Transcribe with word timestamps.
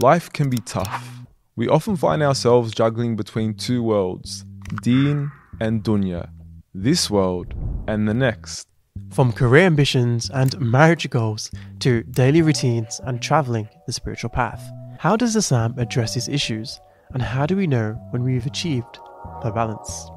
Life 0.00 0.32
can 0.32 0.48
be 0.48 0.56
tough. 0.56 1.06
We 1.54 1.68
often 1.68 1.96
find 1.96 2.22
ourselves 2.22 2.72
juggling 2.72 3.14
between 3.14 3.52
two 3.52 3.82
worlds, 3.82 4.46
deen 4.82 5.30
and 5.60 5.84
dunya, 5.84 6.30
this 6.72 7.10
world 7.10 7.52
and 7.86 8.08
the 8.08 8.14
next. 8.14 8.66
From 9.10 9.32
career 9.32 9.66
ambitions 9.66 10.30
and 10.30 10.58
marriage 10.58 11.10
goals 11.10 11.50
to 11.80 12.04
daily 12.04 12.40
routines 12.40 13.02
and 13.04 13.20
traveling 13.20 13.68
the 13.86 13.92
spiritual 13.92 14.30
path. 14.30 14.62
How 14.98 15.14
does 15.14 15.36
Islam 15.36 15.74
address 15.76 16.14
these 16.14 16.28
issues? 16.28 16.80
And 17.12 17.20
how 17.20 17.44
do 17.44 17.54
we 17.54 17.66
know 17.66 17.92
when 18.12 18.24
we've 18.24 18.46
achieved 18.46 18.98
the 19.42 19.50
balance? 19.50 20.08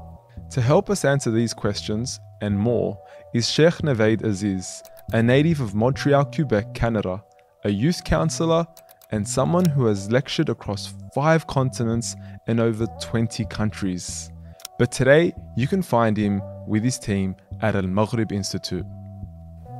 To 0.52 0.62
help 0.62 0.88
us 0.88 1.04
answer 1.04 1.30
these 1.30 1.52
questions 1.52 2.18
and 2.40 2.58
more 2.58 2.98
is 3.34 3.50
Sheikh 3.50 3.82
Navaid 3.82 4.24
Aziz, 4.24 4.82
a 5.12 5.22
native 5.22 5.60
of 5.60 5.74
Montreal, 5.74 6.24
Quebec, 6.24 6.72
Canada, 6.72 7.22
a 7.64 7.70
youth 7.70 8.04
counselor, 8.04 8.66
and 9.10 9.26
someone 9.26 9.64
who 9.64 9.86
has 9.86 10.10
lectured 10.10 10.48
across 10.48 10.94
five 11.14 11.46
continents 11.46 12.16
and 12.46 12.60
over 12.60 12.86
20 13.00 13.44
countries. 13.46 14.30
But 14.78 14.92
today, 14.92 15.32
you 15.56 15.66
can 15.66 15.82
find 15.82 16.16
him 16.16 16.42
with 16.66 16.82
his 16.82 16.98
team 16.98 17.36
at 17.62 17.76
Al 17.76 17.82
Maghrib 17.82 18.32
Institute. 18.32 18.84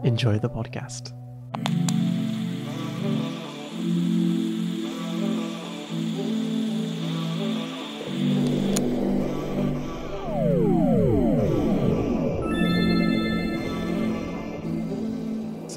Enjoy 0.04 0.38
the 0.38 0.48
podcast. 0.48 1.12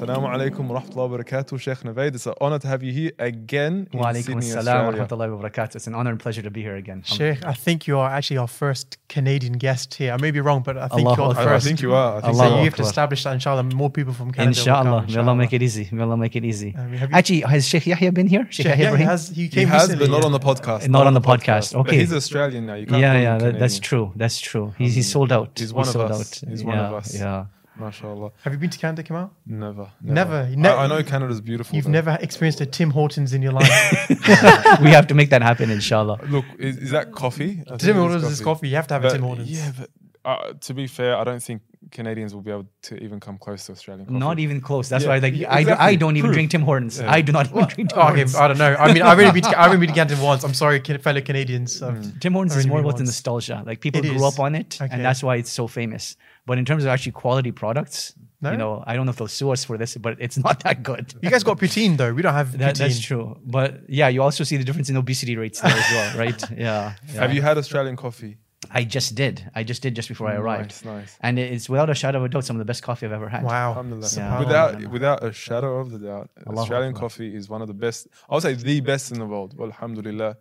Assalamu 0.00 0.28
alaikum 0.32 0.66
wa 0.66 0.80
rahmatullahi 0.80 1.10
wa 1.10 1.18
barakatuh, 1.18 1.60
Sheikh 1.60 1.78
Navaid. 1.80 2.14
It's 2.14 2.24
an 2.26 2.32
honor 2.40 2.58
to 2.58 2.66
have 2.66 2.82
you 2.82 2.90
here 2.90 3.12
again 3.18 3.86
in 3.92 3.98
Wa 3.98 4.06
alaikum 4.06 4.40
Sydney, 4.42 4.46
assalam 4.46 4.64
wa 4.64 4.88
Australia. 4.88 5.06
rahmatullahi 5.06 5.36
wa 5.38 5.48
barakatuh. 5.50 5.76
It's 5.76 5.86
an 5.88 5.94
honor 5.94 6.08
and 6.10 6.18
pleasure 6.18 6.40
to 6.40 6.50
be 6.50 6.62
here 6.62 6.76
again. 6.76 7.02
Sheikh, 7.04 7.44
I 7.44 7.52
think 7.52 7.86
you 7.86 7.98
are 7.98 8.08
actually 8.08 8.38
our 8.38 8.46
first 8.48 8.96
Canadian 9.10 9.54
guest 9.58 9.92
here. 9.92 10.12
I 10.14 10.16
may 10.16 10.30
be 10.30 10.40
wrong, 10.40 10.62
but 10.62 10.78
I 10.78 10.88
think 10.88 11.06
Allahu 11.06 11.20
you're 11.20 11.28
the 11.34 11.34
first. 11.34 11.48
I, 11.48 11.54
I 11.56 11.58
think 11.58 11.82
you 11.82 11.92
are. 11.92 12.16
I 12.16 12.20
think 12.22 12.34
so 12.36 12.44
you 12.48 12.56
you 12.60 12.64
have 12.64 12.76
to 12.76 12.82
establish 12.82 13.24
that, 13.24 13.34
inshallah, 13.34 13.62
more 13.64 13.90
people 13.90 14.14
from 14.14 14.30
Canada. 14.30 14.48
will 14.48 14.58
Inshallah. 14.58 15.04
come, 15.04 15.14
May 15.14 15.20
Allah 15.20 15.36
make 15.36 15.52
it 15.52 15.62
easy. 15.62 15.86
May 15.92 16.02
Allah 16.02 16.16
make 16.16 16.34
it 16.34 16.46
easy. 16.46 16.74
Uh, 16.74 16.80
I 16.80 16.96
have 16.96 17.10
you- 17.10 17.16
Actually, 17.18 17.40
has 17.40 17.68
Sheikh 17.68 17.86
Yahya 17.86 18.10
been 18.12 18.26
here? 18.26 18.44
Sheikh 18.48 18.54
Sheikh, 18.54 18.66
Yahya 18.66 18.76
yeah, 18.78 18.88
he 18.88 18.94
Ibrahim? 18.94 19.06
has. 19.08 19.28
He 19.28 19.42
He 19.42 19.48
came 19.50 19.68
has, 19.68 19.82
recently, 19.82 20.06
but 20.06 20.12
not 20.12 20.24
on 20.24 20.32
the 20.32 20.40
podcast. 20.40 20.88
Not 20.88 21.06
on 21.08 21.12
the 21.12 21.20
podcast, 21.20 21.74
But 21.74 21.80
okay. 21.80 21.98
he's 21.98 22.14
Australian 22.14 22.64
now. 22.64 22.74
You 22.76 22.86
can't 22.86 23.02
Yeah, 23.02 23.08
call 23.12 23.16
him 23.18 23.22
yeah, 23.22 23.38
that, 23.52 23.58
that's 23.58 23.78
true. 23.78 24.12
That's 24.16 24.40
true. 24.40 24.72
He's, 24.78 24.94
he's 24.94 25.08
mm. 25.08 25.12
sold 25.12 25.30
out. 25.30 25.58
He's 25.58 25.74
one 25.74 25.86
of 25.86 25.92
sold 25.92 26.10
us. 26.10 26.42
out. 26.42 26.48
He's 26.48 26.64
one 26.64 26.78
of 26.78 26.94
us. 26.94 27.14
Yeah. 27.14 27.44
MashaAllah. 27.80 28.32
Have 28.42 28.52
you 28.52 28.58
been 28.58 28.70
to 28.70 28.78
Canada, 28.78 29.02
Kamal? 29.02 29.32
Never. 29.46 29.90
Never. 30.02 30.46
You 30.48 30.52
I- 30.52 30.60
ne- 30.60 30.68
I, 30.68 30.86
know 30.86 31.02
Canada's 31.02 31.40
beautiful. 31.40 31.74
You've 31.74 31.86
though. 31.86 31.90
never 31.90 32.18
experienced 32.20 32.60
a 32.60 32.66
Tim 32.66 32.90
Hortons 32.90 33.32
in 33.32 33.42
your 33.42 33.52
life. 33.52 33.68
we 34.80 34.90
have 34.90 35.06
to 35.08 35.14
make 35.14 35.30
that 35.30 35.42
happen, 35.42 35.70
inshallah. 35.70 36.20
Look, 36.28 36.44
is, 36.58 36.76
is 36.76 36.90
that 36.90 37.12
coffee? 37.12 37.62
I 37.70 37.76
Tim 37.76 37.96
it 37.96 38.00
Hortons 38.00 38.24
is 38.24 38.40
coffee. 38.40 38.68
You 38.68 38.76
have 38.76 38.86
to 38.88 38.94
have 38.94 39.04
a 39.04 39.10
Tim 39.10 39.22
Hortons. 39.22 39.50
Yeah, 39.50 39.72
but 39.78 39.90
uh, 40.24 40.52
to 40.60 40.74
be 40.74 40.86
fair, 40.86 41.16
I 41.16 41.24
don't 41.24 41.42
think 41.42 41.62
Canadians 41.90 42.34
will 42.34 42.42
be 42.42 42.50
able 42.50 42.66
to 42.82 42.96
even 43.02 43.20
come 43.20 43.36
close 43.38 43.66
to 43.66 43.72
Australian 43.72 44.06
coffee. 44.06 44.18
Not 44.18 44.38
even 44.38 44.60
close. 44.60 44.88
That's 44.88 45.04
Yeah, 45.04 45.10
why 45.10 45.18
like, 45.18 45.34
yeah, 45.34 45.52
I, 45.52 45.64
do, 45.64 45.74
I 45.78 45.94
don't 45.96 46.16
even 46.16 46.28
Proof. 46.28 46.34
drink 46.36 46.50
Tim 46.52 46.62
Hortons. 46.62 47.00
Yeah. 47.00 47.10
I 47.10 47.20
do 47.20 47.32
not 47.32 47.46
even 47.50 47.64
drink 47.66 47.90
Tim 47.90 47.98
Oh, 47.98 48.02
okay, 48.02 48.08
Hortons. 48.16 48.34
I 48.36 48.48
don't 48.48 48.58
know. 48.58 48.74
I 48.78 48.92
mean, 48.92 49.02
I've 49.02 49.18
only 49.18 49.32
been 49.32 49.42
to, 49.50 49.60
I've 49.60 49.66
only 49.72 49.86
been 49.86 49.94
to 49.94 50.00
Canada 50.00 50.22
once. 50.30 50.44
I'm 50.44 50.54
sorry, 50.54 50.80
fellow 50.80 51.20
Canadians. 51.20 51.82
Um, 51.82 52.12
Tim 52.20 52.32
Hortons 52.32 52.56
is 52.56 52.66
more 52.66 52.78
mean 52.78 52.86
about 52.86 52.98
the 52.98 53.04
nostalgia. 53.04 53.62
Like 53.66 53.80
people 53.80 54.00
It 54.00 54.08
grew 54.08 54.16
is. 54.16 54.22
up 54.34 54.40
on 54.40 54.54
it, 54.54 54.78
Okay. 54.80 54.88
and 54.92 55.04
that's 55.04 55.22
why 55.22 55.36
it's 55.36 55.50
so 55.52 55.66
famous. 55.66 56.16
But 56.46 56.58
in 56.58 56.64
terms 56.64 56.84
of 56.84 56.88
actually 56.90 57.12
quality 57.12 57.52
products, 57.52 58.14
No? 58.40 58.50
you 58.52 58.56
know, 58.56 58.82
I 58.86 58.96
don't 58.96 59.04
know 59.06 59.10
if 59.10 59.16
they'll 59.18 59.28
sue 59.28 59.50
us 59.50 59.64
for 59.64 59.76
this, 59.76 59.96
but 59.96 60.16
it's 60.18 60.38
not 60.46 60.62
that 60.64 60.82
good. 60.82 61.12
You 61.22 61.30
guys 61.30 61.44
got 61.44 61.58
poutine 61.58 61.96
though. 61.96 62.12
We 62.14 62.22
don't 62.22 62.34
have 62.34 62.56
That, 62.58 62.74
poutine. 62.74 62.78
that's 62.78 63.00
true. 63.00 63.38
But 63.44 63.82
yeah, 63.88 64.08
you 64.08 64.22
also 64.22 64.42
see 64.44 64.56
the 64.56 64.64
difference 64.64 64.88
in 64.90 64.96
obesity 64.96 65.36
rates 65.36 65.60
there 65.60 65.70
as 65.72 65.90
well, 65.92 66.18
right? 66.18 66.40
Yeah. 66.56 66.94
yeah. 67.14 67.20
Have 67.20 67.34
you 67.34 67.42
had 67.42 67.58
Australian 67.58 67.96
coffee? 67.96 68.38
I 68.70 68.84
just 68.84 69.14
did. 69.14 69.50
I 69.54 69.62
just 69.64 69.80
did 69.82 69.96
just 69.96 70.08
before 70.08 70.28
I 70.28 70.34
arrived. 70.34 70.84
Nice, 70.84 70.84
nice. 70.84 71.16
And 71.22 71.38
it's 71.38 71.68
without 71.70 71.88
a 71.88 71.94
shadow 71.94 72.18
of 72.18 72.24
a 72.24 72.28
doubt 72.28 72.44
some 72.44 72.56
of 72.56 72.58
the 72.58 72.66
best 72.66 72.82
coffee 72.82 73.06
I've 73.06 73.12
ever 73.12 73.28
had. 73.28 73.42
Wow. 73.42 73.82
Yeah. 74.16 74.38
Without 74.38 74.86
without 74.88 75.24
a 75.24 75.32
shadow 75.32 75.78
of 75.78 75.90
the 75.90 75.98
doubt, 75.98 76.30
Allahu 76.46 76.60
Australian 76.60 76.90
Akbar. 76.90 77.00
coffee 77.08 77.34
is 77.34 77.48
one 77.48 77.62
of 77.62 77.68
the 77.68 77.74
best. 77.74 78.08
I 78.28 78.34
would 78.34 78.42
say 78.42 78.52
the 78.54 78.80
best 78.80 79.12
in 79.12 79.18
the 79.18 79.26
world. 79.26 79.56
Well, 79.56 79.68
alhamdulillah. 79.68 80.36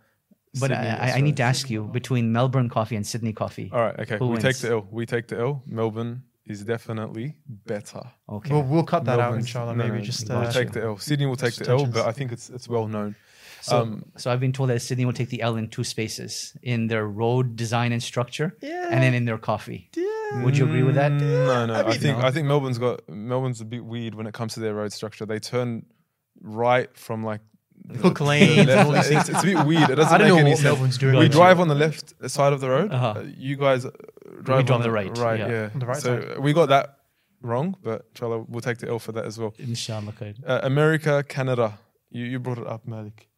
But 0.56 0.72
Sydney, 0.72 0.76
I, 0.76 1.12
I, 1.12 1.14
I 1.18 1.22
need 1.22 1.38
to 1.38 1.44
ask 1.44 1.70
you 1.70 1.84
between 1.86 2.32
Melbourne 2.34 2.70
coffee 2.70 2.96
and 2.98 3.06
Sydney 3.08 3.34
coffee. 3.34 3.70
All 3.72 3.82
right, 3.82 3.98
okay. 4.00 4.18
Who 4.18 4.28
we 4.28 4.38
take 4.40 4.58
the 4.58 4.72
L. 4.72 4.88
We 4.92 5.06
take 5.06 5.28
the 5.28 5.40
L. 5.40 5.62
Melbourne 5.68 6.24
is 6.46 6.64
definitely 6.64 7.38
better. 7.68 8.02
Okay. 8.28 8.52
We'll, 8.52 8.64
we'll 8.64 8.84
cut 8.84 9.06
that 9.06 9.14
out, 9.20 9.20
Melbourne's- 9.20 9.46
inshallah. 9.46 9.76
no, 9.76 9.84
maybe 9.84 9.98
no, 10.00 10.04
just. 10.04 10.28
we'll 10.28 10.40
Uh, 10.40 10.52
take 10.52 10.72
the 10.72 10.84
L. 10.84 10.98
Sydney 10.98 11.28
will 11.28 11.36
take 11.36 11.54
the 11.56 11.70
L, 11.70 11.86
but 11.86 12.06
I 12.08 12.12
think 12.12 12.32
it's 12.32 12.50
it's 12.50 12.68
well 12.68 12.88
known. 12.88 13.16
So, 13.62 13.80
um, 13.82 14.06
so 14.18 14.32
I've 14.32 14.40
been 14.40 14.54
told 14.54 14.70
that 14.70 14.82
Sydney 14.82 15.06
will 15.06 15.14
take 15.14 15.30
the 15.30 15.42
L 15.42 15.56
in 15.56 15.68
two 15.70 15.84
spaces 15.84 16.56
in 16.64 16.88
their 16.88 17.06
road 17.08 17.56
design 17.56 17.92
and 17.92 18.02
structure, 18.02 18.56
Yeah. 18.62 18.88
and 18.92 19.02
then 19.04 19.14
in 19.14 19.26
their 19.26 19.38
coffee. 19.38 19.90
Would 20.44 20.58
you 20.58 20.66
agree 20.66 20.84
with 20.84 20.96
that? 20.96 21.12
Mm, 21.12 21.20
No, 21.22 21.66
no. 21.66 21.74
I, 21.74 21.84
mean- 21.90 22.00
think 22.00 22.18
No. 22.20 22.26
I 22.26 22.32
think 22.32 22.48
Melbourne's 22.48 22.78
got 22.78 23.08
Melbourne's 23.10 23.62
a 23.62 23.66
bit 23.66 23.84
weird 23.84 24.14
when 24.16 24.28
it 24.28 24.34
comes 24.34 24.54
to 24.56 24.60
their 24.60 24.74
road 24.76 24.94
structure. 24.94 25.26
They 25.26 25.40
turn 25.40 25.86
right 26.42 26.90
from 26.98 27.24
like 27.24 27.42
Hook 28.02 28.18
the 28.20 28.24
lanes 28.26 28.60
and 28.70 28.72
all 28.72 28.92
these 28.92 29.10
It's, 29.10 29.10
things. 29.10 29.30
it's 29.30 29.40
a 29.44 29.46
bit 29.46 29.66
weird. 29.66 29.90
It 29.90 29.96
doesn't 29.96 30.14
I 30.14 30.18
don't 30.20 30.28
make 30.28 30.34
know 30.36 30.40
any 30.42 30.50
what 30.52 30.58
sense. 30.60 30.64
Melbourne's 30.66 30.98
doing. 30.98 31.16
We 31.16 31.26
Gotcha. 31.26 31.38
drive 31.38 31.60
on 31.60 31.68
the 31.70 31.76
left 31.76 32.14
side 32.30 32.54
of 32.54 32.60
the 32.62 32.70
road. 32.70 32.92
Uh-huh. 32.92 33.14
Uh, 33.20 33.24
you 33.38 33.56
guys 33.56 33.86
uh, 33.86 33.92
drive, 34.44 34.66
drive 34.66 34.72
on 34.72 34.82
the 34.82 34.92
right, 34.92 35.18
Right, 35.18 35.40
yeah. 35.40 35.48
yeah. 35.50 35.70
On 35.74 35.80
the 35.80 35.86
right 35.86 35.98
so 35.98 36.20
side. 36.22 36.40
we 36.40 36.54
got 36.54 36.68
that 36.70 36.98
wrong, 37.42 37.76
but 37.82 38.06
inshallah, 38.14 38.46
we'll 38.50 38.62
take 38.62 38.78
the 38.80 38.90
L 38.90 39.00
for 39.00 39.14
that 39.14 39.26
as 39.26 39.40
well. 39.40 39.56
Inshallah. 39.58 40.12
khair. 40.12 40.36
Uh, 40.46 40.60
America, 40.64 41.24
Canada. 41.28 41.80
You 42.12 42.26
you 42.26 42.38
brought 42.40 42.58
it 42.60 42.68
up, 42.68 42.86
Malik. 42.86 43.29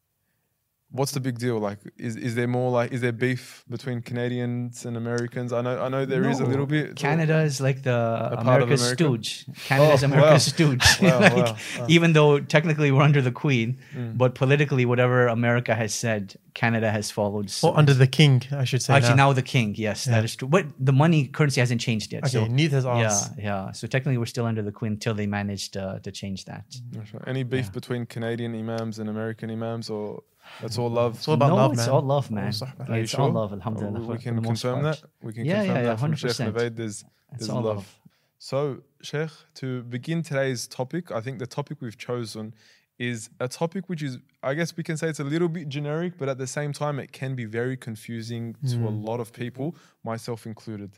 What's 0.93 1.13
the 1.13 1.19
big 1.21 1.37
deal? 1.39 1.57
Like, 1.57 1.79
is, 1.97 2.15
is 2.17 2.35
there 2.35 2.47
more 2.47 2.69
like 2.69 2.91
is 2.91 2.99
there 3.01 3.13
beef 3.13 3.63
between 3.69 4.01
Canadians 4.01 4.85
and 4.85 4.97
Americans? 4.97 5.53
I 5.53 5.61
know 5.61 5.81
I 5.81 5.87
know 5.89 6.05
there 6.05 6.27
is 6.29 6.39
a 6.41 6.45
little 6.45 6.65
bit. 6.65 6.95
Canada 6.97 7.39
is 7.41 7.61
like 7.61 7.83
the 7.83 7.91
part 7.91 8.33
of 8.33 8.39
America's 8.39 8.81
America? 8.81 9.03
stooge. 9.03 9.45
Canada's 9.65 10.03
Oh, 10.03 10.07
America's 10.07 10.47
wow. 10.47 10.53
stooge. 10.55 11.01
Wow, 11.01 11.19
Like, 11.21 11.33
wow, 11.35 11.43
wow. 11.43 11.55
Mm. 11.55 11.89
Even 11.89 12.13
though 12.13 12.39
technically 12.41 12.91
we're 12.91 13.01
under 13.03 13.21
the 13.21 13.31
Queen, 13.31 13.77
but 14.15 14.35
politically, 14.35 14.85
whatever 14.85 15.27
America 15.27 15.73
has 15.75 15.93
said, 15.93 16.35
Canada 16.53 16.91
has 16.91 17.09
followed. 17.09 17.45
Or 17.45 17.49
suit. 17.49 17.73
under 17.75 17.93
the 17.93 18.07
king, 18.07 18.43
I 18.51 18.65
should 18.65 18.81
say. 18.81 18.93
Actually, 18.93 19.11
now. 19.15 19.27
now 19.29 19.33
the 19.33 19.41
King. 19.41 19.73
Yes, 19.77 20.05
Yeah. 20.05 20.13
that 20.15 20.25
is 20.25 20.35
true. 20.35 20.49
But 20.49 20.65
the 20.77 20.91
money 20.93 21.27
currency 21.27 21.61
hasn't 21.61 21.79
changed 21.79 22.11
yet. 22.11 22.23
Okay, 22.23 22.31
so 22.33 22.47
neither 22.47 22.75
has 22.75 22.83
yeah, 22.85 22.91
ours. 22.91 23.29
yeah. 23.37 23.71
So 23.71 23.87
technically, 23.87 24.17
we're 24.17 24.25
still 24.25 24.45
under 24.45 24.61
the 24.61 24.71
Queen 24.73 24.91
until 24.93 25.13
they 25.13 25.25
managed 25.27 25.77
uh, 25.77 25.99
to 25.99 26.11
change 26.11 26.43
that. 26.45 26.65
Mashallah. 26.93 27.23
Any 27.27 27.43
beef 27.43 27.65
Yeah. 27.67 27.71
between 27.71 28.05
Canadian 28.05 28.53
imams 28.55 28.99
and 28.99 29.09
American 29.09 29.49
imams, 29.49 29.89
or 29.89 30.23
it's 30.61 30.77
all 30.77 30.89
love. 30.89 31.15
It's 31.15 31.27
all 31.27 31.35
about 31.35 31.49
no, 31.49 31.55
love, 31.55 31.73
it's 31.73 31.81
man. 31.81 31.89
all 31.89 32.01
love, 32.01 32.31
man. 32.31 32.53
Are 32.87 32.97
you 32.97 33.03
it's 33.03 33.11
sure? 33.11 33.21
all 33.21 33.31
love, 33.31 33.53
alhamdulillah. 33.53 34.01
We 34.01 34.17
can 34.17 34.41
confirm 34.43 34.83
that. 34.83 35.01
We 35.21 35.33
can 35.33 35.45
yeah, 35.45 35.63
confirm 35.63 35.75
yeah, 35.75 35.81
yeah, 35.83 35.95
that 35.95 35.99
100%. 35.99 36.75
There's, 36.75 37.03
there's 37.31 37.49
love. 37.49 37.63
love. 37.65 37.99
So, 38.37 38.81
Sheikh, 39.01 39.29
to 39.55 39.83
begin 39.83 40.23
today's 40.23 40.67
topic, 40.67 41.11
I 41.11 41.21
think 41.21 41.39
the 41.39 41.47
topic 41.47 41.77
we've 41.79 41.97
chosen 41.97 42.55
is 42.97 43.29
a 43.39 43.47
topic 43.47 43.87
which 43.87 44.03
is, 44.03 44.17
I 44.43 44.53
guess 44.53 44.75
we 44.75 44.83
can 44.83 44.97
say 44.97 45.09
it's 45.09 45.19
a 45.19 45.23
little 45.23 45.49
bit 45.49 45.69
generic, 45.69 46.13
but 46.17 46.29
at 46.29 46.37
the 46.37 46.47
same 46.47 46.73
time, 46.73 46.99
it 46.99 47.11
can 47.11 47.35
be 47.35 47.45
very 47.45 47.77
confusing 47.77 48.55
mm. 48.63 48.71
to 48.71 48.87
a 48.87 48.91
mm. 48.91 49.05
lot 49.05 49.19
of 49.19 49.33
people, 49.33 49.75
myself 50.03 50.45
included. 50.45 50.91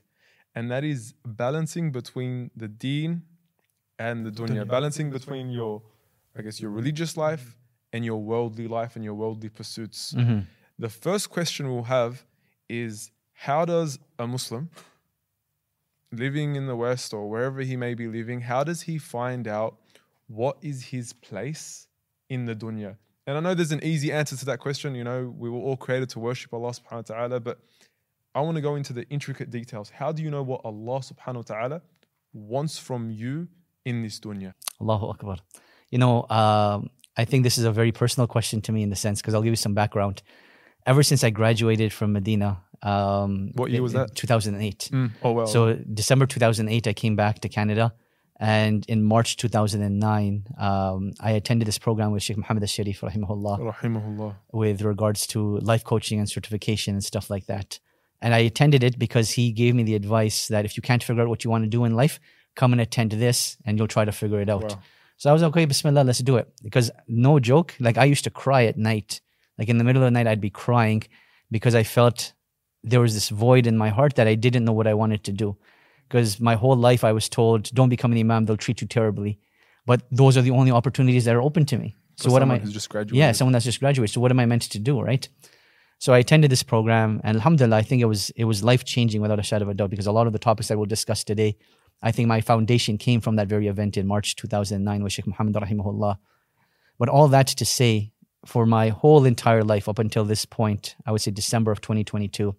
And 0.56 0.70
that 0.72 0.84
is 0.84 1.14
balancing 1.26 1.92
between 1.92 2.52
the 2.56 2.68
deen 2.68 3.24
and 4.00 4.26
the 4.26 4.32
dunya, 4.32 4.68
balancing 4.68 5.10
between 5.10 5.50
your, 5.50 5.82
I 6.38 6.42
guess, 6.42 6.62
your 6.62 6.72
religious 6.72 7.18
life 7.18 7.56
and 7.94 8.04
your 8.04 8.22
worldly 8.22 8.68
life 8.68 8.96
and 8.96 9.06
your 9.06 9.14
worldly 9.14 9.50
pursuits. 9.50 10.14
Mm-hmm. 10.14 10.40
The 10.80 10.90
first 10.90 11.30
question 11.30 11.72
we'll 11.72 11.84
have 11.84 12.26
is 12.68 13.12
how 13.34 13.64
does 13.66 14.00
a 14.20 14.28
Muslim 14.28 14.70
living 16.12 16.56
in 16.56 16.68
the 16.68 16.76
West 16.76 17.14
or 17.14 17.30
wherever 17.30 17.62
he 17.62 17.76
may 17.76 17.94
be 17.94 18.08
living, 18.08 18.42
how 18.42 18.64
does 18.64 18.84
he 18.84 18.98
find 18.98 19.48
out 19.48 19.78
what 20.28 20.58
is 20.62 20.86
his 20.86 21.14
place 21.14 21.88
in 22.30 22.46
the 22.46 22.56
dunya? 22.56 22.98
And 23.26 23.38
I 23.38 23.40
know 23.40 23.54
there's 23.54 23.72
an 23.72 23.84
easy 23.84 24.12
answer 24.12 24.36
to 24.36 24.46
that 24.46 24.60
question. 24.60 24.96
You 24.96 25.04
know, 25.04 25.34
we 25.38 25.50
were 25.50 25.60
all 25.60 25.78
created 25.78 26.10
to 26.10 26.20
worship 26.20 26.54
Allah 26.54 26.72
subhanahu 26.72 27.10
wa 27.10 27.16
ta'ala, 27.16 27.40
but 27.40 27.60
I 28.36 28.42
want 28.42 28.56
to 28.56 28.62
go 28.62 28.76
into 28.76 28.94
the 28.94 29.08
intricate 29.10 29.50
details. 29.50 29.90
How 29.90 30.12
do 30.12 30.22
you 30.24 30.30
know 30.30 30.44
what 30.44 30.62
Allah 30.66 31.00
subhanahu 31.00 31.36
wa 31.36 31.42
ta'ala 31.42 31.82
wants 32.34 32.78
from 32.78 33.12
you 33.12 33.48
in 33.86 34.04
this 34.04 34.20
dunya? 34.20 34.54
Allahu 34.82 35.08
Akbar. 35.08 35.38
You 35.90 36.00
know, 36.00 36.28
um, 36.30 36.90
I 37.18 37.26
think 37.26 37.44
this 37.44 37.58
is 37.58 37.66
a 37.66 37.72
very 37.72 37.92
personal 37.92 38.28
question 38.28 38.62
to 38.62 38.72
me 38.72 38.82
in 38.84 38.90
the 38.90 38.96
sense 38.96 39.22
because 39.22 39.34
I'll 39.34 39.42
give 39.42 39.52
you 39.52 39.56
some 39.68 39.74
background. 39.74 40.22
Ever 40.86 41.04
since 41.04 41.24
I 41.24 41.30
graduated 41.30 41.94
from 41.94 42.12
Medina, 42.14 42.62
um, 42.82 43.52
What 43.56 43.72
year 43.72 43.82
was 43.82 43.94
that? 43.94 44.16
2008. 44.16 44.90
Oh, 45.24 45.32
well. 45.32 45.48
So 45.48 45.76
December 45.76 46.26
2008, 46.26 46.88
I 46.88 46.94
came 46.94 47.16
back 47.16 47.40
to 47.42 47.50
Canada, 47.50 47.94
and 48.40 48.86
in 48.90 49.04
March 49.04 49.38
2009, 49.38 50.48
um, 50.58 51.14
I 51.22 51.32
attended 51.32 51.68
this 51.68 51.78
program 51.78 52.12
with 52.12 52.24
Sheikh 52.24 52.38
Muhammad 52.38 52.64
Al-Sharif, 52.64 53.02
rahimahullah, 53.02 53.74
Rahimahullah. 53.74 54.36
with 54.52 54.82
regards 54.82 55.26
to 55.28 55.60
life 55.60 55.84
coaching 55.84 56.20
and 56.20 56.30
certification 56.30 56.94
and 56.96 57.04
stuff 57.04 57.30
like 57.30 57.46
that. 57.46 57.80
And 58.22 58.34
I 58.34 58.40
attended 58.40 58.84
it 58.84 58.98
because 58.98 59.32
he 59.32 59.52
gave 59.52 59.76
me 59.76 59.84
the 59.84 59.96
advice 59.96 60.48
that 60.48 60.66
if 60.66 60.76
you 60.78 60.82
can't 60.82 61.04
figure 61.04 61.22
out 61.24 61.30
what 61.30 61.44
you 61.44 61.50
want 61.50 61.64
to 61.64 61.70
do 61.70 61.86
in 61.86 61.94
life, 61.96 62.20
come 62.56 62.72
and 62.74 62.82
attend 62.82 63.12
this, 63.12 63.58
and 63.66 63.78
you'll 63.78 63.88
try 63.88 64.04
to 64.06 64.12
figure 64.12 64.42
it 64.42 64.50
out. 64.50 64.64
Wow. 64.64 64.80
So 65.18 65.30
I 65.30 65.34
was 65.34 65.42
like, 65.42 65.50
okay, 65.52 65.66
Bismillah, 65.66 66.04
let's 66.04 66.20
do 66.20 66.38
it. 66.38 66.52
Because 66.62 66.92
no 67.08 67.40
joke, 67.40 67.76
like 67.80 67.98
I 67.98 68.06
used 68.06 68.24
to 68.26 68.30
cry 68.30 68.66
at 68.66 68.78
night 68.78 69.22
Like 69.58 69.70
in 69.70 69.78
the 69.78 69.84
middle 69.84 70.02
of 70.04 70.08
the 70.08 70.12
night, 70.12 70.28
I'd 70.28 70.42
be 70.42 70.50
crying 70.50 71.04
because 71.52 71.76
I 71.76 71.84
felt 71.84 72.34
there 72.84 73.00
was 73.00 73.14
this 73.14 73.30
void 73.30 73.68
in 73.68 73.78
my 73.78 73.90
heart 73.90 74.16
that 74.16 74.28
I 74.28 74.36
didn't 74.36 74.66
know 74.66 74.74
what 74.74 74.88
I 74.88 74.94
wanted 74.94 75.24
to 75.26 75.32
do. 75.32 75.58
Because 76.08 76.40
my 76.40 76.56
whole 76.56 76.76
life 76.76 77.04
I 77.04 77.12
was 77.12 77.30
told, 77.30 77.74
don't 77.74 77.90
become 77.90 78.12
an 78.12 78.18
imam, 78.18 78.46
they'll 78.46 78.58
treat 78.58 78.82
you 78.82 78.88
terribly. 78.88 79.40
But 79.86 80.04
those 80.12 80.38
are 80.38 80.42
the 80.42 80.52
only 80.52 80.72
opportunities 80.72 81.26
that 81.26 81.36
are 81.36 81.42
open 81.42 81.66
to 81.68 81.78
me. 81.78 81.96
So 82.16 82.32
what 82.32 82.42
am 82.42 82.52
I? 82.52 82.60
who's 82.60 82.74
just 82.74 82.90
graduated. 82.90 83.18
Yeah, 83.18 83.32
someone 83.32 83.54
that's 83.54 83.66
just 83.66 83.80
graduated. 83.80 84.14
So 84.14 84.22
what 84.22 84.32
am 84.32 84.40
I 84.40 84.46
meant 84.46 84.64
to 84.64 84.80
do, 84.80 85.02
right? 85.02 85.28
So 86.00 86.14
I 86.14 86.20
attended 86.20 86.52
this 86.52 86.64
program, 86.64 87.22
and 87.24 87.38
Alhamdulillah, 87.38 87.78
I 87.78 87.82
think 87.82 88.02
it 88.02 88.06
was 88.06 88.30
it 88.32 88.44
was 88.44 88.64
life 88.64 88.84
changing 88.84 89.22
without 89.22 89.40
a 89.40 89.44
shadow 89.44 89.64
of 89.64 89.70
a 89.70 89.74
doubt 89.74 89.90
because 89.90 90.06
a 90.06 90.12
lot 90.12 90.28
of 90.28 90.34
the 90.34 90.40
topics 90.40 90.68
that 90.68 90.78
we'll 90.78 90.86
discuss 90.86 91.24
today, 91.24 91.56
I 92.04 92.12
think 92.12 92.28
my 92.28 92.42
foundation 92.42 92.98
came 92.98 93.22
from 93.22 93.38
that 93.38 93.48
very 93.48 93.68
event 93.68 93.96
in 93.96 94.06
March 94.06 94.36
2009 94.36 95.04
with 95.04 95.14
Sheikh 95.14 95.26
Muhammad 95.26 95.56
rahimahullah. 95.56 96.18
But 97.00 97.10
all 97.10 97.30
that 97.30 97.48
to 97.48 97.66
say, 97.66 98.12
for 98.46 98.66
my 98.66 98.90
whole 98.90 99.24
entire 99.24 99.64
life 99.64 99.88
up 99.88 100.00
until 100.00 100.26
this 100.26 100.46
point, 100.46 100.98
I 101.06 101.12
would 101.12 101.22
say 101.22 101.32
December 101.32 101.72
of 101.72 101.80
2022, 101.80 102.54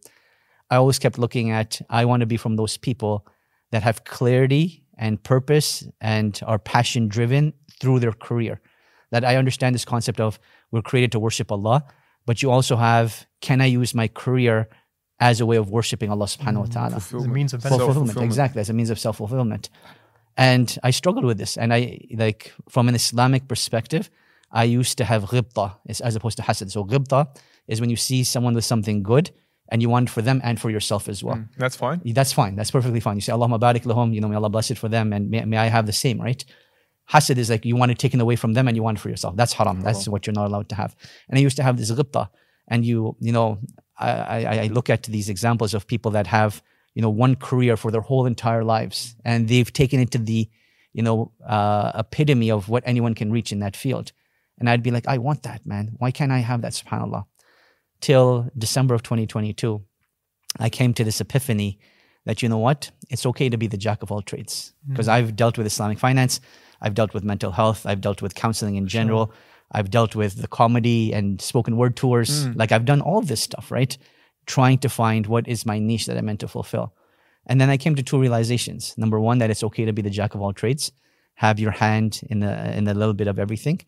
I 0.70 0.76
always 0.76 0.99
kept 0.99 1.19
looking 1.19 1.50
at 1.50 1.82
I 1.91 2.06
want 2.06 2.20
to 2.20 2.26
be 2.26 2.38
from 2.38 2.56
those 2.56 2.79
people 2.79 3.26
that 3.70 3.82
have 3.82 4.05
clarity 4.05 4.85
and 4.96 5.23
purpose 5.23 5.87
and 6.00 6.40
are 6.47 6.58
passion 6.58 7.08
driven 7.08 7.52
through 7.81 8.00
their 8.00 8.12
career. 8.12 8.62
That 9.11 9.26
I 9.26 9.37
understand 9.37 9.75
this 9.75 9.85
concept 9.85 10.20
of 10.20 10.38
we're 10.70 10.81
created 10.81 11.12
to 11.12 11.20
worship 11.20 11.52
Allah, 11.52 11.85
but 12.25 12.43
you 12.43 12.50
also 12.50 12.76
have 12.76 13.26
can 13.43 13.61
I 13.61 13.67
use 13.67 13.94
my 13.94 14.08
career 14.08 14.69
as 15.20 15.40
a 15.40 15.46
way 15.46 15.56
of 15.56 15.70
worshiping 15.70 16.11
Allah 16.11 16.26
subhanahu 16.26 16.58
wa 16.58 16.66
mm, 16.66 16.72
ta'ala? 16.72 16.96
As 16.96 17.12
a 17.12 17.28
means 17.28 17.55
of 17.55 17.62
Self 17.62 17.81
fulfillment, 17.81 18.08
Self-fulfillment. 18.08 18.26
exactly, 18.26 18.61
as 18.61 18.70
a 18.70 18.72
means 18.72 18.90
of 18.90 18.99
self 18.99 19.16
fulfillment. 19.19 19.70
And 20.37 20.76
I 20.82 20.90
struggled 20.90 21.25
with 21.25 21.38
this. 21.38 21.56
And 21.56 21.72
I, 21.72 22.00
like, 22.12 22.52
from 22.69 22.88
an 22.88 22.94
Islamic 22.94 23.46
perspective, 23.46 24.11
I 24.50 24.64
used 24.64 24.99
to 24.99 25.05
have 25.05 25.25
ghibta 25.25 25.76
as 25.88 26.00
as 26.00 26.16
opposed 26.16 26.37
to 26.38 26.43
hasad. 26.43 26.70
So, 26.70 26.84
ghibta 26.84 27.28
is 27.69 27.81
when 27.81 27.90
you 27.90 27.96
see 27.96 28.25
someone 28.25 28.55
with 28.55 28.64
something 28.64 29.02
good 29.02 29.31
and 29.69 29.81
you 29.81 29.88
want 29.88 30.11
for 30.11 30.22
them 30.22 30.40
and 30.44 30.61
for 30.61 30.70
yourself 30.70 31.08
as 31.08 31.25
well. 31.25 31.37
Mm, 31.37 31.49
that's 31.56 31.76
fine. 31.76 32.02
That's 32.05 32.32
fine. 32.32 32.55
That's 32.56 32.70
perfectly 32.70 33.00
fine. 33.00 33.16
You 33.16 33.22
say, 33.22 33.32
Allahumma 33.32 33.58
barik 33.58 33.84
lahum, 33.84 34.12
you 34.12 34.20
know, 34.20 34.28
may 34.28 34.37
Allah 34.37 34.50
bless 34.50 34.70
it 34.70 34.78
for 34.78 34.88
them 34.88 35.12
and 35.12 35.31
may, 35.31 35.44
may 35.44 35.56
I 35.56 35.66
have 35.66 35.87
the 35.87 35.93
same, 35.93 36.20
right? 36.20 36.44
Hasad 37.11 37.38
is 37.38 37.50
like 37.50 37.64
you 37.64 37.76
want 37.76 37.90
it 37.90 37.99
taken 37.99 38.20
away 38.20 38.37
from 38.37 38.52
them 38.55 38.69
and 38.69 38.76
you 38.76 38.82
want 38.82 38.99
it 38.99 39.00
for 39.00 39.08
yourself. 39.08 39.37
That's 39.37 39.52
haram. 39.52 39.81
That's 39.81 40.08
what 40.08 40.26
you're 40.26 40.34
not 40.34 40.46
allowed 40.46 40.69
to 40.70 40.75
have. 40.75 40.94
And 41.28 41.38
I 41.38 41.43
used 41.43 41.56
to 41.56 41.62
have 41.62 41.76
this 41.76 41.90
ghibta. 41.90 42.28
And 42.69 42.84
you, 42.84 43.16
you 43.20 43.32
know, 43.32 43.58
I, 43.99 44.44
I, 44.44 44.58
I 44.64 44.67
look 44.69 44.91
at 44.91 45.05
these 45.05 45.29
examples 45.29 45.75
of 45.75 45.87
people 45.87 46.11
that 46.12 46.26
have, 46.26 46.62
you 46.94 47.02
know, 47.02 47.11
one 47.11 47.37
career 47.37 47.76
for 47.76 47.91
their 47.91 48.00
whole 48.00 48.26
entire 48.26 48.64
lives 48.64 49.17
and 49.25 49.49
they've 49.49 49.73
taken 49.73 50.00
it 50.00 50.11
to 50.12 50.19
the, 50.19 50.49
you 50.93 51.02
know, 51.02 51.32
uh, 51.46 51.93
epitome 51.94 52.50
of 52.50 52.69
what 52.69 52.82
anyone 52.87 53.14
can 53.14 53.31
reach 53.31 53.52
in 53.52 53.61
that 53.61 53.76
field. 53.76 54.12
And 54.58 54.70
I'd 54.70 54.82
be 54.82 54.91
like, 54.91 55.08
I 55.08 55.19
want 55.19 55.43
that, 55.43 55.67
man. 55.67 55.94
Why 55.99 56.11
can't 56.11 56.32
I 56.32 56.38
have 56.38 56.62
that, 56.62 56.73
subhanAllah? 56.73 57.25
Till 58.00 58.50
December 58.56 58.94
of 58.94 59.02
2022, 59.02 59.82
I 60.58 60.69
came 60.69 60.94
to 60.94 61.05
this 61.05 61.20
epiphany 61.20 61.79
that, 62.25 62.43
you 62.43 62.49
know 62.49 62.58
what? 62.58 62.90
It's 63.11 63.26
okay 63.26 63.49
to 63.49 63.56
be 63.56 63.67
the 63.67 63.76
jack 63.76 64.02
of 64.02 64.12
all 64.12 64.23
trades. 64.23 64.73
Because 64.88 65.08
I've 65.08 65.35
dealt 65.37 65.58
with 65.58 65.67
Islamic 65.67 65.99
finance, 65.99 66.40
I've 66.81 66.94
dealt 66.94 67.14
with 67.14 67.25
mental 67.25 67.50
health, 67.50 67.87
I've 67.87 68.00
dealt 68.00 68.23
with 68.23 68.35
counseling 68.35 68.76
in 68.76 68.87
general, 68.87 69.32
I've 69.72 69.90
dealt 69.90 70.14
with 70.14 70.40
the 70.40 70.49
comedy 70.49 71.12
and 71.12 71.40
spoken 71.40 71.76
word 71.76 71.96
tours. 71.96 72.46
Mm. 72.46 72.56
Like 72.56 72.72
I've 72.72 72.84
done 72.84 73.00
all 73.00 73.20
this 73.22 73.40
stuff, 73.40 73.70
right? 73.70 73.96
Trying 74.46 74.78
to 74.78 74.88
find 74.88 75.26
what 75.26 75.49
is 75.49 75.66
my 75.66 75.78
niche 75.78 76.06
that 76.06 76.16
I'm 76.16 76.26
meant 76.26 76.40
to 76.40 76.49
fulfill. 76.49 76.94
And 77.46 77.61
then 77.61 77.70
I 77.70 77.76
came 77.76 77.94
to 77.96 78.02
two 78.02 78.19
realizations. 78.19 78.94
Number 78.96 79.20
one, 79.20 79.38
that 79.38 79.50
it's 79.50 79.64
okay 79.64 79.84
to 79.84 79.93
be 79.93 80.02
the 80.02 80.11
jack 80.11 80.34
of 80.34 80.40
all 80.40 80.52
trades, 80.52 80.93
have 81.34 81.58
your 81.58 81.72
hand 81.72 82.22
in 82.31 82.43
a, 82.43 82.72
in 82.76 82.87
a 82.88 82.94
little 82.94 83.14
bit 83.14 83.26
of 83.26 83.38
everything. 83.38 83.81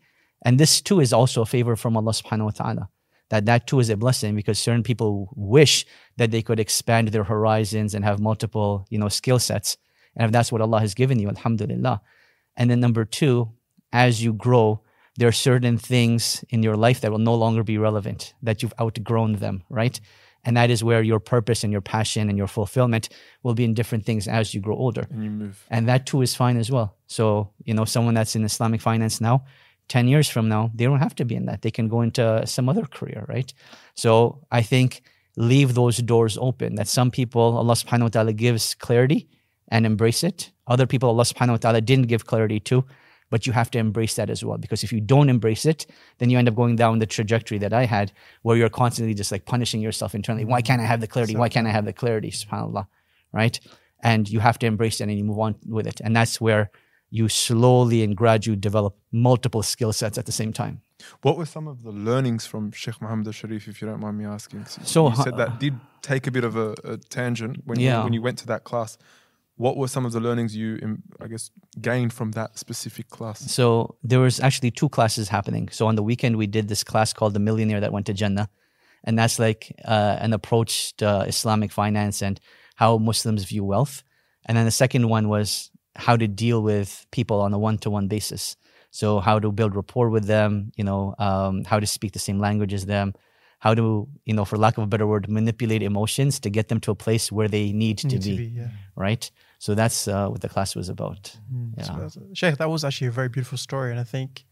And 0.43 0.59
this 0.59 0.81
too 0.81 0.99
is 0.99 1.13
also 1.13 1.41
a 1.41 1.45
favor 1.45 1.75
from 1.75 1.97
Allah 1.97 2.11
subhanahu 2.11 2.45
wa 2.45 2.51
ta'ala. 2.51 2.89
That 3.29 3.45
that 3.45 3.67
too 3.67 3.79
is 3.79 3.89
a 3.89 3.97
blessing 3.97 4.35
because 4.35 4.59
certain 4.59 4.83
people 4.83 5.29
wish 5.35 5.85
that 6.17 6.31
they 6.31 6.41
could 6.41 6.59
expand 6.59 7.09
their 7.09 7.23
horizons 7.23 7.93
and 7.93 8.05
have 8.05 8.19
multiple, 8.19 8.85
you 8.89 8.97
know, 8.97 9.09
skill 9.09 9.39
sets. 9.39 9.77
And 10.15 10.25
if 10.25 10.31
that's 10.31 10.51
what 10.51 10.61
Allah 10.61 10.79
has 10.79 10.93
given 10.93 11.19
you, 11.19 11.27
alhamdulillah. 11.27 12.01
And 12.55 12.69
then 12.69 12.79
number 12.79 13.05
two, 13.05 13.51
as 13.91 14.23
you 14.23 14.33
grow, 14.33 14.81
there 15.17 15.27
are 15.27 15.33
certain 15.33 15.77
things 15.77 16.45
in 16.49 16.63
your 16.63 16.75
life 16.75 17.01
that 17.01 17.11
will 17.11 17.17
no 17.17 17.35
longer 17.35 17.63
be 17.63 17.77
relevant, 17.77 18.33
that 18.43 18.61
you've 18.61 18.73
outgrown 18.79 19.33
them, 19.33 19.63
right? 19.69 19.99
And 20.43 20.55
that 20.55 20.69
is 20.69 20.83
where 20.83 21.01
your 21.01 21.19
purpose 21.19 21.63
and 21.63 21.73
your 21.73 21.81
passion 21.81 22.29
and 22.29 22.37
your 22.37 22.47
fulfillment 22.47 23.09
will 23.43 23.53
be 23.53 23.65
in 23.65 23.73
different 23.73 24.05
things 24.05 24.27
as 24.27 24.53
you 24.53 24.61
grow 24.61 24.75
older. 24.75 25.07
And 25.11 25.23
you 25.23 25.29
move. 25.29 25.65
And 25.69 25.89
that 25.89 26.05
too 26.05 26.21
is 26.21 26.35
fine 26.35 26.57
as 26.57 26.71
well. 26.71 26.95
So, 27.07 27.51
you 27.65 27.73
know, 27.73 27.83
someone 27.83 28.13
that's 28.13 28.35
in 28.35 28.45
Islamic 28.45 28.79
finance 28.79 29.19
now, 29.19 29.43
10 29.89 30.07
years 30.07 30.29
from 30.29 30.47
now, 30.47 30.71
they 30.73 30.85
don't 30.85 30.99
have 30.99 31.15
to 31.15 31.25
be 31.25 31.35
in 31.35 31.47
that. 31.47 31.63
They 31.63 31.71
can 31.71 31.87
go 31.87 32.01
into 32.01 32.45
some 32.45 32.69
other 32.69 32.85
career, 32.85 33.25
right? 33.27 33.53
So 33.95 34.45
I 34.51 34.61
think 34.61 35.01
leave 35.35 35.73
those 35.73 35.97
doors 35.97 36.37
open 36.39 36.75
that 36.75 36.87
some 36.87 37.11
people, 37.11 37.57
Allah 37.57 37.73
subhanahu 37.73 38.03
wa 38.03 38.07
ta'ala 38.09 38.33
gives 38.33 38.75
clarity 38.75 39.27
and 39.69 39.85
embrace 39.85 40.23
it. 40.23 40.51
Other 40.67 40.85
people, 40.85 41.09
Allah 41.09 41.23
subhanahu 41.23 41.51
wa 41.51 41.57
ta'ala 41.57 41.81
didn't 41.81 42.07
give 42.07 42.25
clarity 42.25 42.59
to, 42.61 42.85
but 43.29 43.45
you 43.45 43.53
have 43.53 43.69
to 43.71 43.77
embrace 43.79 44.15
that 44.15 44.29
as 44.29 44.43
well. 44.43 44.57
Because 44.57 44.83
if 44.83 44.91
you 44.91 45.01
don't 45.01 45.29
embrace 45.29 45.65
it, 45.65 45.85
then 46.19 46.29
you 46.29 46.37
end 46.37 46.47
up 46.47 46.55
going 46.55 46.75
down 46.75 46.99
the 46.99 47.05
trajectory 47.05 47.57
that 47.59 47.73
I 47.73 47.85
had 47.85 48.11
where 48.41 48.57
you're 48.57 48.69
constantly 48.69 49.13
just 49.13 49.31
like 49.31 49.45
punishing 49.45 49.81
yourself 49.81 50.15
internally. 50.15 50.45
Why 50.45 50.61
can't 50.61 50.81
I 50.81 50.85
have 50.85 51.01
the 51.01 51.07
clarity? 51.07 51.35
Why 51.35 51.49
can't 51.49 51.67
I 51.67 51.71
have 51.71 51.85
the 51.85 51.93
clarity? 51.93 52.31
SubhanAllah. 52.31 52.87
Right? 53.33 53.59
And 54.01 54.29
you 54.29 54.39
have 54.39 54.57
to 54.59 54.65
embrace 54.65 55.01
it 55.01 55.03
and 55.09 55.17
you 55.17 55.23
move 55.23 55.39
on 55.39 55.55
with 55.65 55.87
it. 55.87 55.99
And 56.01 56.15
that's 56.15 56.39
where 56.39 56.71
you 57.09 57.29
slowly 57.29 58.03
and 58.03 58.15
gradually 58.15 58.57
develop 58.57 58.97
multiple 59.11 59.63
skill 59.63 59.93
sets 59.93 60.17
at 60.17 60.25
the 60.25 60.31
same 60.31 60.51
time. 60.53 60.81
What 61.21 61.37
were 61.37 61.45
some 61.45 61.67
of 61.67 61.83
the 61.83 61.91
learnings 61.91 62.45
from 62.45 62.71
Sheikh 62.71 63.01
Muhammad 63.01 63.27
Al-Sharif, 63.27 63.67
if 63.67 63.81
you 63.81 63.87
don't 63.87 64.01
mind 64.01 64.17
me 64.17 64.25
asking? 64.25 64.65
So, 64.65 64.81
So, 64.83 65.09
you 65.09 65.15
said 65.15 65.33
uh, 65.35 65.37
that 65.37 65.59
did 65.59 65.79
take 66.01 66.27
a 66.27 66.31
bit 66.31 66.43
of 66.43 66.55
a, 66.55 66.75
a 66.83 66.97
tangent 66.97 67.61
when, 67.65 67.79
Yeah. 67.79 67.99
you, 67.99 68.03
when 68.03 68.13
you 68.13 68.21
went 68.21 68.37
to 68.39 68.47
that 68.47 68.63
class. 68.63 68.97
What 69.57 69.75
were 69.75 69.87
some 69.87 70.05
of 70.05 70.11
the 70.11 70.19
learnings 70.19 70.55
you, 70.55 70.99
I 71.19 71.27
guess, 71.27 71.49
gained 71.81 72.13
from 72.13 72.31
that 72.31 72.57
specific 72.57 73.09
class? 73.09 73.39
So 73.51 73.95
there 74.03 74.19
was 74.19 74.39
actually 74.39 74.71
two 74.71 74.87
classes 74.87 75.29
happening. 75.29 75.69
So 75.69 75.87
on 75.87 75.95
the 75.95 76.03
weekend, 76.03 76.37
we 76.37 76.47
did 76.47 76.67
this 76.67 76.83
class 76.83 77.11
called 77.11 77.33
The 77.33 77.39
Millionaire 77.39 77.79
That 77.81 77.91
Went 77.91 78.05
to 78.05 78.13
Jannah. 78.13 78.49
And 79.03 79.17
that's 79.17 79.39
like 79.39 79.73
uh, 79.85 80.17
an 80.19 80.33
approach 80.33 80.95
to 80.97 81.21
Islamic 81.27 81.71
finance 81.71 82.21
and 82.21 82.39
how 82.75 82.97
Muslims 82.97 83.45
view 83.45 83.63
wealth. 83.63 84.03
And 84.45 84.55
then 84.55 84.65
the 84.65 84.71
second 84.71 85.09
one 85.09 85.27
was 85.27 85.71
how 85.95 86.15
to 86.15 86.27
deal 86.27 86.61
with 86.61 87.05
people 87.11 87.41
on 87.41 87.53
a 87.53 87.59
one 87.59 87.77
to 87.79 87.89
one 87.89 88.07
basis. 88.07 88.55
So 88.91 89.19
how 89.19 89.39
to 89.39 89.51
build 89.51 89.75
rapport 89.75 90.09
with 90.09 90.25
them, 90.25 90.71
you 90.75 90.83
know, 90.83 91.15
um, 91.19 91.63
how 91.65 91.79
to 91.79 91.87
speak 91.87 92.13
the 92.13 92.19
same 92.19 92.39
language 92.39 92.73
as 92.73 92.85
them, 92.85 93.13
how 93.59 93.73
to, 93.73 94.07
you 94.25 94.33
know, 94.33 94.45
for 94.45 94.57
lack 94.57 94.77
of 94.77 94.83
a 94.83 94.87
better 94.87 95.07
word, 95.07 95.29
manipulate 95.29 95.83
emotions 95.83 96.39
to 96.41 96.49
get 96.49 96.67
them 96.67 96.79
to 96.81 96.91
a 96.91 96.95
place 96.95 97.31
where 97.31 97.47
they 97.47 97.71
need, 97.73 97.97
to, 97.99 98.07
Need 98.07 98.23
be, 98.23 98.45
yeah. 98.45 98.69
right? 98.95 99.29
So 99.59 99.73
that's 99.75 100.07
uh, 100.07 100.27
what 100.29 100.41
the 100.41 100.49
class 100.49 100.75
was 100.75 100.87
about. 100.89 101.35
Yeah. 101.77 102.07
So, 102.07 102.21
Sheikh, 102.33 102.57
that 102.57 102.69
was 102.69 102.83
actually 102.83 103.07
a 103.07 103.11
very 103.11 103.29
beautiful 103.29 103.57
story, 103.57 103.91
and 103.91 103.99
I 103.99 104.03
think 104.03 104.45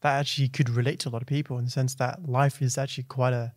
that 0.00 0.18
actually 0.18 0.48
could 0.48 0.70
relate 0.70 0.98
to 1.00 1.08
a 1.08 1.12
lot 1.12 1.22
of 1.22 1.28
people 1.28 1.58
in 1.58 1.64
the 1.64 1.70
sense 1.70 1.94
that 1.96 2.28
life 2.28 2.62
is 2.62 2.78
actually 2.78 3.04
quite 3.04 3.32
a, 3.32 3.52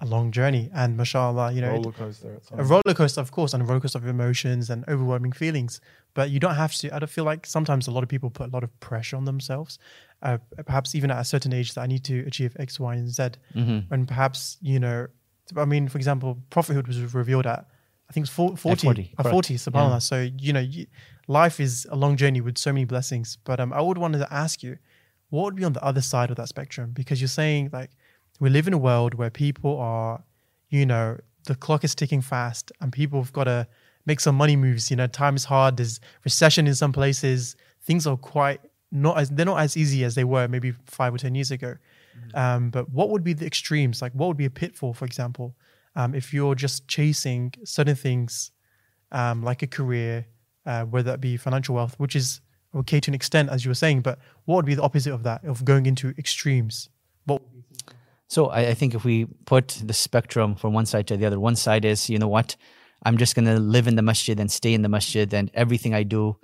a 0.00 0.06
long 0.06 0.30
journey, 0.32 0.70
and 0.72 0.96
mashallah, 0.96 1.52
you 1.52 1.60
know, 1.60 1.74
it- 1.74 1.78
Roller 1.78 1.92
coaster 1.92 2.34
at 2.52 2.60
a 2.60 2.64
roller 2.64 2.94
coaster, 2.94 3.20
of 3.20 3.30
course, 3.30 3.52
and 3.52 3.62
a 3.62 3.66
roller 3.66 3.80
coaster 3.80 3.98
of 3.98 4.06
emotions 4.06 4.70
and 4.70 4.84
overwhelming 4.88 5.32
feelings. 5.32 5.80
But 6.14 6.30
you 6.30 6.40
don't 6.40 6.54
have 6.54 6.74
to. 6.76 6.94
I 6.94 6.98
don't 6.98 7.10
feel 7.10 7.24
like 7.24 7.44
sometimes 7.46 7.86
a 7.86 7.90
lot 7.90 8.02
of 8.02 8.08
people 8.08 8.30
put 8.30 8.48
a 8.48 8.50
lot 8.50 8.64
of 8.64 8.70
pressure 8.80 9.16
on 9.16 9.24
themselves. 9.24 9.78
Uh, 10.22 10.38
perhaps 10.66 10.94
even 10.94 11.10
at 11.10 11.18
a 11.18 11.24
certain 11.24 11.52
age 11.52 11.74
that 11.74 11.82
I 11.82 11.86
need 11.86 12.04
to 12.04 12.24
achieve 12.26 12.56
X, 12.58 12.80
Y, 12.80 12.94
and 12.94 13.08
Z. 13.08 13.22
Mm-hmm. 13.54 13.78
When 13.88 14.06
perhaps 14.06 14.56
you 14.60 14.80
know, 14.80 15.06
I 15.56 15.64
mean, 15.66 15.88
for 15.88 15.98
example, 15.98 16.38
prophethood 16.50 16.88
was 16.88 17.14
revealed 17.14 17.46
at 17.46 17.66
I 18.08 18.12
think 18.12 18.24
it's 18.24 18.36
was 18.38 18.50
four- 18.50 18.56
40, 18.56 18.86
40, 18.86 19.02
at 19.18 19.24
correct. 19.24 19.32
40, 19.32 19.54
subhanAllah. 19.54 20.02
So, 20.02 20.30
you 20.38 20.52
know, 20.52 20.60
you, 20.60 20.86
life 21.26 21.60
is 21.60 21.86
a 21.90 21.96
long 21.96 22.16
journey 22.16 22.40
with 22.40 22.56
so 22.56 22.72
many 22.72 22.84
blessings. 22.84 23.36
But 23.44 23.60
um, 23.60 23.72
I 23.72 23.80
would 23.80 23.98
want 23.98 24.14
to 24.14 24.32
ask 24.32 24.62
you, 24.62 24.78
what 25.30 25.44
would 25.44 25.56
be 25.56 25.64
on 25.64 25.74
the 25.74 25.84
other 25.84 26.00
side 26.00 26.30
of 26.30 26.36
that 26.36 26.48
spectrum? 26.48 26.92
Because 26.92 27.20
you're 27.20 27.28
saying, 27.28 27.70
like, 27.72 27.90
we 28.40 28.48
live 28.48 28.66
in 28.66 28.72
a 28.72 28.78
world 28.78 29.14
where 29.14 29.30
people 29.30 29.78
are, 29.78 30.22
you 30.70 30.86
know, 30.86 31.18
the 31.44 31.54
clock 31.54 31.84
is 31.84 31.94
ticking 31.94 32.22
fast 32.22 32.72
and 32.80 32.92
people 32.92 33.20
have 33.20 33.32
got 33.32 33.44
to 33.44 33.66
make 34.06 34.20
some 34.20 34.36
money 34.36 34.56
moves. 34.56 34.90
You 34.90 34.96
know, 34.96 35.06
time 35.06 35.36
is 35.36 35.44
hard. 35.44 35.76
There's 35.76 36.00
recession 36.24 36.66
in 36.66 36.74
some 36.74 36.92
places. 36.92 37.56
Things 37.82 38.06
are 38.06 38.16
quite 38.16 38.60
not 38.90 39.18
as, 39.18 39.28
they're 39.28 39.44
not 39.44 39.60
as 39.60 39.76
easy 39.76 40.02
as 40.04 40.14
they 40.14 40.24
were 40.24 40.48
maybe 40.48 40.72
five 40.86 41.12
or 41.12 41.18
10 41.18 41.34
years 41.34 41.50
ago. 41.50 41.76
Um, 42.34 42.70
but 42.70 42.90
what 42.90 43.10
would 43.10 43.22
be 43.22 43.32
the 43.32 43.46
extremes? 43.46 44.00
Like, 44.02 44.12
what 44.12 44.28
would 44.28 44.36
be 44.36 44.46
a 44.46 44.50
pitfall, 44.50 44.94
for 44.94 45.04
example, 45.04 45.54
um, 45.98 46.14
if 46.14 46.32
you're 46.32 46.54
just 46.54 46.86
chasing 46.86 47.52
certain 47.64 47.96
things, 47.96 48.52
um, 49.10 49.42
like 49.42 49.62
a 49.62 49.66
career, 49.66 50.26
uh, 50.64 50.84
whether 50.84 51.10
that 51.10 51.20
be 51.20 51.36
financial 51.36 51.74
wealth, 51.74 51.94
which 51.98 52.14
is 52.14 52.40
okay 52.72 53.00
to 53.00 53.10
an 53.10 53.14
extent, 53.14 53.50
as 53.50 53.64
you 53.64 53.70
were 53.70 53.80
saying, 53.84 54.00
but 54.02 54.18
what 54.44 54.56
would 54.56 54.64
be 54.64 54.76
the 54.76 54.82
opposite 54.82 55.12
of 55.12 55.24
that, 55.24 55.44
of 55.44 55.64
going 55.64 55.86
into 55.86 56.14
extremes? 56.16 56.88
What 57.24 57.42
So 58.28 58.46
I, 58.46 58.68
I 58.68 58.74
think 58.74 58.94
if 58.94 59.04
we 59.04 59.26
put 59.44 59.82
the 59.84 59.92
spectrum 59.92 60.54
from 60.54 60.72
one 60.72 60.86
side 60.86 61.08
to 61.08 61.16
the 61.16 61.26
other, 61.26 61.40
one 61.40 61.56
side 61.56 61.84
is, 61.84 62.08
you 62.08 62.18
know 62.18 62.28
what, 62.28 62.54
I'm 63.02 63.18
just 63.18 63.34
going 63.34 63.46
to 63.46 63.58
live 63.58 63.88
in 63.88 63.96
the 63.96 64.02
masjid 64.02 64.38
and 64.38 64.50
stay 64.52 64.74
in 64.74 64.82
the 64.82 64.88
masjid, 64.88 65.32
and 65.34 65.50
everything 65.52 65.94
I 65.94 66.04
do 66.04 66.36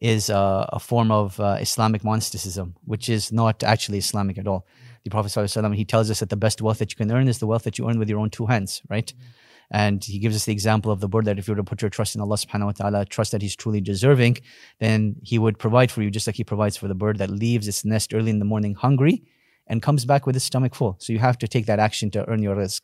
is 0.00 0.30
uh, 0.30 0.66
a 0.70 0.80
form 0.80 1.10
of 1.12 1.38
uh, 1.38 1.58
Islamic 1.60 2.02
monasticism, 2.02 2.76
which 2.86 3.10
is 3.10 3.30
not 3.30 3.62
actually 3.62 3.98
Islamic 3.98 4.38
at 4.38 4.46
all. 4.46 4.66
The 5.04 5.10
Prophet 5.10 5.28
ﷺ, 5.28 5.74
he 5.74 5.84
tells 5.84 6.10
us 6.10 6.20
that 6.20 6.30
the 6.30 6.36
best 6.36 6.62
wealth 6.62 6.78
that 6.78 6.92
you 6.92 6.96
can 6.96 7.10
earn 7.10 7.28
is 7.28 7.38
the 7.38 7.46
wealth 7.46 7.64
that 7.64 7.78
you 7.78 7.88
earn 7.88 7.98
with 7.98 8.08
your 8.08 8.20
own 8.20 8.30
two 8.30 8.46
hands, 8.46 8.82
right? 8.88 9.06
Mm-hmm. 9.06 9.26
And 9.72 10.04
he 10.04 10.18
gives 10.18 10.36
us 10.36 10.44
the 10.44 10.52
example 10.52 10.92
of 10.92 11.00
the 11.00 11.08
bird 11.08 11.24
that 11.24 11.38
if 11.38 11.48
you 11.48 11.52
were 11.52 11.56
to 11.56 11.64
put 11.64 11.80
your 11.80 11.88
trust 11.88 12.14
in 12.14 12.20
Allah 12.20 12.36
subhanahu 12.36 12.66
wa 12.66 12.72
ta'ala, 12.72 13.06
trust 13.06 13.32
that 13.32 13.40
He's 13.40 13.56
truly 13.56 13.80
deserving, 13.80 14.36
then 14.80 15.16
He 15.22 15.38
would 15.38 15.58
provide 15.58 15.90
for 15.90 16.02
you 16.02 16.10
just 16.10 16.26
like 16.26 16.36
He 16.36 16.44
provides 16.44 16.76
for 16.76 16.88
the 16.88 16.94
bird 16.94 17.18
that 17.18 17.30
leaves 17.30 17.66
its 17.66 17.82
nest 17.82 18.12
early 18.12 18.30
in 18.30 18.38
the 18.38 18.44
morning 18.44 18.74
hungry 18.74 19.22
and 19.66 19.80
comes 19.80 20.04
back 20.04 20.26
with 20.26 20.36
its 20.36 20.44
stomach 20.44 20.74
full. 20.74 20.96
So 21.00 21.14
you 21.14 21.18
have 21.20 21.38
to 21.38 21.48
take 21.48 21.64
that 21.66 21.78
action 21.78 22.10
to 22.10 22.28
earn 22.28 22.42
your 22.42 22.54
rizq. 22.54 22.82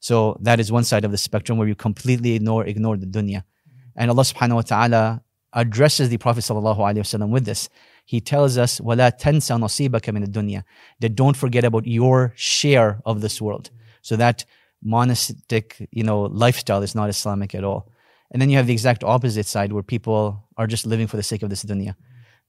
So 0.00 0.38
that 0.40 0.58
is 0.58 0.72
one 0.72 0.84
side 0.84 1.04
of 1.04 1.10
the 1.10 1.18
spectrum 1.18 1.58
where 1.58 1.68
you 1.68 1.74
completely 1.74 2.32
ignore 2.32 2.64
ignore 2.64 2.96
the 2.96 3.06
dunya. 3.06 3.42
Mm-hmm. 3.42 3.96
And 3.96 4.10
Allah 4.10 4.22
subhanahu 4.22 4.54
wa 4.54 4.62
ta'ala 4.62 5.22
addresses 5.52 6.08
the 6.08 6.16
Prophet 6.16 6.40
sallallahu 6.40 6.78
alaihi 6.78 7.04
wasallam 7.04 7.28
with 7.28 7.44
this 7.44 7.68
He 8.05 8.21
tells 8.21 8.57
us, 8.57 8.79
وَلَا 8.79 9.11
تَنْسَ 9.19 9.51
نَصِيبَكَ 9.59 10.01
مِنَ 10.15 10.25
الدُّنْيَا 10.25 10.63
That 11.01 11.15
don't 11.15 11.35
forget 11.35 11.63
about 11.65 11.85
your 11.85 12.33
share 12.35 13.01
of 13.05 13.19
this 13.21 13.41
world. 13.41 13.69
So 14.01 14.15
that 14.15 14.45
monastic, 14.81 15.87
you 15.91 16.03
know, 16.03 16.21
lifestyle 16.45 16.81
is 16.83 16.95
not 16.95 17.09
Islamic 17.09 17.53
at 17.55 17.63
all. 17.63 17.91
And 18.31 18.41
then 18.41 18.49
you 18.49 18.57
have 18.57 18.67
the 18.67 18.73
exact 18.73 19.03
opposite 19.03 19.45
side 19.45 19.71
where 19.73 19.83
people 19.83 20.43
are 20.57 20.67
just 20.67 20.85
living 20.85 21.07
for 21.07 21.17
the 21.17 21.23
sake 21.23 21.43
of 21.43 21.49
this 21.49 21.63
dunya. 21.63 21.95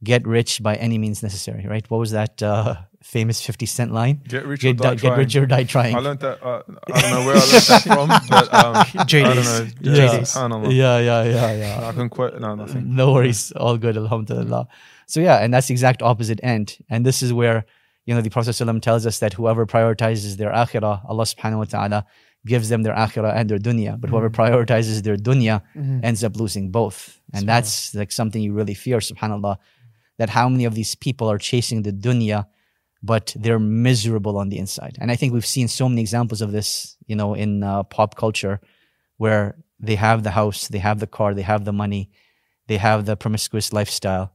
Get 0.04 0.24
rich 0.26 0.62
by 0.62 0.74
any 0.76 0.96
means 0.96 1.22
necessary, 1.24 1.66
right? 1.66 1.84
What 1.90 1.98
was 1.98 2.12
that 2.12 2.40
uh, 2.40 2.76
famous 3.02 3.44
50 3.44 3.66
cent 3.66 3.92
line? 3.92 4.20
Get 4.28 4.46
rich 4.46 4.60
Get, 4.60 4.70
or 4.70 4.74
die 4.74 4.90
di- 4.90 4.94
get 4.94 5.08
trying. 5.08 5.18
rich 5.18 5.36
or 5.36 5.46
die 5.46 5.64
trying. 5.64 5.94
I 5.96 5.98
learned 5.98 6.20
that. 6.20 6.38
Uh, 6.40 6.62
I 6.94 7.00
don't 7.00 7.10
know 7.10 7.26
where 7.26 7.34
I 7.36 7.46
learned 7.52 7.66
that 7.72 7.82
from, 7.82 8.08
but 8.30 8.54
um, 8.54 8.76
I 8.76 8.84
don't 8.94 9.08
JD's. 9.10 9.82
know. 9.82 9.92
Yeah. 9.92 10.18
subhanallah. 10.20 10.72
yeah, 10.82 10.98
yeah, 10.98 11.22
yeah, 11.24 11.52
yeah. 11.80 11.88
I 11.88 11.92
can 11.92 12.08
quote. 12.08 12.38
No, 12.38 12.54
nothing. 12.54 12.94
No 12.94 13.12
worries. 13.12 13.50
All 13.52 13.76
good. 13.76 13.96
Alhamdulillah. 13.96 14.68
So 15.07 15.19
yeah, 15.19 15.37
and 15.37 15.53
that's 15.53 15.67
the 15.67 15.73
exact 15.73 16.01
opposite 16.01 16.39
end. 16.43 16.77
And 16.89 17.05
this 17.05 17.21
is 17.21 17.33
where, 17.33 17.65
you 18.05 18.13
know, 18.13 18.21
the 18.21 18.29
Prophet 18.29 18.51
ﷺ 18.51 18.81
tells 18.81 19.05
us 19.05 19.19
that 19.19 19.33
whoever 19.33 19.65
prioritizes 19.65 20.37
their 20.37 20.51
akhirah, 20.51 21.07
Allah 21.09 21.23
subhanahu 21.23 21.57
wa 21.59 21.63
ta'ala 21.65 22.05
gives 22.45 22.69
them 22.69 22.83
their 22.83 22.93
akhirah 22.93 23.33
and 23.35 23.49
their 23.49 23.57
dunya. 23.57 23.99
But 23.99 24.09
whoever 24.09 24.29
prioritizes 24.29 25.03
their 25.03 25.15
dunya 25.15 25.61
ends 26.03 26.23
up 26.23 26.35
losing 26.35 26.71
both. 26.71 27.21
And 27.33 27.47
that's 27.47 27.95
like 27.95 28.11
something 28.11 28.41
you 28.41 28.53
really 28.53 28.73
fear, 28.73 28.97
subhanAllah, 28.97 29.57
that 30.17 30.29
how 30.29 30.49
many 30.49 30.65
of 30.65 30.75
these 30.75 30.95
people 30.95 31.29
are 31.31 31.37
chasing 31.37 31.83
the 31.83 31.91
dunya, 31.91 32.45
but 33.01 33.35
they're 33.37 33.59
miserable 33.59 34.37
on 34.37 34.49
the 34.49 34.57
inside. 34.57 34.97
And 34.99 35.11
I 35.11 35.15
think 35.15 35.33
we've 35.33 35.45
seen 35.45 35.67
so 35.67 35.87
many 35.89 36.01
examples 36.01 36.41
of 36.41 36.51
this, 36.51 36.97
you 37.07 37.15
know, 37.15 37.33
in 37.33 37.63
uh, 37.63 37.83
pop 37.83 38.15
culture 38.15 38.59
where 39.17 39.55
they 39.79 39.95
have 39.95 40.23
the 40.23 40.31
house, 40.31 40.67
they 40.67 40.79
have 40.79 40.99
the 40.99 41.07
car, 41.07 41.33
they 41.33 41.41
have 41.41 41.65
the 41.65 41.73
money, 41.73 42.09
they 42.67 42.77
have 42.77 43.05
the 43.05 43.15
promiscuous 43.15 43.73
lifestyle. 43.73 44.31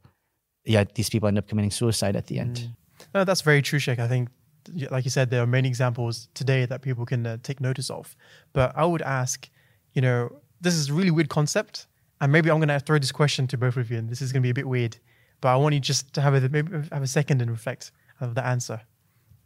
Yet 0.68 0.94
these 0.96 1.08
people 1.08 1.28
end 1.28 1.38
up 1.38 1.48
committing 1.48 1.70
suicide 1.70 2.14
at 2.14 2.26
the 2.26 2.38
end. 2.38 2.70
No, 3.14 3.24
that's 3.24 3.40
very 3.40 3.62
true, 3.62 3.78
Sheikh. 3.78 3.98
I 3.98 4.06
think, 4.06 4.28
like 4.90 5.04
you 5.04 5.10
said, 5.10 5.30
there 5.30 5.42
are 5.42 5.46
many 5.46 5.66
examples 5.66 6.28
today 6.34 6.66
that 6.66 6.82
people 6.82 7.06
can 7.06 7.26
uh, 7.26 7.38
take 7.42 7.58
notice 7.58 7.88
of. 7.88 8.14
But 8.52 8.76
I 8.76 8.84
would 8.84 9.00
ask, 9.00 9.48
you 9.94 10.02
know, 10.02 10.30
this 10.60 10.74
is 10.74 10.90
a 10.90 10.92
really 10.92 11.10
weird 11.10 11.30
concept, 11.30 11.86
and 12.20 12.30
maybe 12.30 12.50
I'm 12.50 12.58
going 12.58 12.68
to 12.68 12.80
throw 12.80 12.98
this 12.98 13.12
question 13.12 13.46
to 13.46 13.56
both 13.56 13.78
of 13.78 13.90
you, 13.90 13.96
and 13.96 14.10
this 14.10 14.20
is 14.20 14.30
going 14.30 14.42
to 14.42 14.46
be 14.46 14.50
a 14.50 14.54
bit 14.54 14.68
weird. 14.68 14.98
But 15.40 15.48
I 15.54 15.56
want 15.56 15.74
you 15.74 15.80
just 15.80 16.12
to 16.14 16.20
have 16.20 16.34
a 16.34 16.48
maybe 16.48 16.70
have 16.92 17.02
a 17.02 17.06
second 17.06 17.40
and 17.40 17.50
reflect 17.50 17.92
of 18.20 18.34
the 18.34 18.44
answer, 18.44 18.78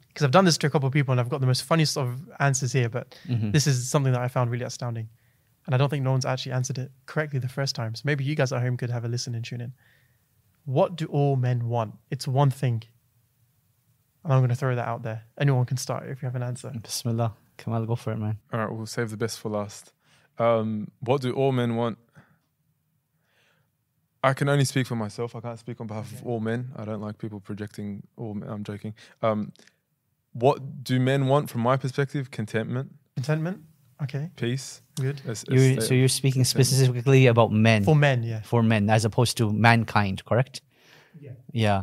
because 0.09 0.25
I've 0.25 0.33
done 0.33 0.45
this 0.45 0.59
to 0.59 0.67
a 0.67 0.71
couple 0.71 0.88
of 0.88 0.93
people, 0.93 1.12
and 1.12 1.21
I've 1.21 1.29
got 1.29 1.41
the 1.41 1.47
most 1.47 1.62
funniest 1.62 1.97
of 1.97 2.19
answers 2.41 2.73
here. 2.73 2.88
But 2.88 3.17
this 3.52 3.69
is 3.69 3.88
something 3.88 4.12
that 4.12 4.23
I 4.23 4.29
found 4.29 4.50
really 4.50 4.64
astounding, 4.64 5.09
and 5.67 5.75
I 5.75 5.79
don't 5.79 5.88
think 5.88 6.02
no 6.02 6.11
one's 6.11 6.25
actually 6.25 6.52
answered 6.52 6.79
it 6.79 6.91
correctly 7.07 7.38
the 7.38 7.49
first 7.49 7.76
time. 7.76 7.95
So 7.95 8.02
maybe 8.07 8.25
you 8.25 8.35
guys 8.35 8.52
at 8.52 8.61
home 8.61 8.76
could 8.76 8.91
have 8.91 9.05
a 9.05 9.09
listen 9.09 9.37
and 9.37 9.45
tune 9.45 9.61
in. 9.61 9.73
What 10.64 10.97
do 10.97 11.07
all 11.07 11.37
men 11.37 11.69
want? 11.69 11.95
It's 12.11 12.28
one 12.28 12.50
thing. 12.50 12.83
And 14.25 14.33
I'm 14.33 14.40
going 14.40 14.50
to 14.50 14.57
throw 14.57 14.75
that 14.76 14.87
out 14.87 15.02
there. 15.02 15.25
Anyone 15.38 15.64
can 15.66 15.76
start 15.76 16.09
if 16.09 16.23
you 16.23 16.26
have 16.26 16.37
an 16.37 16.42
answer. 16.42 16.73
Bismillah. 16.81 17.35
Kamal, 17.59 17.85
go 17.87 17.97
for 17.97 18.12
it, 18.12 18.19
man. 18.19 18.38
All 18.52 18.61
right, 18.61 18.73
we'll 18.73 18.87
save 18.87 19.11
the 19.11 19.16
best 19.16 19.40
for 19.40 19.49
last. 19.49 19.92
Um, 20.38 20.90
what 21.00 21.21
do 21.21 21.33
all 21.33 21.52
men 21.52 21.76
want? 21.76 21.99
I 24.25 24.35
can 24.35 24.49
only 24.49 24.64
speak 24.64 24.87
for 24.87 24.95
myself. 24.95 25.35
I 25.35 25.40
can't 25.40 25.59
speak 25.59 25.81
on 25.81 25.88
behalf 25.88 26.12
of 26.12 26.25
all 26.25 26.38
men. 26.38 26.71
I 26.76 26.85
don't 26.85 27.00
like 27.00 27.19
people 27.19 27.40
projecting 27.40 28.04
all 28.16 28.35
men. 28.35 28.49
I'm 28.49 28.62
joking. 28.62 28.95
Um, 29.21 29.52
what 30.33 30.85
do 30.85 31.00
men 31.00 31.26
want 31.26 31.50
from 31.50 31.61
my 31.62 31.76
perspective? 31.76 32.31
Contentment, 32.31 32.92
Contentment? 33.16 33.62
Okay, 34.02 34.30
peace. 34.37 34.82
good. 34.97 35.21
a- 35.26 35.30
a 35.30 35.54
You, 35.54 35.75
state 35.75 35.82
so 35.82 35.94
you're 35.94 36.09
speaking 36.09 36.44
specifically 36.44 37.26
about 37.26 37.52
men. 37.52 37.85
For 37.85 37.94
men, 37.94 38.23
yeah. 38.23 38.40
for 38.42 38.62
men 38.62 38.90
as 38.90 39.04
opposed 39.04 39.37
to 39.38 39.52
mankind, 39.52 40.25
correct? 40.25 40.61
Yeah. 41.21 41.32
Yeah. 41.52 41.82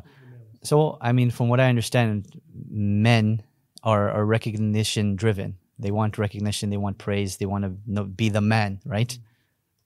So, 0.63 0.97
I 1.01 1.13
mean, 1.13 1.31
from 1.31 1.47
what 1.47 1.59
I 1.59 1.69
understand, 1.69 2.27
men 2.69 3.41
are, 3.83 4.09
are 4.11 4.25
recognition 4.25 5.15
driven. 5.15 5.57
They 5.77 5.91
want 5.91 6.17
recognition, 6.17 6.69
they 6.69 6.77
want 6.77 6.97
praise, 6.97 7.37
they 7.37 7.45
want 7.45 7.63
to 7.63 7.77
know, 7.87 8.03
be 8.03 8.27
the 8.29 8.41
man, 8.41 8.81
right? 8.85 9.17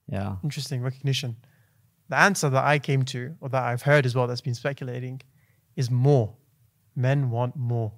Yeah. 0.08 0.36
Interesting 0.42 0.82
recognition. 0.82 1.36
The 2.08 2.16
answer 2.18 2.50
that 2.50 2.64
I 2.64 2.80
came 2.80 3.04
to, 3.04 3.36
or 3.40 3.48
that 3.50 3.62
I've 3.62 3.82
heard 3.82 4.04
as 4.04 4.14
well, 4.14 4.26
that's 4.26 4.40
been 4.40 4.54
speculating, 4.54 5.22
is 5.76 5.90
more. 5.90 6.34
Men 6.96 7.30
want 7.30 7.54
more. 7.56 7.92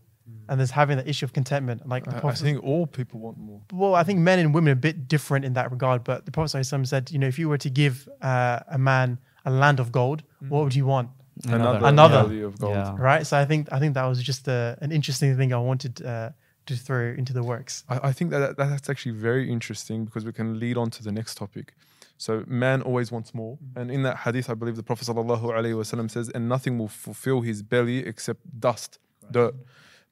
And 0.48 0.60
there's 0.60 0.70
having 0.70 0.96
the 0.96 1.08
issue 1.08 1.24
of 1.24 1.32
contentment. 1.32 1.88
Like 1.88 2.04
the 2.04 2.14
I, 2.14 2.18
I 2.18 2.20
Prophet, 2.20 2.42
think 2.42 2.62
all 2.62 2.86
people 2.86 3.18
want 3.20 3.38
more. 3.38 3.60
well, 3.72 3.94
I 3.94 4.04
think 4.04 4.20
men 4.20 4.38
and 4.38 4.54
women 4.54 4.68
are 4.70 4.72
a 4.72 4.76
bit 4.76 5.08
different 5.08 5.44
in 5.44 5.54
that 5.54 5.70
regard. 5.70 6.04
But 6.04 6.24
the 6.24 6.30
Prophet 6.30 6.64
said, 6.64 7.10
you 7.10 7.18
know, 7.18 7.26
if 7.26 7.38
you 7.38 7.48
were 7.48 7.58
to 7.58 7.70
give 7.70 8.08
uh, 8.22 8.60
a 8.68 8.78
man 8.78 9.18
a 9.44 9.50
land 9.50 9.80
of 9.80 9.90
gold, 9.92 10.22
what 10.48 10.64
would 10.64 10.72
he 10.72 10.82
want? 10.82 11.10
Another, 11.44 11.86
Another. 11.86 12.22
valley 12.22 12.42
of 12.42 12.58
gold. 12.58 12.74
Yeah. 12.74 12.94
Right. 12.98 13.26
So 13.26 13.36
I 13.36 13.44
think 13.44 13.68
I 13.72 13.78
think 13.78 13.94
that 13.94 14.04
was 14.04 14.22
just 14.22 14.48
a, 14.48 14.78
an 14.80 14.90
interesting 14.90 15.36
thing 15.36 15.52
I 15.52 15.58
wanted 15.58 16.04
uh, 16.04 16.30
to 16.66 16.76
throw 16.76 17.12
into 17.12 17.32
the 17.32 17.42
works. 17.42 17.84
I, 17.88 18.08
I 18.08 18.12
think 18.12 18.30
that, 18.30 18.56
that 18.56 18.68
that's 18.70 18.88
actually 18.88 19.12
very 19.12 19.50
interesting 19.50 20.04
because 20.06 20.24
we 20.24 20.32
can 20.32 20.58
lead 20.58 20.76
on 20.76 20.90
to 20.90 21.02
the 21.02 21.12
next 21.12 21.36
topic. 21.36 21.74
So 22.18 22.42
man 22.46 22.80
always 22.80 23.12
wants 23.12 23.34
more, 23.34 23.58
and 23.74 23.90
in 23.90 24.02
that 24.04 24.16
hadith, 24.18 24.48
I 24.48 24.54
believe 24.54 24.76
the 24.76 24.82
Prophet 24.82 25.06
sallallahu 25.06 25.42
alaihi 25.42 25.74
wasallam 25.74 26.10
says, 26.10 26.30
"And 26.30 26.48
nothing 26.48 26.78
will 26.78 26.88
fulfill 26.88 27.42
his 27.42 27.62
belly 27.62 27.98
except 27.98 28.58
dust, 28.58 28.98
dirt, 29.30 29.54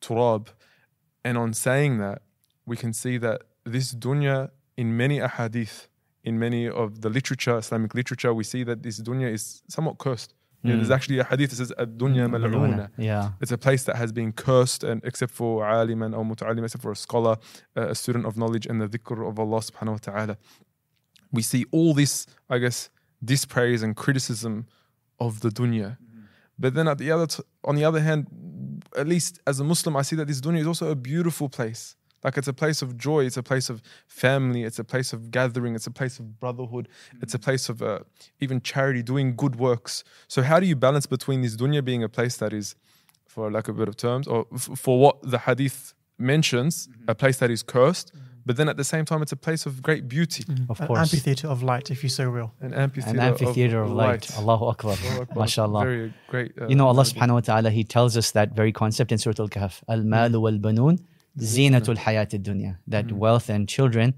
turab." 0.00 0.48
And 1.24 1.38
on 1.38 1.52
saying 1.52 1.98
that, 1.98 2.22
we 2.66 2.76
can 2.76 2.92
see 2.92 3.16
that 3.18 3.42
this 3.64 3.94
dunya, 3.94 4.50
in 4.76 4.96
many 4.96 5.18
ahadith, 5.18 5.88
in 6.22 6.38
many 6.38 6.68
of 6.68 7.00
the 7.02 7.08
literature, 7.08 7.58
Islamic 7.58 7.94
literature, 7.94 8.32
we 8.34 8.44
see 8.44 8.62
that 8.64 8.82
this 8.82 9.00
dunya 9.00 9.30
is 9.32 9.62
somewhat 9.68 9.98
cursed. 9.98 10.34
You 10.62 10.70
know, 10.70 10.76
there's 10.76 10.88
mm. 10.88 10.94
actually 10.94 11.18
a 11.18 11.24
hadith 11.24 11.50
that 11.50 11.56
says, 11.56 11.72
"Ad-dunya 11.76 12.26
mm, 12.26 12.30
mal'una." 12.30 12.88
Yeah. 12.96 13.32
It's 13.42 13.52
a 13.52 13.58
place 13.58 13.84
that 13.84 13.96
has 13.96 14.12
been 14.12 14.32
cursed, 14.32 14.82
and 14.82 15.04
except 15.04 15.32
for 15.32 15.62
aliman 15.62 16.16
or 16.16 16.24
muta'alim, 16.24 16.64
except 16.64 16.80
for 16.80 16.92
a 16.92 16.96
scholar, 16.96 17.36
uh, 17.76 17.88
a 17.88 17.94
student 17.94 18.24
of 18.24 18.38
knowledge, 18.38 18.64
and 18.64 18.80
the 18.80 18.88
dhikr 18.88 19.28
of 19.28 19.38
Allah 19.38 19.58
subhanahu 19.58 19.92
wa 19.92 19.98
ta'ala. 19.98 20.38
We 21.30 21.42
see 21.42 21.66
all 21.70 21.92
this, 21.92 22.26
I 22.48 22.56
guess, 22.58 22.88
dispraise 23.22 23.82
and 23.82 23.94
criticism 23.94 24.66
of 25.20 25.40
the 25.40 25.50
dunya. 25.50 25.98
Mm-hmm. 25.98 26.20
But 26.58 26.72
then 26.72 26.88
at 26.88 26.96
the 26.96 27.10
other 27.10 27.26
t- 27.26 27.42
on 27.62 27.74
the 27.74 27.84
other 27.84 28.00
hand, 28.00 28.28
at 28.96 29.06
least 29.08 29.40
as 29.46 29.60
a 29.60 29.64
Muslim, 29.64 29.96
I 29.96 30.02
see 30.02 30.16
that 30.16 30.28
this 30.28 30.40
dunya 30.40 30.60
is 30.60 30.66
also 30.66 30.90
a 30.90 30.94
beautiful 30.94 31.48
place. 31.48 31.96
Like 32.22 32.38
it's 32.38 32.48
a 32.48 32.54
place 32.54 32.80
of 32.80 32.96
joy, 32.96 33.26
it's 33.26 33.36
a 33.36 33.42
place 33.42 33.68
of 33.68 33.82
family, 34.06 34.62
it's 34.64 34.78
a 34.78 34.84
place 34.84 35.12
of 35.12 35.30
gathering, 35.30 35.74
it's 35.74 35.86
a 35.86 35.90
place 35.90 36.18
of 36.18 36.40
brotherhood, 36.40 36.88
it's 37.20 37.34
a 37.34 37.38
mm. 37.38 37.42
place 37.42 37.68
of 37.68 37.82
uh, 37.82 38.00
even 38.40 38.62
charity, 38.62 39.02
doing 39.02 39.36
good 39.36 39.56
works. 39.56 40.04
So 40.26 40.42
how 40.42 40.58
do 40.58 40.66
you 40.66 40.74
balance 40.74 41.04
between 41.04 41.42
this 41.42 41.54
dunya 41.54 41.84
being 41.84 42.02
a 42.02 42.08
place 42.08 42.38
that 42.38 42.54
is, 42.54 42.76
for 43.26 43.50
lack 43.50 43.68
of 43.68 43.76
better 43.76 43.92
terms, 43.92 44.26
or 44.26 44.46
f- 44.54 44.70
for 44.74 44.98
what 44.98 45.20
the 45.22 45.38
hadith 45.40 45.92
mentions, 46.18 46.86
mm-hmm. 46.86 47.04
a 47.08 47.14
place 47.14 47.36
that 47.38 47.50
is 47.50 47.62
cursed, 47.62 48.14
mm-hmm. 48.14 48.33
But 48.46 48.56
then 48.56 48.68
at 48.68 48.76
the 48.76 48.84
same 48.84 49.04
time 49.04 49.20
it's 49.22 49.32
a 49.32 49.36
place 49.36 49.66
of 49.66 49.82
great 49.82 50.08
beauty, 50.08 50.44
mm. 50.44 50.68
Of 50.70 50.80
An 50.80 50.86
course. 50.88 51.00
amphitheater 51.00 51.48
of 51.48 51.62
light, 51.62 51.90
if 51.90 52.02
you 52.02 52.08
so 52.08 52.30
will. 52.30 52.52
an 52.60 52.74
amphitheater, 52.74 53.18
An 53.18 53.24
amphitheater 53.28 53.80
of, 53.82 53.90
light. 53.92 54.24
Allahu 54.38 54.64
Akbar. 54.66 54.92
Allahu 54.92 55.22
Akbar. 55.22 55.44
MashaAllah. 55.44 55.82
Very 55.84 56.14
great. 56.28 56.52
uh, 56.60 56.66
You 56.68 56.76
know, 56.76 56.86
Allah 56.88 57.00
analogy. 57.02 57.20
subhanahu 57.20 57.34
wa 57.34 57.40
ta'ala, 57.40 57.70
He 57.70 57.84
tells 57.84 58.16
us 58.16 58.30
that 58.32 58.52
very 58.54 58.72
concept 58.72 59.12
in 59.12 59.18
Surah 59.18 59.34
Al 59.38 59.48
Kahf 59.48 59.82
Al 59.88 60.02
malu 60.02 60.38
mm. 60.38 60.42
wal 60.42 60.58
banun, 60.66 60.98
mm. 60.98 61.42
zinatul 61.52 61.96
hayat 61.96 62.30
dunya. 62.42 62.76
That 62.86 63.12
wealth 63.12 63.48
and 63.48 63.68
children 63.68 64.14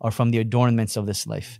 are 0.00 0.10
from 0.10 0.30
the 0.30 0.38
adornments 0.38 0.96
of 0.96 1.06
this 1.06 1.26
life. 1.26 1.58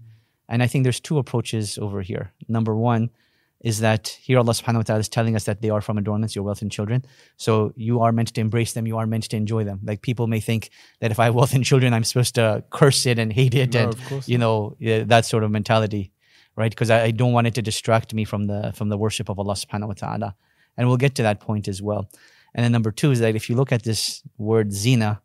And 0.48 0.62
I 0.62 0.66
think 0.66 0.84
there's 0.84 1.00
two 1.00 1.18
approaches 1.18 1.78
over 1.78 2.02
here. 2.02 2.32
Number 2.48 2.74
one 2.76 3.10
is 3.60 3.80
that 3.80 4.08
here 4.22 4.38
Allah 4.38 4.52
subhanahu 4.52 4.76
wa 4.76 4.82
ta'ala 4.82 5.00
is 5.00 5.08
telling 5.08 5.34
us 5.34 5.44
that 5.44 5.62
they 5.62 5.70
are 5.70 5.80
from 5.80 5.98
adornments, 5.98 6.36
your 6.36 6.44
wealth 6.44 6.62
and 6.62 6.70
children. 6.70 7.04
So 7.36 7.72
you 7.74 8.00
are 8.00 8.12
meant 8.12 8.34
to 8.34 8.40
embrace 8.40 8.74
them, 8.74 8.86
you 8.86 8.98
are 8.98 9.06
meant 9.06 9.24
to 9.30 9.36
enjoy 9.36 9.64
them. 9.64 9.80
Like 9.82 10.02
people 10.02 10.26
may 10.26 10.40
think 10.40 10.70
that 11.00 11.10
if 11.10 11.18
I 11.18 11.24
have 11.24 11.34
wealth 11.34 11.54
and 11.54 11.64
children, 11.64 11.92
I'm 11.94 12.04
supposed 12.04 12.34
to 12.36 12.64
curse 12.70 13.06
it 13.06 13.18
and 13.18 13.32
hate 13.32 13.54
it 13.54 13.74
No, 13.74 13.80
and 13.80 14.28
you 14.28 14.38
know, 14.38 14.76
that 14.80 15.24
sort 15.24 15.42
of 15.42 15.50
mentality 15.50 16.12
right? 16.56 16.70
Because 16.70 16.90
I, 16.90 17.04
I 17.04 17.10
don't 17.10 17.32
want 17.32 17.46
it 17.46 17.54
to 17.54 17.62
distract 17.62 18.14
me 18.14 18.24
from 18.24 18.46
the 18.46 18.72
from 18.74 18.88
the 18.88 18.98
worship 18.98 19.28
of 19.28 19.38
Allah 19.38 19.54
subhanahu 19.54 19.88
wa 19.88 19.94
ta'ala. 19.94 20.34
And 20.76 20.88
we'll 20.88 20.96
get 20.96 21.14
to 21.16 21.22
that 21.22 21.40
point 21.40 21.68
as 21.68 21.80
well. 21.80 22.10
And 22.54 22.64
then 22.64 22.72
number 22.72 22.90
two 22.90 23.10
is 23.10 23.20
that 23.20 23.36
if 23.36 23.48
you 23.48 23.56
look 23.56 23.72
at 23.72 23.82
this 23.82 24.22
word 24.38 24.72
zina, 24.72 25.20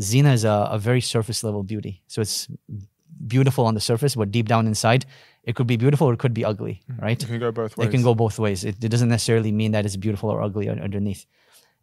zina 0.00 0.32
is 0.32 0.44
a, 0.44 0.68
a 0.70 0.78
very 0.78 1.00
surface 1.00 1.42
level 1.42 1.62
beauty. 1.62 2.02
So 2.06 2.20
it's 2.20 2.48
beautiful 3.27 3.65
on 3.65 3.73
the 3.73 3.79
surface, 3.79 4.15
but 4.15 4.31
deep 4.31 4.47
down 4.47 4.67
inside, 4.67 5.05
it 5.43 5.55
could 5.55 5.67
be 5.67 5.77
beautiful 5.77 6.07
or 6.07 6.13
it 6.13 6.19
could 6.19 6.33
be 6.33 6.45
ugly, 6.45 6.81
right? 6.99 7.21
It 7.21 7.25
can 7.25 7.39
go 7.39 7.51
both 7.51 7.77
ways. 7.77 7.87
It 7.87 7.91
can 7.91 8.03
go 8.03 8.15
both 8.15 8.39
ways. 8.39 8.63
It, 8.63 8.83
it 8.83 8.89
doesn't 8.89 9.09
necessarily 9.09 9.51
mean 9.51 9.71
that 9.71 9.85
it's 9.85 9.95
beautiful 9.95 10.29
or 10.29 10.41
ugly 10.41 10.69
un- 10.69 10.79
underneath. 10.79 11.25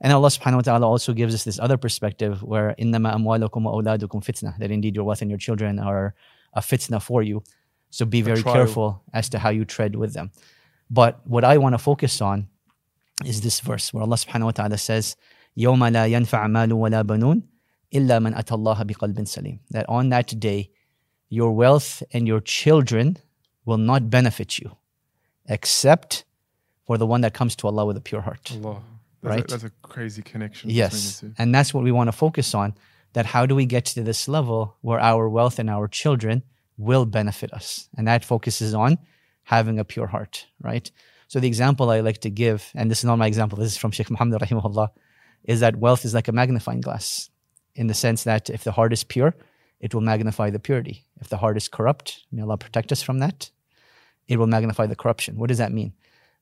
And 0.00 0.12
Allah 0.12 0.28
subhanahu 0.28 0.56
wa 0.56 0.60
ta'ala 0.60 0.86
also 0.86 1.12
gives 1.14 1.34
us 1.34 1.44
this 1.44 1.58
other 1.58 1.78
perspective 1.78 2.42
where 2.42 2.74
إِنَّمَا 2.78 3.14
أَمْوَالُكُمْ 3.14 3.50
وَأَوْلَادُكُمْ 3.50 4.24
fitna 4.24 4.58
that 4.58 4.70
indeed 4.70 4.94
your 4.94 5.04
wealth 5.04 5.22
and 5.22 5.30
your 5.30 5.38
children 5.38 5.78
are 5.78 6.14
a 6.52 6.60
fitna 6.60 7.00
for 7.02 7.22
you. 7.22 7.42
So 7.90 8.04
be 8.04 8.20
very 8.20 8.42
trial. 8.42 8.54
careful 8.54 9.02
as 9.14 9.28
to 9.30 9.38
how 9.38 9.48
you 9.48 9.64
tread 9.64 9.96
with 9.96 10.12
them. 10.12 10.32
But 10.90 11.26
what 11.26 11.44
I 11.44 11.56
want 11.58 11.72
to 11.72 11.78
focus 11.78 12.20
on 12.20 12.48
is 13.24 13.40
this 13.40 13.60
verse 13.60 13.92
where 13.94 14.02
Allah 14.02 14.16
subhanahu 14.16 14.44
wa 14.44 14.50
ta'ala 14.50 14.78
says, 14.78 15.16
يَوْمَ 15.56 15.80
لَا 15.90 16.06
يَنْفَعْ 16.06 16.46
مَالٌ 16.46 16.72
وَلَا 16.72 17.02
بَنُونَ 17.02 17.42
إِلَّا 17.94 18.20
مَنْ 18.20 18.36
أَتَى 18.36 18.54
اللَّهَ 18.54 18.82
بِقَلْبٍ 18.82 19.16
سَلِيمٍ 19.16 19.58
That 19.70 19.88
on 19.88 20.10
that 20.10 20.38
day, 20.38 20.70
your 21.31 21.51
wealth 21.53 22.03
and 22.11 22.27
your 22.27 22.41
children 22.41 23.17
will 23.65 23.77
not 23.77 24.09
benefit 24.09 24.59
you 24.59 24.75
except 25.47 26.25
for 26.85 26.97
the 26.97 27.07
one 27.07 27.21
that 27.21 27.33
comes 27.33 27.55
to 27.55 27.67
Allah 27.67 27.85
with 27.85 27.97
a 27.97 28.01
pure 28.01 28.21
heart. 28.21 28.51
Allah. 28.51 28.81
That's 29.23 29.35
Right. 29.35 29.45
A, 29.45 29.47
that's 29.47 29.63
a 29.63 29.71
crazy 29.81 30.21
connection. 30.21 30.69
Yes. 30.69 30.91
Between 30.91 31.31
the 31.31 31.35
two. 31.35 31.41
And 31.41 31.55
that's 31.55 31.73
what 31.73 31.83
we 31.83 31.91
want 31.91 32.09
to 32.09 32.11
focus 32.11 32.53
on. 32.53 32.73
That 33.13 33.25
how 33.25 33.45
do 33.45 33.55
we 33.55 33.65
get 33.65 33.85
to 33.85 34.03
this 34.03 34.27
level 34.27 34.75
where 34.81 34.99
our 34.99 35.29
wealth 35.29 35.57
and 35.59 35.69
our 35.69 35.87
children 35.87 36.43
will 36.77 37.05
benefit 37.05 37.53
us? 37.53 37.87
And 37.97 38.07
that 38.07 38.25
focuses 38.25 38.73
on 38.73 38.97
having 39.43 39.79
a 39.79 39.85
pure 39.85 40.07
heart, 40.07 40.47
right? 40.61 40.89
So 41.27 41.39
the 41.39 41.47
example 41.47 41.89
I 41.89 42.01
like 42.01 42.19
to 42.19 42.29
give, 42.29 42.71
and 42.75 42.89
this 42.91 42.99
is 42.99 43.05
not 43.05 43.17
my 43.17 43.27
example, 43.27 43.57
this 43.57 43.71
is 43.71 43.77
from 43.77 43.91
Sheikh 43.91 44.09
Muhammad 44.09 44.41
rahimahullah, 44.41 44.89
is 45.43 45.59
that 45.61 45.77
wealth 45.77 46.03
is 46.03 46.13
like 46.13 46.27
a 46.27 46.31
magnifying 46.31 46.81
glass 46.81 47.29
in 47.75 47.87
the 47.87 47.93
sense 47.93 48.23
that 48.23 48.49
if 48.49 48.63
the 48.63 48.71
heart 48.71 48.91
is 48.91 49.03
pure, 49.03 49.33
it 49.79 49.93
will 49.93 50.01
magnify 50.01 50.49
the 50.49 50.59
purity. 50.59 51.05
If 51.21 51.29
the 51.29 51.37
heart 51.37 51.55
is 51.55 51.67
corrupt, 51.67 52.25
may 52.31 52.41
Allah 52.41 52.57
protect 52.57 52.91
us 52.91 53.01
from 53.01 53.19
that, 53.19 53.51
it 54.27 54.37
will 54.37 54.47
magnify 54.47 54.87
the 54.87 54.95
corruption. 54.95 55.37
What 55.37 55.49
does 55.49 55.59
that 55.59 55.71
mean? 55.71 55.93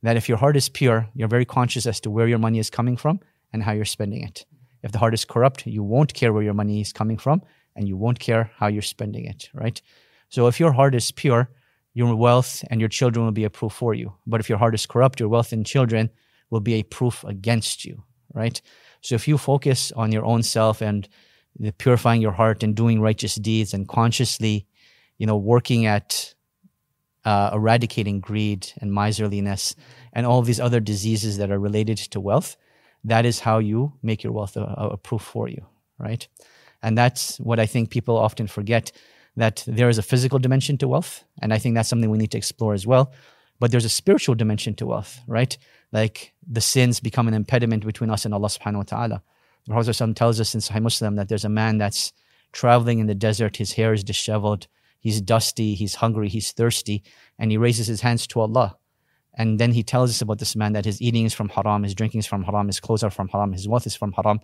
That 0.01 0.15
if 0.15 0.29
your 0.29 0.37
heart 0.37 0.55
is 0.55 0.69
pure, 0.69 1.09
you're 1.13 1.27
very 1.27 1.45
conscious 1.45 1.85
as 1.85 1.99
to 2.01 2.09
where 2.09 2.27
your 2.27 2.39
money 2.39 2.59
is 2.59 2.69
coming 2.69 2.95
from 2.95 3.19
and 3.51 3.61
how 3.61 3.73
you're 3.73 3.85
spending 3.85 4.23
it. 4.23 4.45
If 4.81 4.93
the 4.93 4.99
heart 4.99 5.13
is 5.13 5.25
corrupt, 5.25 5.67
you 5.67 5.83
won't 5.83 6.13
care 6.13 6.31
where 6.31 6.43
your 6.43 6.53
money 6.53 6.79
is 6.79 6.93
coming 6.93 7.17
from 7.17 7.41
and 7.75 7.87
you 7.87 7.97
won't 7.97 8.19
care 8.19 8.51
how 8.55 8.67
you're 8.67 8.81
spending 8.81 9.25
it, 9.25 9.49
right? 9.53 9.81
So 10.29 10.47
if 10.47 10.59
your 10.59 10.71
heart 10.71 10.95
is 10.95 11.11
pure, 11.11 11.49
your 11.93 12.15
wealth 12.15 12.63
and 12.69 12.79
your 12.79 12.87
children 12.87 13.25
will 13.25 13.33
be 13.33 13.43
a 13.43 13.49
proof 13.49 13.73
for 13.73 13.93
you. 13.93 14.13
But 14.25 14.39
if 14.39 14.47
your 14.47 14.57
heart 14.57 14.75
is 14.75 14.85
corrupt, 14.85 15.19
your 15.19 15.27
wealth 15.27 15.51
and 15.51 15.65
children 15.65 16.09
will 16.49 16.61
be 16.61 16.75
a 16.75 16.83
proof 16.83 17.25
against 17.25 17.83
you, 17.83 18.03
right? 18.33 18.61
So 19.01 19.15
if 19.15 19.27
you 19.27 19.37
focus 19.37 19.91
on 19.93 20.11
your 20.11 20.23
own 20.23 20.43
self 20.43 20.81
and 20.81 21.09
purifying 21.77 22.21
your 22.21 22.31
heart 22.31 22.63
and 22.63 22.75
doing 22.75 23.01
righteous 23.01 23.35
deeds 23.35 23.73
and 23.73 23.87
consciously, 23.87 24.65
you 25.19 25.27
know, 25.27 25.37
working 25.37 25.85
at 25.85 26.33
uh, 27.25 27.51
eradicating 27.53 28.19
greed 28.19 28.71
and 28.81 28.91
miserliness 28.91 29.75
and 30.13 30.25
all 30.25 30.41
these 30.41 30.59
other 30.59 30.79
diseases 30.79 31.37
that 31.37 31.51
are 31.51 31.59
related 31.59 31.97
to 31.97 32.19
wealth, 32.19 32.57
that 33.03 33.25
is 33.25 33.39
how 33.39 33.59
you 33.59 33.93
make 34.01 34.23
your 34.23 34.33
wealth 34.33 34.57
a, 34.57 34.63
a 34.63 34.97
proof 34.97 35.21
for 35.21 35.47
you, 35.47 35.63
right? 35.99 36.27
And 36.81 36.97
that's 36.97 37.39
what 37.39 37.59
I 37.59 37.65
think 37.65 37.91
people 37.91 38.17
often 38.17 38.47
forget 38.47 38.91
that 39.35 39.63
there 39.67 39.89
is 39.89 39.97
a 39.97 40.01
physical 40.01 40.39
dimension 40.39 40.77
to 40.77 40.87
wealth. 40.87 41.23
And 41.41 41.53
I 41.53 41.57
think 41.59 41.75
that's 41.75 41.89
something 41.89 42.09
we 42.09 42.17
need 42.17 42.31
to 42.31 42.37
explore 42.37 42.73
as 42.73 42.87
well. 42.87 43.13
But 43.59 43.71
there's 43.71 43.85
a 43.85 43.89
spiritual 43.89 44.35
dimension 44.35 44.73
to 44.75 44.85
wealth, 44.85 45.19
right? 45.27 45.57
Like 45.91 46.33
the 46.49 46.61
sins 46.61 46.99
become 46.99 47.27
an 47.27 47.33
impediment 47.33 47.85
between 47.85 48.09
us 48.09 48.25
and 48.25 48.33
Allah 48.33 48.47
subhanahu 48.47 48.77
wa 48.77 48.83
ta'ala. 48.83 49.23
The 49.65 49.73
Prophet 49.73 50.15
tells 50.15 50.39
us 50.39 50.55
in 50.55 50.61
Sahih 50.61 50.81
Muslim 50.81 51.15
that 51.15 51.27
there's 51.27 51.45
a 51.45 51.49
man 51.49 51.77
that's 51.77 52.13
traveling 52.53 52.99
in 52.99 53.07
the 53.07 53.15
desert, 53.15 53.57
his 53.57 53.73
hair 53.73 53.93
is 53.93 54.03
disheveled, 54.03 54.67
He's 54.99 55.21
dusty, 55.21 55.75
he's 55.75 55.95
hungry, 55.95 56.29
he's 56.29 56.51
thirsty, 56.51 57.03
and 57.37 57.51
he 57.51 57.57
raises 57.57 57.87
his 57.87 58.01
hands 58.01 58.27
to 58.27 58.41
Allah. 58.41 58.77
And 59.35 59.59
then 59.59 59.71
he 59.71 59.83
tells 59.83 60.09
us 60.09 60.21
about 60.21 60.39
this 60.39 60.55
man 60.55 60.73
that 60.73 60.85
his 60.85 61.01
eating 61.01 61.25
is 61.25 61.33
from 61.33 61.49
haram, 61.49 61.83
his 61.83 61.95
drinking 61.95 62.19
is 62.19 62.27
from 62.27 62.43
haram, 62.43 62.67
his 62.67 62.79
clothes 62.79 63.03
are 63.03 63.09
from 63.09 63.29
haram, 63.29 63.53
his 63.53 63.67
wealth 63.67 63.87
is 63.87 63.95
from 63.95 64.11
haram. 64.11 64.39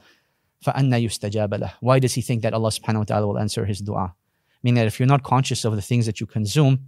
فَأَنَّ 0.66 0.90
يُسْتَجَابَ 0.90 1.50
لَهُ 1.50 1.74
Why 1.82 2.00
does 2.00 2.14
he 2.14 2.22
think 2.22 2.42
that 2.44 2.54
Allah 2.54 2.70
subhanahu 2.70 3.00
wa 3.00 3.04
ta'ala 3.04 3.28
will 3.28 3.38
answer 3.38 3.66
his 3.66 3.82
dua? 3.82 4.16
Meaning 4.64 4.76
that 4.76 4.88
if 4.88 5.00
you're 5.00 5.08
not 5.08 5.24
conscious 5.24 5.66
of 5.66 5.76
the 5.76 5.82
things 5.82 6.06
that 6.06 6.20
you 6.20 6.26
consume, 6.26 6.80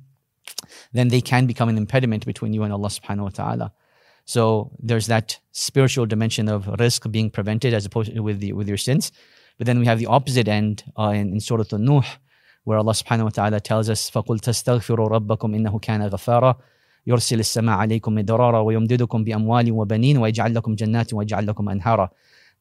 then 0.93 1.09
they 1.09 1.21
can 1.21 1.45
become 1.45 1.69
an 1.69 1.77
impediment 1.77 2.25
between 2.25 2.53
you 2.53 2.63
and 2.63 2.71
Allah 2.71 2.87
subhanahu 2.87 3.23
wa 3.23 3.29
ta'ala. 3.29 3.73
So 4.25 4.71
there's 4.79 5.07
that 5.07 5.39
spiritual 5.51 6.05
dimension 6.05 6.49
of 6.49 6.65
rizq 6.65 7.11
being 7.11 7.29
prevented 7.29 7.73
as 7.73 7.85
opposed 7.85 8.17
with 8.17 8.39
the, 8.39 8.53
with 8.53 8.67
your 8.67 8.77
sins. 8.77 9.11
But 9.57 9.67
then 9.67 9.79
we 9.79 9.85
have 9.85 9.99
the 9.99 10.05
opposite 10.07 10.47
end 10.47 10.83
uh, 10.97 11.09
in, 11.09 11.33
in 11.33 11.39
Surah 11.39 11.63
An-Nuh, 11.71 12.03
where 12.66 12.78
Allah 12.78 12.92
subhanahu 12.92 13.24
wa 13.24 13.30
ta'ala 13.30 13.60
tells 13.60 13.88
us, 13.88 14.10
فَقُلْ 14.10 14.40
تَسْتَغْفِرُوا 14.40 15.08
رَبَّكُمْ 15.08 15.54
إِنَّهُ 15.54 15.80
كَانَ 15.80 16.08
غَفَارًا 16.08 16.54
يرسل 17.06 17.40
السماء 17.40 17.76
عليكم 17.76 18.14
مدرارا 18.14 18.60
ويمددكم 18.60 19.24
بأموال 19.24 19.72
وبنين 19.72 20.18
ويجعل 20.18 20.54
لكم 20.54 20.74
جنات 20.74 21.14
ويجعل 21.14 21.46
لكم 21.46 21.68
أنهارا 21.68 22.10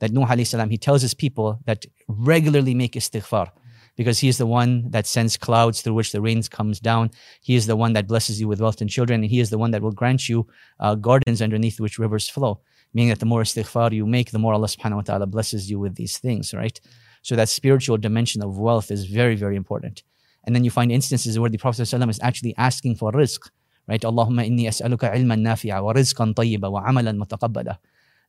that 0.01 0.11
Nuh 0.11 0.25
alayhi 0.25 0.47
salam, 0.47 0.69
he 0.69 0.77
tells 0.77 1.03
his 1.03 1.13
people 1.13 1.59
that 1.65 1.85
regularly 2.07 2.73
make 2.73 2.93
istighfar 2.93 3.51
because 3.95 4.19
he 4.19 4.27
is 4.27 4.37
the 4.39 4.47
one 4.47 4.89
that 4.89 5.05
sends 5.05 5.37
clouds 5.37 5.81
through 5.81 5.93
which 5.93 6.11
the 6.11 6.21
rains 6.21 6.49
comes 6.49 6.79
down. 6.79 7.11
He 7.41 7.55
is 7.55 7.67
the 7.67 7.75
one 7.75 7.93
that 7.93 8.07
blesses 8.07 8.41
you 8.41 8.47
with 8.47 8.59
wealth 8.59 8.81
and 8.81 8.89
children. 8.89 9.21
And 9.21 9.29
he 9.29 9.39
is 9.39 9.51
the 9.51 9.59
one 9.59 9.71
that 9.71 9.81
will 9.81 9.91
grant 9.91 10.27
you 10.27 10.47
uh, 10.79 10.95
gardens 10.95 11.41
underneath 11.41 11.79
which 11.79 11.99
rivers 11.99 12.27
flow. 12.27 12.61
Meaning 12.93 13.09
that 13.09 13.19
the 13.19 13.27
more 13.27 13.43
istighfar 13.43 13.91
you 13.91 14.07
make, 14.07 14.31
the 14.31 14.39
more 14.39 14.53
Allah 14.53 14.67
subhanahu 14.67 14.95
wa 14.95 15.01
ta'ala 15.01 15.27
blesses 15.27 15.69
you 15.69 15.79
with 15.79 15.95
these 15.95 16.17
things, 16.17 16.53
right? 16.53 16.79
So 17.26 17.34
that 17.34 17.48
spiritual 17.48 17.96
dimension 17.98 18.40
of 18.40 18.56
wealth 18.56 18.92
is 18.92 19.06
very, 19.06 19.34
very 19.34 19.56
important. 19.56 20.04
And 20.44 20.54
then 20.54 20.62
you 20.62 20.70
find 20.70 20.92
instances 20.92 21.36
where 21.40 21.50
the 21.50 21.58
Prophet 21.58 21.82
ﷺ 21.82 22.08
is 22.08 22.20
actually 22.22 22.54
asking 22.56 22.94
for 22.94 23.10
rizq, 23.10 23.50
right? 23.88 24.00
Allahumma 24.00 24.46
inni 24.46 24.68
as'aluka 24.68 25.12
ilman 25.12 25.40
nafi'a 25.40 25.82
wa 25.82 25.92
rizqan 25.92 26.34
tayyiba 26.34 26.70
wa 26.70 26.84
amalan 26.84 27.18
mutaqabbala. 27.20 27.78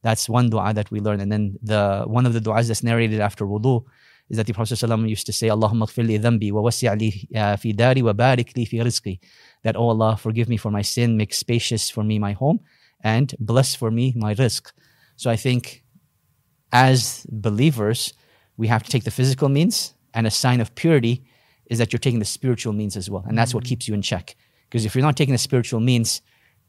That's 0.02 0.28
one 0.28 0.50
dua 0.50 0.74
that 0.74 0.90
we 0.90 1.00
learn. 1.00 1.20
And 1.20 1.32
then 1.32 1.60
the 1.62 2.06
one 2.08 2.26
of 2.26 2.34
the 2.34 2.40
du'as 2.40 2.70
that's 2.70 2.82
narrated 2.82 3.20
after 3.20 3.46
wudu 3.46 3.86
is 4.32 4.38
that 4.38 4.48
the 4.48 4.54
Prophet 4.54 4.74
ﷺ 4.74 5.08
used 5.08 5.28
to 5.28 5.32
say, 5.32 5.50
Allahumma 5.50 5.86
li 5.96 6.18
dhanbi 6.18 6.52
wa 6.52 6.62
wasi' 6.62 6.90
li 7.00 7.30
uh, 7.36 7.56
fi 7.56 7.74
dari 7.74 8.02
wa 8.02 8.14
barik 8.14 8.58
li 8.58 8.66
fi 8.66 8.78
rizqi. 8.80 9.20
That, 9.62 9.76
oh 9.76 9.90
Allah, 9.90 10.18
forgive 10.18 10.50
me 10.50 10.58
for 10.58 10.72
my 10.72 10.82
sin, 10.82 11.18
make 11.18 11.36
spacious 11.36 11.92
for 11.92 12.04
me 12.04 12.18
my 12.18 12.32
home, 12.34 12.62
and 13.04 13.36
bless 13.40 13.76
for 13.76 13.92
me 13.92 14.14
my 14.18 14.34
rizq. 14.34 14.72
So 15.18 15.30
I 15.30 15.36
think 15.36 15.84
as 16.72 17.28
believers, 17.30 18.14
we 18.58 18.68
have 18.68 18.84
to 18.84 18.90
take 18.90 19.04
the 19.04 19.12
physical 19.12 19.50
means, 19.50 19.94
and 20.14 20.28
a 20.28 20.32
sign 20.32 20.60
of 20.60 20.74
purity 20.76 21.24
is 21.68 21.78
that 21.78 21.94
you're 21.94 22.00
taking 22.00 22.20
the 22.20 22.26
spiritual 22.26 22.74
means 22.74 22.98
as 22.98 23.10
well. 23.10 23.24
And 23.28 23.38
that's 23.38 23.54
what 23.54 23.64
keeps 23.64 23.88
you 23.88 23.94
in 23.94 24.02
check. 24.02 24.36
Because 24.70 24.86
if 24.86 24.96
you're 24.96 25.04
not 25.04 25.16
taking 25.16 25.34
the 25.34 25.38
spiritual 25.38 25.80
means, 25.80 26.22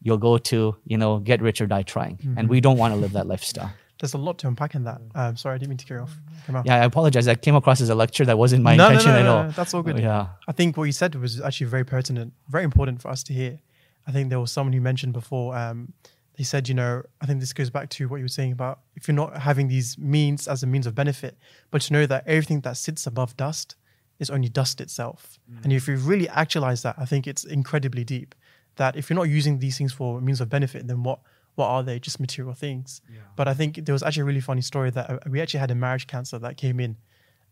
you'll 0.02 0.18
go 0.18 0.38
to, 0.38 0.76
you 0.84 0.98
know, 0.98 1.18
get 1.18 1.40
rich 1.40 1.60
or 1.60 1.66
die 1.66 1.82
trying. 1.82 2.18
And 2.36 2.48
we 2.48 2.60
don't 2.60 2.78
want 2.78 2.94
to 2.94 3.00
live 3.00 3.12
that 3.12 3.26
lifestyle. 3.26 3.72
There's 4.00 4.14
a 4.14 4.18
lot 4.18 4.38
to 4.38 4.46
unpack 4.46 4.76
in 4.76 4.84
that. 4.84 5.00
Um, 5.14 5.36
sorry, 5.36 5.56
I 5.56 5.58
didn't 5.58 5.70
mean 5.70 5.78
to 5.78 5.84
carry 5.84 6.00
off. 6.00 6.16
Yeah, 6.64 6.76
I 6.76 6.84
apologize. 6.84 7.24
That 7.24 7.42
came 7.42 7.56
across 7.56 7.80
as 7.80 7.90
a 7.90 7.96
lecture. 7.96 8.24
That 8.24 8.38
wasn't 8.38 8.62
my 8.62 8.76
no, 8.76 8.86
intention 8.86 9.10
no, 9.10 9.18
at 9.18 9.22
no, 9.22 9.36
all. 9.36 9.44
no, 9.44 9.50
that's 9.50 9.74
all 9.74 9.82
good. 9.82 9.98
Yeah. 9.98 10.28
I 10.46 10.52
think 10.52 10.76
what 10.76 10.84
you 10.84 10.92
said 10.92 11.16
was 11.16 11.40
actually 11.40 11.66
very 11.66 11.84
pertinent, 11.84 12.32
very 12.48 12.64
important 12.64 13.02
for 13.02 13.08
us 13.08 13.24
to 13.24 13.32
hear. 13.32 13.58
I 14.06 14.12
think 14.12 14.30
there 14.30 14.38
was 14.38 14.52
someone 14.52 14.72
who 14.72 14.80
mentioned 14.80 15.14
before. 15.14 15.56
Um, 15.56 15.92
he 16.38 16.44
said, 16.44 16.68
you 16.68 16.74
know, 16.74 17.02
I 17.20 17.26
think 17.26 17.40
this 17.40 17.52
goes 17.52 17.68
back 17.68 17.90
to 17.90 18.08
what 18.08 18.18
you 18.18 18.22
were 18.22 18.28
saying 18.28 18.52
about 18.52 18.78
if 18.94 19.08
you're 19.08 19.14
not 19.22 19.38
having 19.38 19.66
these 19.66 19.98
means 19.98 20.46
as 20.46 20.62
a 20.62 20.68
means 20.68 20.86
of 20.86 20.94
benefit, 20.94 21.36
but 21.72 21.82
to 21.82 21.92
know 21.92 22.06
that 22.06 22.22
everything 22.28 22.60
that 22.60 22.76
sits 22.76 23.08
above 23.08 23.36
dust 23.36 23.74
is 24.20 24.30
only 24.30 24.48
dust 24.48 24.80
itself. 24.80 25.40
And 25.64 25.72
if 25.72 25.88
you 25.88 25.96
really 25.96 26.28
actualize 26.28 26.82
that, 26.82 26.94
I 26.96 27.06
think 27.06 27.26
it's 27.26 27.42
incredibly 27.42 28.04
deep. 28.04 28.36
That 28.76 28.94
if 28.94 29.10
you're 29.10 29.16
not 29.16 29.28
using 29.28 29.58
these 29.58 29.76
things 29.76 29.92
for 29.92 30.20
means 30.20 30.40
of 30.40 30.48
benefit, 30.48 30.86
then 30.86 31.02
what 31.02 31.18
what 31.56 31.66
are 31.66 31.82
they? 31.82 31.98
Just 31.98 32.20
material 32.20 32.54
things. 32.54 33.00
But 33.34 33.48
I 33.48 33.54
think 33.54 33.84
there 33.84 33.92
was 33.92 34.04
actually 34.04 34.20
a 34.20 34.26
really 34.26 34.40
funny 34.40 34.62
story 34.62 34.90
that 34.90 35.10
uh, 35.10 35.18
we 35.28 35.40
actually 35.40 35.58
had 35.58 35.72
a 35.72 35.74
marriage 35.74 36.06
counselor 36.06 36.38
that 36.38 36.56
came 36.56 36.78
in 36.78 36.96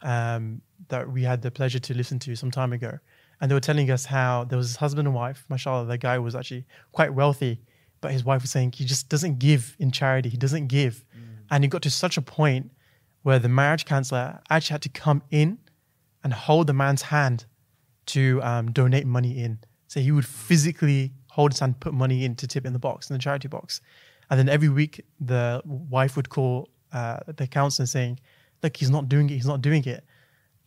um, 0.02 0.60
that 0.90 1.10
we 1.10 1.24
had 1.24 1.42
the 1.42 1.50
pleasure 1.50 1.80
to 1.80 1.92
listen 1.92 2.20
to 2.20 2.36
some 2.36 2.52
time 2.52 2.72
ago. 2.72 3.00
And 3.40 3.50
they 3.50 3.54
were 3.54 3.60
telling 3.70 3.90
us 3.90 4.04
how 4.04 4.44
there 4.44 4.56
was 4.56 4.68
this 4.68 4.76
husband 4.76 5.08
and 5.08 5.14
wife, 5.14 5.44
mashallah, 5.48 5.86
the 5.86 5.98
guy 5.98 6.18
was 6.20 6.36
actually 6.36 6.66
quite 6.92 7.12
wealthy, 7.14 7.60
but 8.06 8.12
his 8.12 8.24
wife 8.24 8.40
was 8.40 8.52
saying 8.52 8.70
he 8.70 8.84
just 8.84 9.08
doesn't 9.08 9.40
give 9.40 9.74
in 9.80 9.90
charity. 9.90 10.28
He 10.28 10.36
doesn't 10.36 10.68
give. 10.68 11.04
And 11.50 11.64
he 11.64 11.68
got 11.68 11.82
to 11.82 11.90
such 11.90 12.16
a 12.16 12.22
point 12.22 12.70
where 13.24 13.40
the 13.40 13.48
marriage 13.48 13.84
counselor 13.84 14.40
actually 14.48 14.74
had 14.74 14.82
to 14.82 14.88
come 14.90 15.24
in 15.32 15.58
and 16.22 16.32
hold 16.32 16.68
the 16.68 16.72
man's 16.72 17.02
hand 17.02 17.46
to 18.14 18.40
um, 18.44 18.70
donate 18.70 19.08
money 19.08 19.42
in. 19.42 19.58
So 19.88 19.98
he 19.98 20.12
would 20.12 20.24
physically 20.24 21.14
hold 21.32 21.50
his 21.50 21.58
hand, 21.58 21.80
put 21.80 21.94
money 21.94 22.24
in 22.24 22.36
to 22.36 22.46
tip 22.46 22.64
in 22.64 22.72
the 22.72 22.78
box, 22.78 23.10
in 23.10 23.14
the 23.14 23.18
charity 23.18 23.48
box. 23.48 23.80
And 24.30 24.38
then 24.38 24.48
every 24.48 24.68
week, 24.68 25.04
the 25.18 25.60
wife 25.64 26.14
would 26.14 26.28
call 26.28 26.68
uh, 26.92 27.18
the 27.26 27.48
counselor 27.48 27.86
saying, 27.86 28.20
Look, 28.62 28.76
he's 28.76 28.90
not 28.90 29.08
doing 29.08 29.28
it, 29.30 29.32
he's 29.32 29.48
not 29.48 29.62
doing 29.62 29.84
it. 29.84 30.04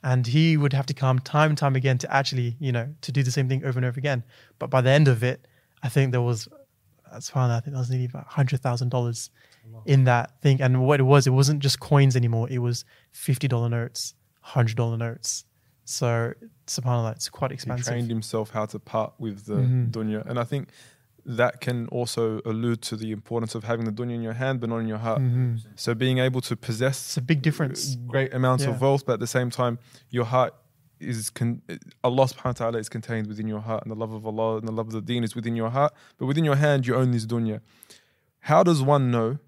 And 0.03 0.27
he 0.27 0.57
would 0.57 0.73
have 0.73 0.87
to 0.87 0.93
come 0.93 1.19
time 1.19 1.51
and 1.51 1.57
time 1.57 1.77
again 1.77 1.97
to 1.99 2.13
actually, 2.13 2.57
you 2.59 2.73
know, 2.73 2.93
to 2.99 3.13
do 3.13 3.23
the 3.23 3.31
same 3.31 3.47
thing 3.47 3.63
over 3.63 3.79
and 3.79 3.85
over 3.85 3.97
again. 3.97 4.25
But 4.59 4.69
by 4.69 4.81
the 4.81 4.89
end 4.89 5.07
of 5.07 5.23
it, 5.23 5.47
I 5.81 5.87
think 5.87 6.11
there 6.11 6.21
was, 6.21 6.49
that's 7.11 7.29
fine, 7.29 7.49
I 7.51 7.59
think 7.59 7.73
there 7.73 7.79
was 7.81 7.89
nearly 7.89 8.05
about 8.05 8.29
$100,000 8.29 9.29
in 9.85 10.03
that 10.05 10.41
thing. 10.41 10.61
And 10.61 10.81
what 10.85 10.99
it 10.99 11.03
was, 11.03 11.27
it 11.27 11.31
wasn't 11.31 11.59
just 11.59 11.79
coins 11.79 12.15
anymore, 12.15 12.47
it 12.49 12.59
was 12.59 12.85
$50 13.13 13.69
notes, 13.69 14.13
$100 14.45 14.97
notes. 14.97 15.45
So, 15.85 16.33
subhanAllah, 16.67 17.13
it's 17.13 17.29
quite 17.29 17.51
expensive. 17.51 17.77
He 17.77 17.79
expensive. 17.81 17.99
trained 18.01 18.09
himself 18.11 18.51
how 18.51 18.65
to 18.67 18.79
part 18.79 19.13
with 19.19 19.45
the 19.45 19.55
Mhm. 19.55 19.91
dunya. 19.91 20.25
And 20.29 20.39
I 20.39 20.43
think 20.43 20.69
that 21.25 21.61
can 21.61 21.87
also 21.87 22.41
allude 22.45 22.81
to 22.83 22.95
the 22.95 23.11
importance 23.11 23.53
of 23.55 23.63
having 23.63 23.85
the 23.85 23.91
dunya 23.91 24.15
in 24.15 24.21
your 24.21 24.33
hand 24.33 24.59
but 24.59 24.69
not 24.69 24.77
in 24.77 24.87
your 24.87 24.99
heart. 24.99 25.21
Mhm. 25.21 25.59
So 25.75 25.93
being 25.95 26.17
able 26.19 26.41
to 26.41 26.55
possess 26.55 26.97
It's 26.99 27.17
a 27.17 27.21
big 27.21 27.41
difference. 27.41 27.95
great 28.07 28.33
amounts 28.33 28.63
Yeah. 28.63 28.71
of 28.71 28.81
wealth, 28.81 29.05
but 29.05 29.13
at 29.13 29.19
the 29.19 29.27
same 29.27 29.49
time, 29.49 29.79
your 30.09 30.25
heart 30.25 30.53
is 30.99 31.29
con- 31.29 31.61
Allah 32.03 32.25
subhanahu 32.25 32.45
wa 32.45 32.51
ta'ala 32.53 32.77
is 32.79 32.89
contained 32.89 33.27
within 33.27 33.47
your 33.47 33.59
heart, 33.61 33.83
and 33.83 33.91
the 33.91 33.95
love 33.95 34.11
of 34.13 34.25
Allah 34.25 34.57
and 34.57 34.67
the 34.67 34.71
love 34.71 34.87
of 34.87 34.93
the 34.93 35.01
deen 35.01 35.23
is 35.23 35.35
within 35.35 35.55
your 35.55 35.69
heart. 35.69 35.93
But 36.17 36.25
within 36.27 36.43
your 36.45 36.55
hand, 36.55 36.85
you 36.87 36.95
own 36.95 37.11
this 37.11 37.25
dunya. 37.25 37.61
How 38.41 38.63
does 38.63 38.81
one 38.81 39.11
know 39.11 39.39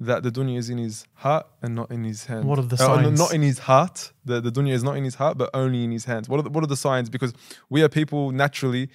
that 0.00 0.22
the 0.24 0.30
dunya 0.30 0.58
is 0.58 0.68
in 0.68 0.78
his 0.78 1.06
heart 1.14 1.46
and 1.62 1.74
not 1.74 1.90
in 1.90 2.02
his 2.04 2.24
hand? 2.26 2.44
What 2.44 2.58
are 2.58 2.62
the 2.62 2.74
Uh, 2.74 2.78
signs? 3.04 3.18
not 3.18 3.32
in 3.32 3.42
his 3.42 3.60
heart. 3.60 4.12
The, 4.24 4.40
the 4.40 4.50
dunya 4.50 4.72
is 4.72 4.82
not 4.82 4.96
in 4.96 5.04
his 5.04 5.14
heart, 5.14 5.38
but 5.38 5.50
only 5.54 5.84
in 5.84 5.92
his 5.92 6.04
hands. 6.06 6.28
What 6.28 6.40
are 6.40 6.42
the, 6.42 6.50
what 6.50 6.64
are 6.64 6.66
the 6.66 6.76
signs? 6.76 7.08
Because 7.08 7.32
we 7.70 7.82
are 7.82 7.88
people 7.88 8.32
naturally. 8.32 8.88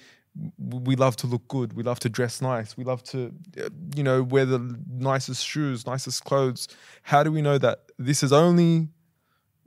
We 0.58 0.94
love 0.94 1.16
to 1.16 1.26
look 1.26 1.48
good. 1.48 1.72
We 1.72 1.82
love 1.82 1.98
to 2.00 2.08
dress 2.08 2.40
nice. 2.42 2.76
We 2.76 2.84
love 2.84 3.02
to, 3.04 3.32
uh, 3.60 3.70
you 3.96 4.04
know, 4.04 4.22
wear 4.22 4.44
the 4.44 4.60
nicest 4.88 5.44
shoes, 5.44 5.86
nicest 5.86 6.24
clothes. 6.24 6.68
How 7.02 7.22
do 7.24 7.32
we 7.32 7.42
know 7.42 7.58
that 7.58 7.78
this 7.98 8.22
is 8.22 8.32
only, 8.32 8.88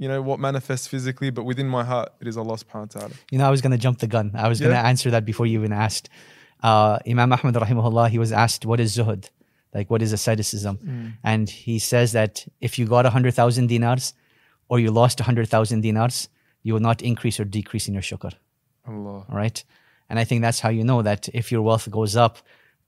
you 0.02 0.08
know, 0.08 0.20
what 0.20 0.40
manifests 0.40 0.88
physically, 0.88 1.30
but 1.30 1.44
within 1.44 1.70
my 1.70 1.84
heart 1.84 2.10
it 2.20 2.28
is 2.28 2.36
Allah 2.36 2.56
subhanahu 2.56 2.96
wa 2.96 3.00
ta'ala. 3.02 3.14
You 3.30 3.38
know, 3.38 3.46
I 3.46 3.52
was 3.52 3.62
going 3.62 3.72
to 3.72 3.78
jump 3.78 4.00
the 4.00 4.08
gun. 4.08 4.32
I 4.34 4.48
was 4.48 4.60
going 4.60 4.72
to 4.72 4.86
answer 4.92 5.12
that 5.12 5.26
before 5.26 5.46
you 5.46 5.60
even 5.60 5.72
asked. 5.72 6.10
Uh, 6.64 6.98
Imam 7.08 7.32
Ahmad, 7.32 7.54
rahimahullah, 7.54 8.10
he 8.10 8.18
was 8.18 8.32
asked, 8.32 8.66
What 8.66 8.80
is 8.80 8.98
zuhud? 8.98 9.30
Like, 9.76 9.92
what 9.92 10.02
is 10.02 10.12
asceticism? 10.12 10.78
Mm. 10.78 11.14
And 11.24 11.48
he 11.48 11.78
says 11.78 12.14
that 12.14 12.48
if 12.60 12.80
you 12.80 12.88
got 12.88 13.06
100,000 13.06 13.68
dinars 13.68 14.16
or 14.70 14.80
you 14.80 14.90
lost 14.90 15.20
100,000 15.20 15.82
dinars, 15.82 16.30
you 16.64 16.74
will 16.74 16.82
not 16.82 17.04
increase 17.04 17.40
or 17.40 17.46
decrease 17.46 17.88
in 17.88 17.94
your 17.94 18.04
shukr. 18.04 18.34
Allah. 18.88 19.26
All 19.30 19.38
right. 19.44 19.64
And 20.10 20.18
I 20.18 20.24
think 20.24 20.42
that's 20.42 20.62
how 20.62 20.70
you 20.70 20.84
know 20.84 21.04
that 21.04 21.30
if 21.32 21.52
your 21.52 21.62
wealth 21.62 21.90
goes 21.92 22.16
up 22.16 22.40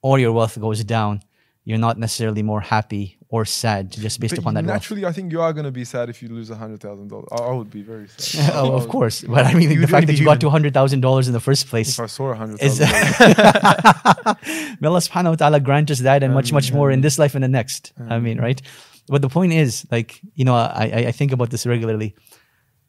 or 0.01 0.17
your 0.17 0.31
wealth 0.31 0.59
goes 0.59 0.83
down, 0.83 1.21
you're 1.65 1.77
not 1.87 1.97
necessarily 1.97 2.43
more 2.43 2.59
happy 2.61 3.17
or 3.29 3.45
sad 3.45 3.89
just 3.91 4.19
based 4.19 4.31
But 4.35 4.39
upon 4.39 4.53
that 4.55 4.65
wealth. 4.65 4.75
naturally, 4.75 5.05
I 5.05 5.11
think 5.11 5.31
you 5.31 5.41
are 5.41 5.53
going 5.53 5.65
to 5.65 5.71
be 5.71 5.85
sad 5.85 6.09
if 6.09 6.21
you 6.21 6.29
lose 6.29 6.49
a 6.49 6.55
hundred 6.55 6.81
thousand 6.81 7.07
dollars. 7.07 7.27
I 7.31 7.37
I 7.37 7.53
would 7.53 7.71
be 7.71 7.81
very 7.81 8.07
sad. 8.09 8.51
oh, 8.55 8.73
of 8.73 8.83
oh, 8.83 8.87
course. 8.87 9.21
But 9.23 9.45
I 9.45 9.53
mean, 9.53 9.71
You'd 9.71 9.81
the 9.81 9.87
fact 9.87 10.07
that 10.07 10.17
you 10.19 10.25
got 10.25 10.41
human. 10.43 10.61
to 10.61 10.71
$100,000 10.71 11.27
in 11.27 11.33
the 11.33 11.39
first 11.39 11.67
place 11.67 11.89
If 11.97 11.99
I 11.99 12.05
saw 12.07 12.25
a 12.31 12.35
hundred 12.35 12.59
thousand, 12.59 12.87
May 14.79 14.87
Allah 14.87 14.99
subhanahu 14.99 15.29
wa 15.31 15.35
ta'ala 15.35 15.59
grant 15.59 15.89
us 15.91 15.99
that 15.99 16.23
and 16.23 16.33
much, 16.33 16.51
much 16.51 16.71
more 16.71 16.91
in 16.91 17.01
this 17.01 17.17
life 17.17 17.35
and 17.35 17.43
the 17.43 17.47
next. 17.47 17.93
I 18.09 18.19
mean, 18.19 18.39
right? 18.39 18.61
But 19.07 19.21
the 19.21 19.29
point 19.29 19.53
is, 19.53 19.85
like, 19.91 20.19
you 20.35 20.45
know, 20.45 20.55
I, 20.55 20.85
I- 20.93 21.05
I 21.07 21.11
think 21.11 21.31
about 21.31 21.49
this 21.49 21.65
regularly. 21.65 22.15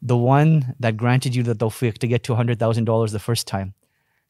The 0.01 0.17
one 0.17 0.75
that 0.79 0.97
granted 0.97 1.33
you 1.35 1.43
the 1.43 1.55
tawfiq 1.55 1.97
to 1.99 2.07
get 2.07 2.23
to 2.25 2.33
$100,000 2.33 3.11
the 3.11 3.19
first 3.19 3.47
time, 3.47 3.73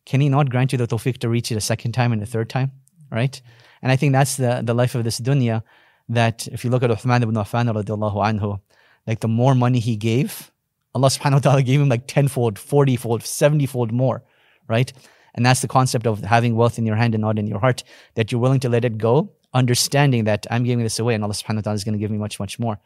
can 0.05 0.21
he 0.21 0.29
not 0.29 0.49
grant 0.49 0.71
you 0.71 0.77
the 0.77 0.87
tawfiq 0.87 1.17
to 1.19 1.29
reach 1.29 1.51
it 1.51 1.55
a 1.57 1.61
second 1.61 1.91
time 1.91 2.11
and 2.13 2.21
a 2.21 2.25
third 2.25 2.49
time? 2.49 2.71
Right? 3.11 3.41
And 3.81 3.91
I 3.91 3.95
think 3.95 4.13
that's 4.13 4.37
the, 4.37 4.61
the 4.63 4.73
life 4.73 4.95
of 4.95 5.03
this 5.03 5.19
dunya 5.19 5.63
that 6.09 6.47
if 6.47 6.63
you 6.63 6.69
look 6.69 6.83
at 6.83 6.89
Uthman 6.89 7.23
ibn 7.23 7.35
Affan 7.35 7.71
radiallahu 7.71 8.15
anhu, 8.15 8.59
like 9.07 9.19
the 9.19 9.27
more 9.27 9.55
money 9.55 9.79
he 9.79 9.95
gave, 9.95 10.51
Allah 10.93 11.09
subhanahu 11.09 11.33
wa 11.33 11.39
ta'ala 11.39 11.63
gave 11.63 11.81
him 11.81 11.89
like 11.89 12.07
tenfold, 12.07 12.55
fortyfold, 12.55 13.21
seventyfold 13.21 13.91
more, 13.91 14.23
right? 14.67 14.91
And 15.33 15.45
that's 15.45 15.61
the 15.61 15.67
concept 15.67 16.07
of 16.07 16.23
having 16.23 16.55
wealth 16.55 16.79
in 16.79 16.85
your 16.85 16.95
hand 16.95 17.13
and 17.13 17.21
not 17.21 17.37
in 17.37 17.47
your 17.47 17.59
heart, 17.59 17.83
that 18.15 18.31
you're 18.31 18.39
willing 18.39 18.61
to 18.61 18.69
let 18.69 18.85
it 18.85 18.97
go, 18.97 19.29
understanding 19.53 20.23
that 20.23 20.47
I'm 20.49 20.63
giving 20.63 20.83
this 20.83 20.97
away 20.97 21.13
and 21.13 21.23
Allah 21.23 21.33
subhanahu 21.33 21.57
wa 21.57 21.61
ta'ala 21.61 21.75
is 21.75 21.83
going 21.83 21.93
to 21.93 21.99
give 21.99 22.11
me 22.11 22.17
much, 22.17 22.39
much 22.39 22.57
more. 22.57 22.79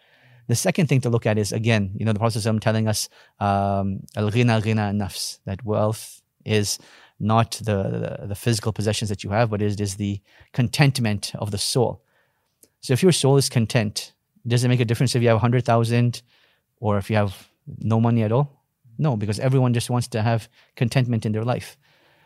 The 0.47 0.55
second 0.55 0.87
thing 0.87 1.01
to 1.01 1.09
look 1.09 1.27
at 1.27 1.37
is 1.37 1.51
again, 1.51 1.91
you 1.95 2.05
know, 2.05 2.13
the 2.13 2.19
Prophet 2.19 2.41
telling 2.61 2.87
us, 2.87 3.07
um, 3.39 4.01
al 4.15 4.31
ghina 4.31 4.59
ghina 4.63 4.91
nafs, 4.91 5.39
that 5.45 5.63
wealth 5.63 6.23
is 6.43 6.79
not 7.19 7.51
the, 7.63 8.17
the, 8.19 8.27
the 8.27 8.35
physical 8.35 8.71
possessions 8.71 9.09
that 9.09 9.23
you 9.23 9.29
have, 9.31 9.49
but 9.49 9.61
it 9.61 9.79
is 9.79 9.95
the 9.95 10.21
contentment 10.53 11.33
of 11.35 11.51
the 11.51 11.57
soul. 11.57 12.01
So 12.81 12.93
if 12.93 13.03
your 13.03 13.11
soul 13.11 13.37
is 13.37 13.49
content, 13.49 14.13
does 14.47 14.63
it 14.63 14.69
make 14.69 14.79
a 14.79 14.85
difference 14.85 15.15
if 15.15 15.21
you 15.21 15.27
have 15.27 15.35
100,000 15.35 16.21
or 16.79 16.97
if 16.97 17.09
you 17.09 17.17
have 17.17 17.49
no 17.79 17.99
money 17.99 18.23
at 18.23 18.31
all? 18.31 18.63
No, 18.97 19.15
because 19.15 19.39
everyone 19.39 19.73
just 19.73 19.89
wants 19.89 20.07
to 20.09 20.21
have 20.21 20.49
contentment 20.75 21.25
in 21.25 21.31
their 21.31 21.43
life. 21.43 21.77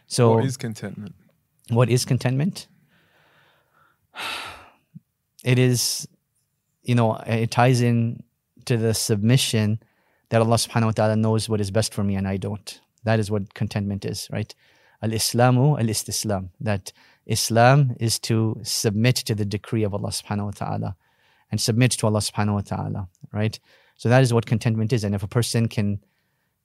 So 0.08 0.36
what 0.36 0.46
is 0.46 0.58
contentment? 0.58 1.16
what 1.70 1.90
is 1.90 2.06
contentment? 2.06 2.68
It 5.44 5.60
is, 5.60 6.08
you 6.84 6.96
know, 6.96 7.16
it 7.28 7.52
ties 7.52 7.82
in 7.82 8.24
to 8.66 8.78
the 8.78 8.94
submission 8.94 9.82
that 10.30 10.42
Allah 10.42 10.56
subhanahu 10.56 10.86
wa 10.86 10.92
ta'ala 10.92 11.16
knows 11.16 11.50
what 11.50 11.60
is 11.60 11.70
best 11.70 11.94
for 11.94 12.04
me 12.04 12.16
and 12.16 12.28
I 12.28 12.38
don't. 12.38 12.80
That 13.04 13.20
is 13.20 13.30
what 13.30 13.54
contentment 13.54 14.06
is, 14.06 14.30
right? 14.32 14.54
Al 15.04 15.12
Islamu 15.12 15.78
al 15.80 15.88
Istislam. 15.88 16.50
That 16.62 16.92
Islam 17.26 17.96
is 18.00 18.20
to 18.20 18.60
submit 18.64 19.18
to 19.18 19.36
the 19.36 19.46
decree 19.46 19.84
of 19.84 19.94
Allah 19.94 20.10
subhanahu 20.10 20.46
wa 20.46 20.52
ta'ala 20.52 20.96
and 21.52 21.62
submit 21.62 21.92
to 21.92 22.08
Allah 22.08 22.20
subhanahu 22.20 22.56
wa 22.56 22.62
ta'ala, 22.62 23.08
right? 23.32 23.60
So 23.96 24.10
that 24.10 24.24
is 24.24 24.34
what 24.34 24.46
contentment 24.46 24.92
is. 24.92 25.04
And 25.04 25.14
if 25.14 25.24
a 25.24 25.28
person 25.28 25.68
can 25.68 26.04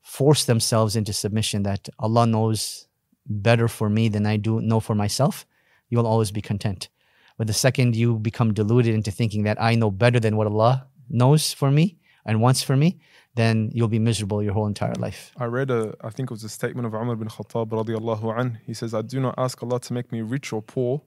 force 0.02 0.44
themselves 0.46 0.96
into 0.96 1.12
submission 1.12 1.62
that 1.64 1.88
Allah 1.98 2.26
knows 2.26 2.88
better 3.26 3.68
for 3.68 3.90
me 3.90 4.08
than 4.08 4.24
I 4.26 4.36
do 4.36 4.60
know 4.60 4.80
for 4.80 4.94
myself, 4.94 5.46
you'll 5.90 6.06
always 6.06 6.30
be 6.30 6.40
content. 6.40 6.88
But 7.36 7.46
the 7.46 7.52
second 7.52 7.94
you 7.94 8.18
become 8.18 8.54
deluded 8.54 8.94
into 8.94 9.10
thinking 9.10 9.44
that 9.44 9.60
I 9.60 9.74
know 9.74 9.90
better 9.90 10.18
than 10.18 10.36
what 10.36 10.46
Allah 10.46 10.88
knows 11.08 11.52
for 11.52 11.70
me 11.70 11.98
and 12.24 12.40
wants 12.40 12.62
for 12.62 12.76
me, 12.76 12.98
then 13.38 13.70
you'll 13.72 13.86
be 13.86 14.00
miserable 14.00 14.42
your 14.42 14.52
whole 14.52 14.66
entire 14.66 14.94
life. 14.94 15.32
I 15.36 15.44
read 15.44 15.70
a, 15.70 15.94
I 16.02 16.10
think 16.10 16.30
it 16.30 16.34
was 16.34 16.42
a 16.42 16.48
statement 16.48 16.86
of 16.86 16.92
Umar 16.94 17.14
bin 17.14 17.28
Khattab 17.28 17.68
radiallahu 17.68 18.36
anh. 18.36 18.58
He 18.66 18.74
says, 18.74 18.94
I 18.94 19.02
do 19.02 19.20
not 19.20 19.34
ask 19.38 19.62
Allah 19.62 19.78
to 19.80 19.92
make 19.92 20.10
me 20.10 20.22
rich 20.22 20.52
or 20.52 20.60
poor 20.60 21.02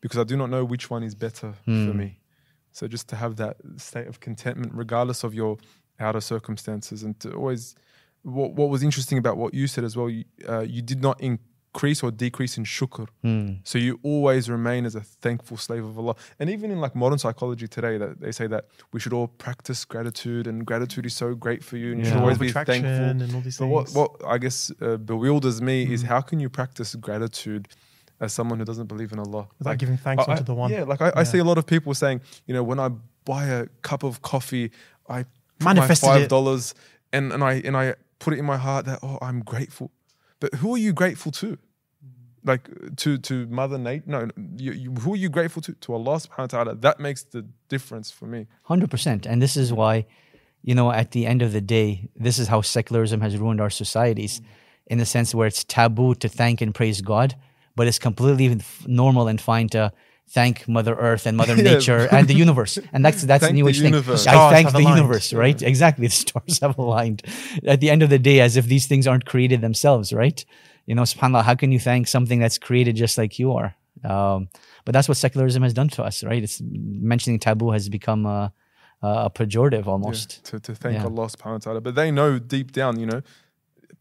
because 0.00 0.18
I 0.18 0.24
do 0.24 0.36
not 0.36 0.48
know 0.48 0.64
which 0.64 0.88
one 0.88 1.02
is 1.02 1.14
better 1.14 1.52
for 1.64 1.70
me. 1.70 2.18
So 2.72 2.88
just 2.88 3.08
to 3.08 3.16
have 3.16 3.36
that 3.36 3.56
state 3.76 4.06
of 4.06 4.20
contentment, 4.20 4.72
regardless 4.74 5.22
of 5.22 5.34
your 5.34 5.58
outer 6.00 6.20
circumstances, 6.20 7.02
and 7.02 7.18
to 7.20 7.32
always, 7.32 7.74
what, 8.22 8.52
what 8.52 8.68
was 8.70 8.82
interesting 8.82 9.18
about 9.18 9.36
what 9.36 9.52
you 9.54 9.66
said 9.66 9.84
as 9.84 9.96
well, 9.96 10.08
you, 10.08 10.24
uh, 10.48 10.60
you 10.60 10.82
did 10.82 11.02
not 11.02 11.20
increase 11.76 12.02
or 12.02 12.10
decrease 12.10 12.56
in 12.56 12.64
shukr. 12.64 13.06
So 13.64 13.78
you 13.78 13.98
always 14.02 14.48
remain 14.48 14.86
as 14.86 14.94
a 14.94 15.00
thankful 15.24 15.56
slave 15.58 15.84
of 15.84 15.98
Allah. 15.98 16.14
And 16.40 16.48
even 16.48 16.70
in 16.70 16.80
like 16.80 16.94
modern 16.94 17.18
psychology 17.18 17.68
today, 17.68 17.98
that 17.98 18.20
they 18.20 18.32
say 18.32 18.46
that 18.46 18.64
we 18.92 19.00
should 19.00 19.12
all 19.12 19.28
practice 19.28 19.84
gratitude, 19.84 20.46
and 20.46 20.64
gratitude 20.64 21.04
is 21.06 21.14
so 21.14 21.34
great 21.34 21.62
for 21.62 21.76
you, 21.76 21.92
and 21.92 21.98
you 22.00 22.06
should 22.06 22.16
always 22.16 22.38
be 22.38 22.50
thankful. 22.50 22.86
and 22.86 23.34
all 23.34 23.42
these 23.42 23.58
But 23.58 23.66
what, 23.66 23.86
things. 23.86 23.96
what 23.96 24.10
I 24.26 24.38
guess 24.38 24.72
uh, 24.80 24.96
bewilders 24.96 25.60
me 25.60 25.86
Mm. 25.86 25.90
is 25.94 26.02
how 26.02 26.20
can 26.22 26.40
you 26.40 26.48
practice 26.48 26.94
gratitude 27.08 27.68
as 28.20 28.32
someone 28.32 28.58
who 28.58 28.64
doesn't 28.64 28.86
believe 28.86 29.12
in 29.12 29.18
Allah? 29.18 29.46
Without 29.58 29.76
giving 29.78 29.98
thanks 29.98 30.24
I- 30.26 30.32
unto 30.32 30.44
the 30.44 30.54
one. 30.54 30.70
Yeah, 30.72 30.84
like 30.84 31.02
I, 31.02 31.12
I 31.20 31.24
see 31.24 31.38
a 31.38 31.44
lot 31.50 31.58
of 31.58 31.66
people 31.66 31.92
saying, 31.94 32.20
you 32.46 32.54
know, 32.54 32.62
when 32.70 32.80
I 32.80 32.88
buy 33.26 33.44
a 33.58 33.66
cup 33.82 34.02
of 34.02 34.22
coffee, 34.22 34.70
I 35.16 35.24
put 35.58 35.64
Manifested 35.74 36.08
my 36.08 36.18
five 36.20 36.28
dollars 36.28 36.74
and, 37.12 37.32
and 37.34 37.42
I 37.50 37.52
and 37.68 37.76
I 37.76 37.94
put 38.18 38.32
it 38.34 38.38
in 38.38 38.46
my 38.46 38.56
heart 38.66 38.86
that 38.86 38.98
oh 39.02 39.18
I'm 39.20 39.40
grateful. 39.52 39.90
But 40.40 40.50
who 40.60 40.68
are 40.74 40.78
you 40.86 40.92
grateful 40.92 41.32
to? 41.42 41.58
Like 42.46 42.96
to 43.02 43.18
to 43.18 43.46
Mother 43.48 43.76
Nature? 43.78 44.04
No, 44.06 44.28
you, 44.56 44.72
you, 44.72 44.90
who 44.92 45.14
are 45.14 45.16
you 45.24 45.28
grateful 45.28 45.60
to? 45.62 45.72
To 45.72 45.94
Allah 45.94 46.16
Subhanahu 46.16 46.52
wa 46.52 46.64
Taala. 46.64 46.80
That 46.80 47.00
makes 47.00 47.24
the 47.24 47.44
difference 47.68 48.10
for 48.12 48.26
me. 48.26 48.46
Hundred 48.64 48.90
percent, 48.90 49.26
and 49.26 49.42
this 49.42 49.56
is 49.56 49.72
why, 49.72 50.06
you 50.62 50.74
know, 50.74 50.92
at 50.92 51.10
the 51.10 51.26
end 51.26 51.42
of 51.42 51.52
the 51.52 51.60
day, 51.60 52.08
this 52.14 52.38
is 52.38 52.46
how 52.48 52.60
secularism 52.60 53.20
has 53.20 53.36
ruined 53.36 53.60
our 53.60 53.70
societies, 53.70 54.40
in 54.86 54.98
the 54.98 55.06
sense 55.06 55.34
where 55.34 55.48
it's 55.48 55.64
taboo 55.64 56.14
to 56.14 56.28
thank 56.28 56.60
and 56.60 56.72
praise 56.72 57.00
God, 57.00 57.34
but 57.74 57.88
it's 57.88 57.98
completely 57.98 58.60
normal 58.86 59.26
and 59.26 59.40
fine 59.40 59.68
to 59.70 59.92
thank 60.28 60.68
Mother 60.68 60.94
Earth 60.94 61.26
and 61.26 61.36
Mother 61.36 61.56
Yeah. 61.60 61.74
Nature 61.74 62.08
and 62.12 62.28
the 62.28 62.34
universe, 62.34 62.78
and 62.92 63.04
that's 63.04 63.22
that's 63.22 63.42
Thank 63.42 63.54
the 63.54 63.62
new 63.62 63.68
age 63.68 63.80
thing. 63.80 63.94
I 63.94 64.50
thank 64.50 64.70
the 64.70 64.78
aligned. 64.78 64.96
universe, 64.98 65.32
right? 65.32 65.60
Exactly, 65.72 66.06
the 66.06 66.12
stars 66.12 66.60
have 66.60 66.78
aligned. 66.78 67.22
At 67.66 67.80
the 67.80 67.90
end 67.90 68.02
of 68.02 68.10
the 68.10 68.18
day, 68.18 68.40
as 68.40 68.56
if 68.56 68.66
these 68.66 68.86
things 68.86 69.06
aren't 69.06 69.24
created 69.24 69.60
themselves, 69.62 70.12
right? 70.12 70.44
You 70.85 70.95
know, 70.95 71.03
Subhanallah, 71.03 71.43
how 71.43 71.55
can 71.55 71.71
you 71.71 71.79
thank 71.79 72.07
something 72.07 72.39
that's 72.39 72.57
created 72.57 72.95
just 72.95 73.17
like 73.17 73.39
you 73.39 73.53
are? 73.53 73.75
Um, 74.03 74.49
but 74.85 74.93
that's 74.93 75.07
what 75.07 75.17
secularism 75.17 75.63
has 75.63 75.73
done 75.73 75.89
to 75.89 76.03
us, 76.03 76.23
right? 76.23 76.41
It's 76.43 76.61
mentioning 76.63 77.39
taboo 77.39 77.71
has 77.71 77.89
become 77.89 78.25
a, 78.25 78.51
a 79.01 79.29
pejorative 79.29 79.85
Yeah, 79.85 79.91
almost. 79.91 80.43
to, 80.45 80.59
to 80.59 80.73
thank 80.75 80.95
Yeah. 80.95 81.05
Allah 81.05 81.27
subhanahu 81.27 81.51
wa 81.53 81.57
ta'ala. 81.57 81.81
But 81.81 81.95
they 81.95 82.09
know 82.11 82.39
deep 82.39 82.71
down, 82.71 82.99
you 82.99 83.05
know, 83.05 83.21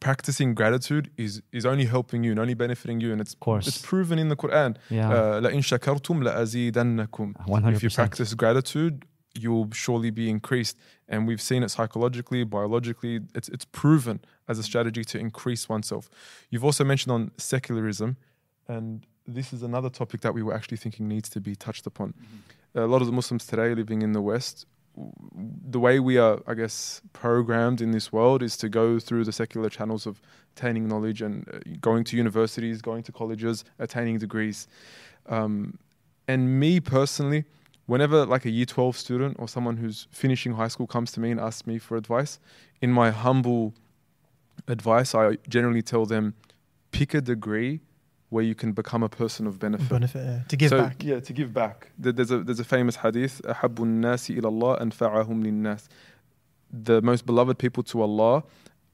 practicing 0.01 0.55
gratitude 0.55 1.11
is 1.17 1.43
is 1.53 1.67
only 1.67 1.85
helping 1.85 2.25
you 2.25 2.31
and 2.31 2.41
only 2.41 2.55
benefiting 2.55 3.01
you. 3.01 3.13
And 3.13 3.21
it's 3.21 3.35
course. 3.35 3.67
it's 3.69 3.79
proven 3.79 4.19
in 4.19 4.29
the 4.29 4.37
Quran. 4.37 4.77
Yeah. 4.89 5.11
Uh, 5.11 5.41
لَإِن 5.41 5.61
شَكَرْتُمْ 5.71 6.17
لَأَزِيدَنَّكُمْ 6.27 7.75
If 7.75 7.83
you 7.83 7.91
100%. 7.91 7.95
practice 7.95 8.35
gratitude, 8.35 9.05
you'll 9.35 9.71
surely 9.73 10.11
be 10.11 10.29
increased. 10.31 10.77
And 11.09 11.27
we've 11.27 11.43
seen 11.43 11.63
it 11.63 11.71
psychologically, 11.71 12.45
biologically. 12.45 13.21
It's 13.35 13.49
it's 13.49 13.65
proven 13.67 14.21
as 14.48 14.60
a 14.60 14.64
strategy 14.64 15.04
to 15.04 15.20
increase 15.20 15.68
oneself. 15.70 16.10
You've 16.50 16.66
also 16.66 16.84
mentioned 16.84 17.12
on 17.12 17.32
secularism, 17.38 18.18
and 18.68 19.06
this 19.28 19.54
is 19.54 19.64
another 19.64 19.90
topic 19.90 20.22
that 20.22 20.34
we 20.34 20.44
were 20.44 20.54
actually 20.54 20.78
thinking 20.78 21.08
needs 21.08 21.30
to 21.30 21.42
be 21.42 21.56
touched 21.56 21.88
upon. 21.88 22.14
A 22.76 22.86
lot 22.86 23.02
of 23.02 23.08
the 23.08 23.14
Muslims 23.14 23.46
today 23.46 23.74
living 23.74 24.02
in 24.02 24.12
the 24.12 24.22
West, 24.22 24.66
the 25.70 25.80
way 25.80 26.00
we 26.00 26.18
are, 26.18 26.40
I 26.48 26.54
guess, 26.54 27.02
programmed 27.14 27.82
in 27.82 27.92
this 27.92 28.14
world 28.14 28.42
is 28.42 28.56
to 28.58 28.70
go 28.70 29.00
through 29.00 29.26
the 29.26 29.32
secular 29.32 29.70
channels 29.70 30.06
of 30.06 30.22
attaining 30.56 30.88
knowledge 30.88 31.22
and 31.22 31.48
uh, 31.54 31.60
going 31.82 32.04
to 32.06 32.18
universities, 32.18 32.82
going 32.82 33.04
to 33.04 33.12
colleges, 33.12 33.66
attaining 33.80 34.20
degrees. 34.20 34.68
Um, 35.28 35.78
and 36.28 36.60
me 36.60 36.80
personally, 36.80 37.46
whenever 37.88 38.26
like 38.26 38.46
a 38.46 38.50
year 38.50 38.66
12 38.66 38.98
student 38.98 39.36
or 39.38 39.48
someone 39.48 39.78
who's 39.78 40.08
finishing 40.12 40.54
high 40.54 40.70
school 40.70 40.88
comes 40.88 41.12
to 41.14 41.20
me 41.20 41.32
and 41.32 41.40
asks 41.40 41.68
me 41.68 41.78
for 41.78 41.98
advice, 41.98 42.40
in 42.82 42.92
my 42.92 43.12
humble 43.12 43.74
advice, 44.69 45.15
I 45.15 45.39
generally 45.49 45.83
tell 45.83 46.07
them 46.07 46.35
pick 46.93 47.15
a 47.15 47.21
degree 47.21 47.81
where 48.31 48.45
you 48.45 48.55
can 48.55 48.73
become 48.73 49.03
a 49.03 49.09
person 49.09 49.47
of 49.47 49.59
benefit. 49.59 49.89
Benefit 49.89 50.25
yeah. 50.25 50.41
to 50.49 50.57
give 50.57 50.71
so, 50.71 50.83
back. 50.83 51.03
Yeah, 51.03 51.21
to 51.21 51.33
give 51.33 51.53
back. 51.53 51.91
There- 51.99 52.13
There's 52.13 52.31
a 52.31 52.39
there's 52.45 52.61
a 52.61 52.65
famous 52.65 52.97
hadith, 52.97 53.41
أحب 53.45 53.79
الناس 53.79 54.31
إلى 54.31 54.49
الله 54.49 54.81
أنفعهم 54.81 55.43
للناس. 55.43 55.89
The 56.73 57.03
most 57.03 57.27
beloved 57.27 57.59
people 57.59 57.83
to 57.85 58.01
Allah 58.03 58.45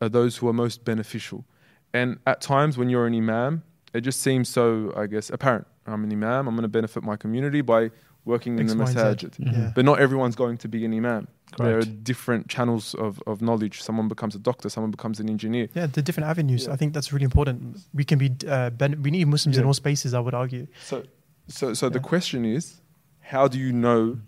are 0.00 0.08
those 0.08 0.38
who 0.38 0.48
are 0.48 0.52
most 0.52 0.84
beneficial. 0.84 1.44
And 1.92 2.18
at 2.26 2.40
times 2.40 2.78
when 2.78 2.88
you're 2.88 3.06
an 3.06 3.14
imam, 3.14 3.62
it 3.92 4.00
just 4.00 4.20
seems 4.20 4.48
so, 4.48 4.92
I 4.96 5.06
guess, 5.06 5.30
apparent. 5.30 5.66
I'm 5.86 6.02
an 6.04 6.12
imam, 6.12 6.48
I'm 6.48 6.54
going 6.54 6.62
to 6.62 6.68
benefit 6.68 7.02
my 7.02 7.16
community 7.16 7.60
by 7.60 7.90
working 8.24 8.58
in 8.58 8.64
X, 8.64 8.72
the 8.72 8.78
Y, 8.78 8.86
Z. 8.86 8.94
masajid. 8.98 9.34
Yeah. 9.38 9.72
But 9.74 9.84
not 9.84 10.00
everyone's 10.00 10.34
going 10.34 10.56
to 10.58 10.68
be 10.68 10.84
an 10.84 10.92
imam. 10.94 11.28
There 11.57 11.77
are 11.77 11.81
different 11.81 12.47
channels 12.47 12.93
of, 12.95 13.21
of 13.27 13.41
knowledge. 13.41 13.81
Someone 13.81 14.07
becomes 14.07 14.35
a 14.35 14.39
doctor, 14.39 14.69
someone 14.69 14.91
becomes 14.91 15.19
an 15.19 15.29
engineer. 15.29 15.67
Yeah, 15.73 15.87
the 15.87 16.01
different 16.01 16.29
avenues. 16.29 16.65
Yeah. 16.65 16.73
I 16.73 16.75
think 16.77 16.93
that's 16.93 17.11
really 17.11 17.25
important. 17.25 17.77
We 17.93 18.03
can 18.03 18.17
be, 18.19 18.31
uh, 18.47 18.69
ben- 18.69 19.01
we 19.03 19.11
need 19.11 19.25
Muslims 19.27 19.57
in 19.57 19.65
all 19.65 19.73
spaces. 19.73 20.13
I 20.13 20.19
would 20.19 20.33
argue. 20.33 20.67
So, 20.83 21.03
so, 21.47 21.73
so 21.73 21.89
the 21.89 21.99
question 21.99 22.45
is, 22.45 22.81
how 23.19 23.47
do 23.47 23.59
you 23.59 23.71
know 23.73 24.19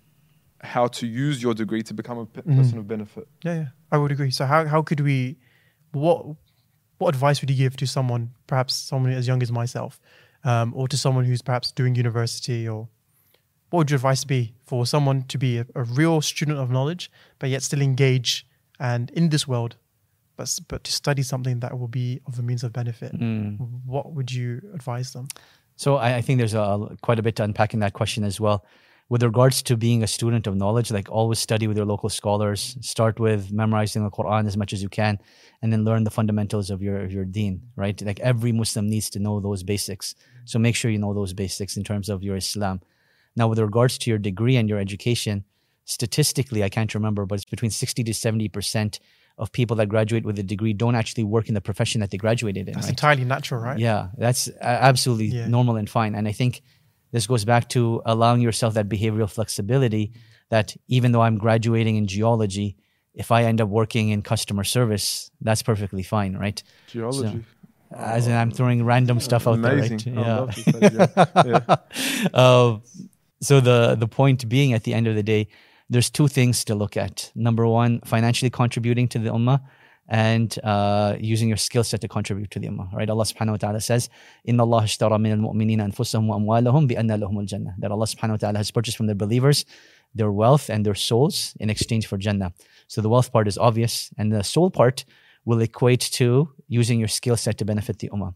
how 0.62 0.88
to 0.88 1.06
use 1.08 1.42
your 1.44 1.54
degree 1.54 1.84
to 1.84 1.94
become 1.94 2.18
a 2.18 2.26
pe- 2.26 2.42
Mhm. 2.42 2.58
person 2.58 2.78
of 2.78 2.88
benefit? 2.88 3.28
Yeah, 3.44 3.54
yeah, 3.56 3.68
I 3.92 3.98
would 3.98 4.12
agree. 4.12 4.32
So 4.32 4.46
how 4.46 4.66
how 4.66 4.82
could 4.82 5.00
we, 5.02 5.38
what 5.92 6.26
what 7.00 7.10
advice 7.16 7.42
would 7.42 7.50
you 7.50 7.58
give 7.58 7.76
to 7.78 7.86
someone, 7.88 8.30
perhaps 8.48 8.74
someone 8.76 9.12
as 9.12 9.28
young 9.28 9.42
as 9.42 9.52
myself, 9.52 10.00
um, 10.46 10.72
or 10.76 10.88
to 10.88 10.96
someone 10.98 11.26
who's 11.26 11.42
perhaps 11.42 11.72
doing 11.72 11.96
university, 11.96 12.68
or 12.68 12.88
what 13.74 13.80
would 13.80 13.90
your 13.90 13.96
advice 13.96 14.24
be 14.24 14.54
for 14.68 14.86
someone 14.86 15.24
to 15.24 15.40
be 15.40 15.58
a, 15.58 15.66
a 15.74 15.84
real 15.84 16.22
student 16.22 16.60
of 16.60 16.70
knowledge, 16.70 17.10
but 17.40 17.50
yet 17.50 17.64
still 17.64 17.82
engage 17.82 18.46
and 18.80 19.10
in 19.10 19.30
this 19.30 19.48
world, 19.48 19.78
but 20.38 20.60
but 20.68 20.84
to 20.84 20.92
study 20.92 21.24
something 21.24 21.60
that 21.62 21.80
will 21.80 21.88
be 21.88 22.22
of 22.28 22.38
a 22.38 22.44
means 22.44 22.64
of 22.64 22.72
benefit? 22.72 23.20
Mm. 23.20 23.58
What 23.84 24.14
would 24.14 24.32
you 24.32 24.62
advise 24.76 25.14
them? 25.14 25.28
So 25.76 25.96
I, 25.96 26.18
I 26.18 26.22
think 26.22 26.38
there's 26.38 26.54
a 26.54 26.96
quite 27.02 27.18
a 27.18 27.24
bit 27.24 27.36
to 27.38 27.44
unpack 27.44 27.74
in 27.74 27.80
that 27.80 27.94
question 27.94 28.24
as 28.24 28.40
well. 28.40 28.64
With 29.10 29.24
regards 29.24 29.64
to 29.64 29.76
being 29.76 30.04
a 30.04 30.08
student 30.08 30.46
of 30.46 30.56
knowledge, 30.56 30.92
like 30.92 31.10
always 31.10 31.40
study 31.40 31.66
with 31.66 31.76
your 31.76 31.88
local 31.88 32.10
scholars. 32.10 32.78
Start 32.82 33.20
with 33.20 33.52
memorizing 33.52 34.04
the 34.04 34.12
Quran 34.12 34.46
as 34.46 34.56
much 34.56 34.72
as 34.74 34.84
you 34.84 34.90
can, 34.90 35.18
and 35.64 35.74
then 35.74 35.84
learn 35.84 36.04
the 36.04 36.12
fundamentals 36.12 36.70
of 36.70 36.84
your 36.84 37.00
of 37.00 37.12
your 37.12 37.26
Deen. 37.26 37.64
Right, 37.76 38.00
like 38.04 38.20
every 38.20 38.52
Muslim 38.52 38.88
needs 38.88 39.10
to 39.10 39.20
know 39.20 39.40
those 39.40 39.64
basics. 39.64 40.14
So 40.46 40.60
make 40.60 40.76
sure 40.76 40.92
you 40.92 41.00
know 41.00 41.16
those 41.16 41.34
basics 41.34 41.76
in 41.76 41.84
terms 41.84 42.08
of 42.08 42.22
your 42.22 42.36
Islam. 42.36 42.82
Now, 43.36 43.48
with 43.48 43.60
regards 43.60 43.98
to 44.00 44.10
your 44.10 44.20
degree 44.20 44.56
and 44.58 44.70
your 44.70 44.80
education, 44.80 45.44
statistically, 45.86 46.64
I 46.64 46.70
can't 46.70 46.94
remember, 46.94 47.26
but 47.26 47.36
it's 47.36 47.46
between 47.46 47.72
sixty 47.72 48.04
to 48.04 48.14
seventy 48.14 48.50
percent 48.50 49.00
of 49.38 49.52
people 49.52 49.76
that 49.78 49.88
graduate 49.90 50.24
with 50.26 50.38
a 50.38 50.44
degree 50.44 50.74
don't 50.74 50.94
actually 50.96 51.24
work 51.24 51.48
in 51.48 51.56
the 51.56 51.62
profession 51.62 52.02
that 52.02 52.12
they 52.12 52.18
graduated 52.18 52.68
in. 52.68 52.76
That's 52.76 52.86
right? 52.86 52.92
entirely 52.92 53.26
natural, 53.26 53.60
right? 53.62 53.80
Yeah, 53.80 54.10
that's 54.18 54.48
uh, 54.48 54.54
absolutely 54.62 55.26
Yeah. 55.28 55.48
normal 55.48 55.76
and 55.76 55.90
fine. 55.90 56.14
And 56.14 56.28
I 56.28 56.32
think 56.34 56.62
this 57.12 57.26
goes 57.26 57.44
back 57.44 57.68
to 57.70 58.02
allowing 58.06 58.42
yourself 58.42 58.76
that 58.76 58.88
behavioral 58.88 59.28
flexibility 59.30 60.12
that 60.50 60.76
even 60.88 61.14
though 61.14 61.22
I'm 61.22 61.40
graduating 61.40 61.96
in 61.96 62.06
geology, 62.06 62.76
if 63.16 63.32
I 63.32 63.44
end 63.46 63.60
up 63.60 63.70
working 63.70 64.10
in 64.10 64.22
customer 64.22 64.64
service, 64.64 65.32
that's 65.42 65.64
perfectly 65.64 66.04
fine, 66.04 66.36
right? 66.38 66.62
Geology. 66.88 67.44
As 67.96 68.28
in, 68.28 68.34
I'm 68.34 68.52
throwing 68.52 68.86
random 68.86 69.20
stuff 69.20 69.48
out 69.48 69.56
Amazing. 69.56 70.14
there, 70.14 70.24
I 70.24 70.28
right? 70.28 70.40
love 70.40 70.56
this 70.56 70.68
idea. 70.76 71.12
yeah. 71.36 72.30
uh, 72.34 72.78
so 73.44 73.60
the 73.60 73.96
the 73.96 74.08
point 74.08 74.48
being, 74.48 74.74
at 74.74 74.84
the 74.84 74.94
end 74.94 75.08
of 75.08 75.16
the 75.16 75.24
day, 75.24 75.48
there's 75.90 76.10
two 76.10 76.28
things 76.28 76.64
to 76.66 76.76
look 76.76 76.96
at. 76.98 77.32
Number 77.36 77.68
one, 77.68 78.00
financially 78.14 78.50
contributing 78.50 79.08
to 79.10 79.20
the 79.20 79.30
ummah, 79.30 79.60
and 80.08 80.58
uh, 80.64 81.16
using 81.20 81.48
your 81.48 81.58
skill 81.58 81.84
set 81.84 82.02
to 82.02 82.08
contribute 82.08 82.52
to 82.52 82.60
the 82.60 82.68
ummah. 82.68 82.92
Right? 82.94 83.10
Allah 83.10 83.26
Subhanahu 83.26 83.56
wa 83.56 83.62
Taala 83.64 83.82
says, 83.82 84.10
"Inna 84.46 84.64
Allah 84.64 84.84
ishtara 84.84 85.20
min 85.20 85.32
al-mu'minina 85.34 85.84
anfusahum 85.90 86.28
wa 86.28 86.38
amwalahum 86.38 86.88
bi 86.88 86.96
anna 86.96 87.18
lahum 87.18 87.38
al-jannah." 87.40 87.76
That 87.80 87.92
Allah 87.92 88.06
Subhanahu 88.06 88.42
wa 88.42 88.44
Taala 88.44 88.58
has 88.58 88.72
purchased 88.72 88.98
from 88.98 89.08
the 89.08 89.16
believers 89.16 89.66
their 90.16 90.32
wealth 90.32 90.70
and 90.70 90.86
their 90.86 90.96
souls 90.96 91.56
in 91.60 91.70
exchange 91.70 92.08
for 92.08 92.18
Jannah. 92.18 92.54
So 92.88 93.02
the 93.02 93.10
wealth 93.10 93.32
part 93.32 93.48
is 93.48 93.58
obvious, 93.58 94.12
and 94.18 94.32
the 94.32 94.44
soul 94.44 94.70
part 94.70 95.06
will 95.46 95.60
equate 95.60 96.02
to 96.20 96.50
using 96.68 97.00
your 97.00 97.08
skill 97.08 97.36
set 97.36 97.58
to 97.58 97.66
benefit 97.66 98.00
the 98.00 98.10
ummah. 98.10 98.34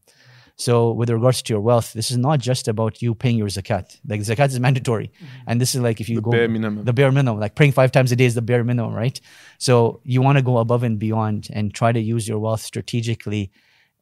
So, 0.60 0.92
with 0.92 1.10
regards 1.12 1.44
to 1.44 1.54
your 1.54 1.62
wealth, 1.62 1.94
this 1.94 2.10
is 2.10 2.18
not 2.18 2.40
just 2.40 2.68
about 2.68 3.00
you 3.02 3.14
paying 3.14 3.38
your 3.38 3.48
zakat. 3.48 3.96
Like 4.08 4.22
zakat 4.22 4.48
is 4.50 4.60
mandatory, 4.60 5.12
and 5.46 5.62
this 5.62 5.76
is 5.76 5.82
like 5.82 6.02
if 6.02 6.10
you 6.10 6.16
The 6.16 6.22
go 6.22 6.32
bare 6.32 6.48
minimum. 6.48 6.84
the 6.84 6.94
bare 6.94 7.12
minimum. 7.12 7.40
Like 7.40 7.54
praying 7.54 7.74
five 7.74 7.92
times 7.92 8.12
a 8.12 8.16
day 8.16 8.26
is 8.26 8.34
the 8.34 8.42
bare 8.42 8.64
minimum, 8.64 8.94
right? 8.94 9.22
So 9.60 10.02
you 10.04 10.22
want 10.24 10.40
to 10.40 10.42
go 10.42 10.58
above 10.58 10.82
and 10.84 10.98
beyond 10.98 11.48
and 11.54 11.74
try 11.74 11.92
to 11.92 12.00
use 12.00 12.28
your 12.28 12.40
wealth 12.40 12.62
strategically. 12.62 13.52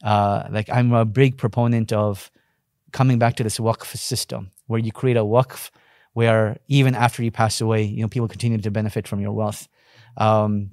Uh, 0.01 0.43
like 0.49 0.69
I'm 0.69 0.93
a 0.93 1.03
big 1.03 1.37
proponent 1.37 1.91
of 1.91 2.31
coming 2.93 3.19
back 3.19 3.35
to 3.35 3.43
this 3.43 3.57
waqf 3.59 3.87
system 3.97 4.51
where 4.67 4.79
you 4.79 4.93
create 4.93 5.17
a 5.17 5.25
waqf 5.25 5.71
where 6.13 6.55
even 6.69 6.95
after 6.95 7.21
you 7.21 7.31
pass 7.31 7.59
away, 7.59 7.83
you 7.83 8.01
know 8.01 8.07
people 8.07 8.29
continue 8.29 8.57
to 8.59 8.71
benefit 8.71 9.09
from 9.09 9.19
your 9.19 9.33
wealth. 9.33 9.67
Um, 10.15 10.71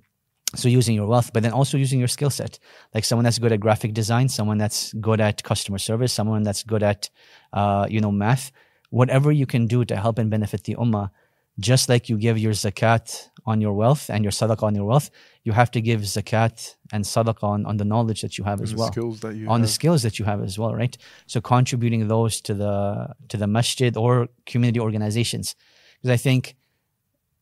so 0.54 0.68
using 0.68 0.94
your 0.94 1.06
wealth, 1.06 1.32
but 1.32 1.42
then 1.42 1.52
also 1.52 1.76
using 1.78 1.98
your 1.98 2.08
skill 2.08 2.30
set, 2.30 2.58
like 2.94 3.04
someone 3.04 3.24
that's 3.24 3.38
good 3.38 3.52
at 3.52 3.60
graphic 3.60 3.94
design, 3.94 4.28
someone 4.28 4.58
that's 4.58 4.92
good 4.94 5.20
at 5.20 5.42
customer 5.42 5.78
service, 5.78 6.12
someone 6.12 6.42
that's 6.42 6.62
good 6.62 6.82
at, 6.82 7.08
uh, 7.52 7.86
you 7.88 8.00
know, 8.00 8.12
math, 8.12 8.52
whatever 8.90 9.32
you 9.32 9.46
can 9.46 9.66
do 9.66 9.84
to 9.84 9.96
help 9.96 10.18
and 10.18 10.30
benefit 10.30 10.64
the 10.64 10.74
ummah. 10.76 11.10
Just 11.58 11.88
like 11.88 12.08
you 12.08 12.16
give 12.16 12.38
your 12.38 12.52
zakat 12.52 13.28
on 13.44 13.60
your 13.60 13.74
wealth 13.74 14.08
and 14.08 14.24
your 14.24 14.30
sadaqah 14.30 14.62
on 14.62 14.74
your 14.74 14.86
wealth, 14.86 15.10
you 15.44 15.52
have 15.52 15.70
to 15.72 15.80
give 15.82 16.00
zakat 16.00 16.76
and 16.92 17.04
sadaqah 17.04 17.42
on, 17.42 17.66
on 17.66 17.76
the 17.76 17.84
knowledge 17.84 18.22
that 18.22 18.38
you 18.38 18.44
have 18.44 18.62
as 18.62 18.70
the 18.72 18.78
well 18.78 18.90
skills 18.90 19.20
that 19.20 19.34
you 19.34 19.48
on 19.48 19.60
the 19.60 19.68
skills 19.68 20.02
that 20.02 20.18
you 20.18 20.24
have 20.24 20.42
as 20.42 20.58
well, 20.58 20.74
right? 20.74 20.96
So 21.26 21.40
contributing 21.42 22.08
those 22.08 22.40
to 22.42 22.54
the 22.54 23.08
to 23.28 23.36
the 23.36 23.46
masjid 23.46 23.96
or 23.96 24.28
community 24.46 24.80
organizations, 24.80 25.54
because 26.00 26.14
I 26.14 26.16
think 26.16 26.56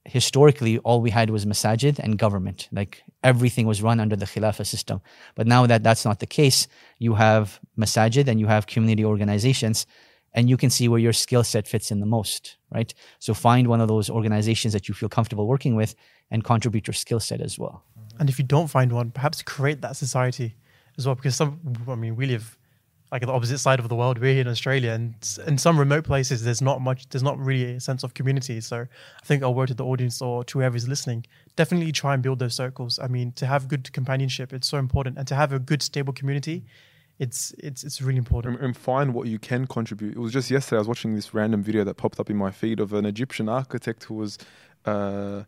historically 0.04 0.78
all 0.78 1.00
we 1.00 1.10
had 1.10 1.30
was 1.30 1.44
masajid 1.44 1.98
and 1.98 2.18
government, 2.18 2.68
like 2.72 3.02
everything 3.22 3.66
was 3.66 3.82
run 3.82 4.00
under 4.00 4.16
the 4.16 4.24
khilafah 4.24 4.66
system. 4.66 5.00
But 5.34 5.46
now 5.46 5.66
that 5.66 5.82
that's 5.82 6.04
not 6.04 6.20
the 6.20 6.26
case, 6.26 6.68
you 6.98 7.14
have 7.14 7.60
masajid 7.78 8.26
and 8.28 8.40
you 8.40 8.46
have 8.46 8.66
community 8.66 9.04
organizations, 9.04 9.86
and 10.32 10.48
you 10.48 10.56
can 10.56 10.70
see 10.70 10.88
where 10.88 11.00
your 11.00 11.12
skill 11.12 11.42
set 11.42 11.66
fits 11.66 11.90
in 11.90 12.00
the 12.00 12.06
most, 12.06 12.56
right? 12.70 12.94
So 13.18 13.34
find 13.34 13.66
one 13.66 13.80
of 13.80 13.88
those 13.88 14.08
organizations 14.08 14.72
that 14.72 14.88
you 14.88 14.94
feel 14.94 15.08
comfortable 15.08 15.46
working 15.46 15.74
with 15.74 15.94
and 16.30 16.44
contribute 16.44 16.86
your 16.86 16.94
skill 16.94 17.20
set 17.20 17.40
as 17.40 17.58
well. 17.58 17.82
And 18.18 18.28
if 18.28 18.38
you 18.38 18.44
don't 18.44 18.68
find 18.68 18.92
one, 18.92 19.10
perhaps 19.10 19.42
create 19.42 19.80
that 19.80 19.96
society 19.96 20.54
as 20.96 21.06
well. 21.06 21.16
Because 21.16 21.34
some, 21.34 21.60
I 21.88 21.94
mean, 21.96 22.14
we 22.14 22.26
live 22.26 22.56
like 23.12 23.22
the 23.22 23.32
opposite 23.32 23.58
side 23.58 23.80
of 23.80 23.88
the 23.88 23.96
world. 23.96 24.18
We're 24.18 24.32
here 24.32 24.42
in 24.42 24.48
Australia, 24.48 24.92
and 24.92 25.14
in 25.46 25.58
some 25.58 25.78
remote 25.78 26.04
places, 26.04 26.44
there's 26.44 26.62
not 26.62 26.80
much, 26.80 27.08
there's 27.08 27.22
not 27.22 27.38
really 27.38 27.74
a 27.74 27.80
sense 27.80 28.04
of 28.04 28.14
community. 28.14 28.60
So 28.60 28.82
I 28.82 29.26
think 29.26 29.42
I'll 29.42 29.54
word 29.54 29.68
to 29.68 29.74
the 29.74 29.84
audience 29.84 30.22
or 30.22 30.44
to 30.44 30.58
whoever's 30.58 30.86
listening, 30.86 31.26
definitely 31.56 31.92
try 31.92 32.14
and 32.14 32.22
build 32.22 32.38
those 32.38 32.54
circles. 32.54 32.98
I 32.98 33.08
mean, 33.08 33.32
to 33.32 33.46
have 33.46 33.68
good 33.68 33.92
companionship, 33.92 34.52
it's 34.52 34.68
so 34.68 34.78
important, 34.78 35.18
and 35.18 35.26
to 35.28 35.34
have 35.34 35.52
a 35.52 35.58
good, 35.58 35.82
stable 35.82 36.12
community, 36.12 36.64
it's 37.18 37.52
it's 37.58 37.84
it's 37.84 38.00
really 38.00 38.18
important. 38.18 38.60
and, 38.60 38.76
find 38.76 39.12
what 39.12 39.26
you 39.26 39.38
can 39.38 39.66
contribute. 39.66 40.16
It 40.16 40.18
was 40.18 40.32
just 40.32 40.50
yesterday 40.50 40.76
I 40.76 40.80
was 40.80 40.88
watching 40.88 41.14
this 41.14 41.34
random 41.34 41.62
video 41.62 41.84
that 41.84 41.94
popped 41.94 42.18
up 42.18 42.30
in 42.30 42.36
my 42.36 42.50
feed 42.50 42.80
of 42.80 42.92
an 42.92 43.04
Egyptian 43.04 43.48
architect 43.48 44.04
who 44.04 44.14
was 44.14 44.38
uh, 44.86 45.42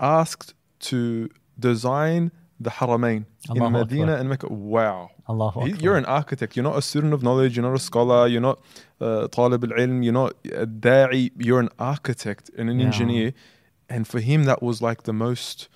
asked 0.00 0.54
to 0.80 1.30
design 1.58 2.32
the 2.62 2.70
Haramain 2.70 3.24
in 3.54 3.72
Medina 3.72 4.16
and 4.16 4.28
Mecca. 4.28 4.52
Wow. 4.52 5.10
Allah 5.26 5.52
You're 5.80 5.96
an 5.96 6.04
architect. 6.04 6.56
You're 6.56 6.64
not 6.64 6.76
a 6.76 6.82
student 6.82 7.12
of 7.14 7.22
knowledge. 7.22 7.56
You're 7.56 7.66
not 7.66 7.74
a 7.74 7.78
scholar. 7.78 8.26
You're 8.26 8.40
not 8.40 8.60
uh, 9.00 9.28
Talib 9.28 9.64
al 9.64 9.70
ilm. 9.70 10.04
You're 10.04 10.12
not 10.12 10.34
a 10.52 10.66
da'i. 10.66 11.30
You're 11.36 11.60
an 11.60 11.70
architect 11.78 12.50
and 12.56 12.68
an 12.70 12.78
yeah. 12.78 12.86
engineer. 12.86 13.32
And 13.88 14.06
for 14.06 14.20
him, 14.20 14.44
that 14.44 14.62
was 14.62 14.80
like 14.80 15.02
the 15.02 15.12
most, 15.12 15.68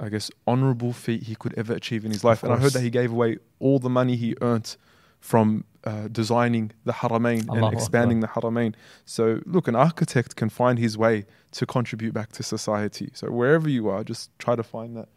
I 0.00 0.08
guess, 0.08 0.30
honorable 0.46 0.92
feat 0.92 1.24
he 1.24 1.34
could 1.34 1.54
ever 1.56 1.72
achieve 1.72 2.04
in 2.04 2.10
his 2.10 2.24
life. 2.24 2.42
And 2.42 2.52
I 2.52 2.56
heard 2.56 2.72
that 2.72 2.82
he 2.82 2.90
gave 2.90 3.10
away 3.10 3.38
all 3.58 3.78
the 3.78 3.90
money 3.90 4.16
he 4.16 4.34
earned 4.40 4.76
from 5.20 5.64
uh, 5.84 6.08
designing 6.08 6.72
the 6.84 6.92
Haramain 6.92 7.48
and 7.48 7.72
expanding 7.72 8.20
the 8.20 8.26
Haramain. 8.28 8.74
So, 9.06 9.40
look, 9.46 9.68
an 9.68 9.74
architect 9.74 10.36
can 10.36 10.50
find 10.50 10.78
his 10.78 10.98
way 10.98 11.24
to 11.52 11.66
contribute 11.66 12.12
back 12.12 12.32
to 12.32 12.42
society. 12.42 13.10
So, 13.14 13.30
wherever 13.30 13.68
you 13.68 13.88
are, 13.88 14.04
just 14.04 14.30
try 14.38 14.54
to 14.56 14.62
find 14.62 14.96
that 14.96 15.08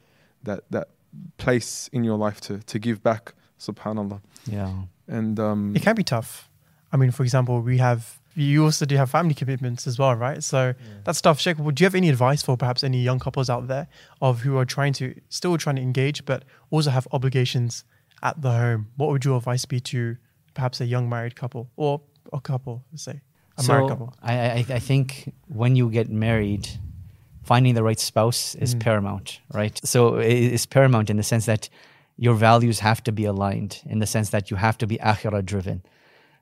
that 0.43 0.63
that 0.69 0.88
place 1.38 1.89
in 1.93 2.03
your 2.03 2.17
life 2.17 2.39
to 2.41 2.60
to 2.60 2.80
give 2.80 3.01
back. 3.01 3.34
Subhanallah. 3.60 4.19
yeah. 4.45 4.71
And 5.08 5.39
um, 5.39 5.75
It 5.75 5.82
can 5.82 5.95
be 5.95 6.03
tough. 6.03 6.49
I 6.93 6.97
mean, 6.97 7.12
for 7.12 7.23
example, 7.23 7.62
we 7.62 7.77
have 7.80 8.19
you 8.36 8.63
also 8.65 8.86
do 8.86 8.95
have 8.97 9.10
family 9.10 9.34
commitments 9.34 9.88
as 9.88 9.97
well, 9.97 10.13
right? 10.13 10.43
So 10.43 10.73
that 11.06 11.15
stuff, 11.15 11.39
Sheikh, 11.39 11.58
would 11.58 11.80
you 11.80 11.86
have 11.86 11.95
any 11.95 12.10
advice 12.10 12.43
for 12.43 12.56
perhaps 12.56 12.84
any 12.84 13.01
young 13.01 13.17
couples 13.19 13.49
out 13.49 13.67
there 13.67 13.88
of 14.21 14.41
who 14.41 14.58
are 14.58 14.65
trying 14.65 14.93
to 14.93 15.15
still 15.30 15.58
trying 15.58 15.77
to 15.77 15.82
engage 15.82 16.23
but 16.25 16.43
also 16.69 16.91
have 16.91 17.08
obligations 17.12 17.84
at 18.21 18.39
the 18.41 18.51
home? 18.51 18.88
What 18.95 19.10
would 19.10 19.25
your 19.25 19.38
advice 19.38 19.65
be 19.65 19.80
to 19.80 20.17
perhaps 20.53 20.80
a 20.82 20.86
young 20.86 21.10
married 21.10 21.36
couple 21.36 21.71
or 21.77 22.01
a 22.32 22.39
couple, 22.39 22.84
say, 22.95 23.21
a 23.58 23.63
married 23.63 23.89
couple? 23.89 24.13
I, 24.21 24.34
I 24.34 24.65
I 24.69 24.80
think 24.80 25.34
when 25.47 25.75
you 25.75 25.89
get 25.89 26.10
married, 26.10 26.69
finding 27.51 27.73
the 27.75 27.83
right 27.89 27.99
spouse 28.12 28.41
is 28.65 28.71
Mm. 28.75 28.79
paramount, 28.88 29.27
right? 29.60 29.75
So 29.93 29.99
it 30.17 30.53
is 30.57 30.65
paramount 30.77 31.07
in 31.10 31.17
the 31.21 31.27
sense 31.33 31.45
that 31.51 31.63
your 32.25 32.36
values 32.49 32.79
have 32.79 32.99
to 33.07 33.12
be 33.19 33.25
aligned, 33.33 33.73
in 33.93 33.99
the 34.03 34.10
sense 34.15 34.29
that 34.36 34.45
you 34.49 34.57
have 34.57 34.77
to 34.81 34.88
be 34.91 34.97
akhirah 35.12 35.43
driven. 35.53 35.77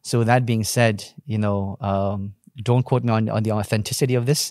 So 0.01 0.23
that 0.23 0.41
being 0.45 0.63
said, 0.77 0.95
you 1.33 1.39
know, 1.43 1.77
um, 1.89 2.19
don't 2.69 2.83
quote 2.89 3.03
me 3.07 3.11
on, 3.17 3.23
on 3.37 3.43
the 3.43 3.51
authenticity 3.51 4.15
of 4.15 4.25
this, 4.25 4.41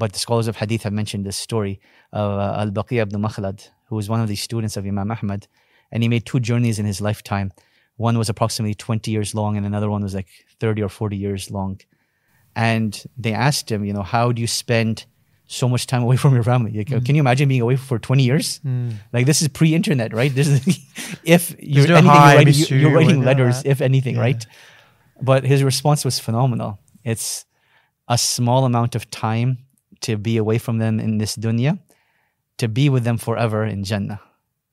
but 0.00 0.12
the 0.12 0.18
scholars 0.18 0.48
of 0.48 0.56
hadith 0.56 0.82
have 0.82 0.92
mentioned 1.00 1.24
this 1.24 1.36
story 1.48 1.74
of 2.12 2.28
uh, 2.38 2.60
Al-Baqi 2.62 2.96
ibn 3.04 3.20
Makhlad, 3.26 3.58
who 3.88 3.96
was 3.96 4.08
one 4.08 4.20
of 4.24 4.28
the 4.28 4.36
students 4.36 4.76
of 4.76 4.84
Imam 4.84 5.10
Ahmad, 5.10 5.42
and 5.92 6.02
he 6.02 6.08
made 6.08 6.24
two 6.26 6.40
journeys 6.40 6.78
in 6.78 6.86
his 6.86 7.00
lifetime. 7.00 7.48
One 7.96 8.18
was 8.18 8.28
approximately 8.28 8.74
20 8.74 9.10
years 9.10 9.34
long, 9.34 9.56
and 9.56 9.64
another 9.64 9.88
one 9.94 10.02
was 10.02 10.14
like 10.14 10.28
30 10.60 10.82
or 10.82 10.88
40 10.90 11.16
years 11.16 11.50
long. 11.50 11.80
And 12.54 12.92
they 13.16 13.32
asked 13.32 13.70
him, 13.70 13.84
you 13.84 13.92
know, 13.96 14.02
how 14.02 14.32
do 14.32 14.40
you 14.40 14.48
spend 14.48 15.06
so 15.46 15.68
much 15.68 15.86
time 15.86 16.02
away 16.02 16.16
from 16.16 16.34
your 16.34 16.42
family? 16.42 16.72
Like, 16.72 16.88
Mm. 16.88 17.04
Can 17.06 17.14
you 17.14 17.20
imagine 17.20 17.48
being 17.48 17.60
away 17.62 17.76
for 17.76 17.98
20 17.98 18.22
years? 18.22 18.60
Like 19.12 19.26
this 19.26 19.42
is 19.42 19.48
pre-internet, 19.48 20.12
right? 20.12 20.34
This 20.34 20.48
is 20.48 20.60
if 21.24 21.54
you're 21.60 21.86
no 21.88 21.96
anything, 21.96 22.10
hi, 22.10 22.32
you're 22.32 22.38
writing, 22.38 22.54
you- 22.54 22.66
you, 22.66 22.76
you're 22.82 22.90
writing 22.96 23.22
letters, 23.24 23.62
that. 23.62 23.70
if 23.70 23.80
anything, 23.80 24.16
Yeah. 24.16 24.22
right? 24.22 24.46
But 25.22 25.44
his 25.44 25.62
response 25.62 26.04
was 26.04 26.18
phenomenal. 26.18 26.78
It's 27.04 27.44
a 28.08 28.18
small 28.18 28.64
amount 28.64 28.94
of 28.94 29.10
time 29.10 29.58
to 30.02 30.16
be 30.18 30.36
away 30.36 30.58
from 30.58 30.78
them 30.78 31.00
in 31.00 31.18
this 31.18 31.36
dunya, 31.36 31.78
to 32.58 32.68
be 32.68 32.88
with 32.88 33.04
them 33.04 33.16
forever 33.18 33.64
in 33.64 33.82
Jannah, 33.84 34.20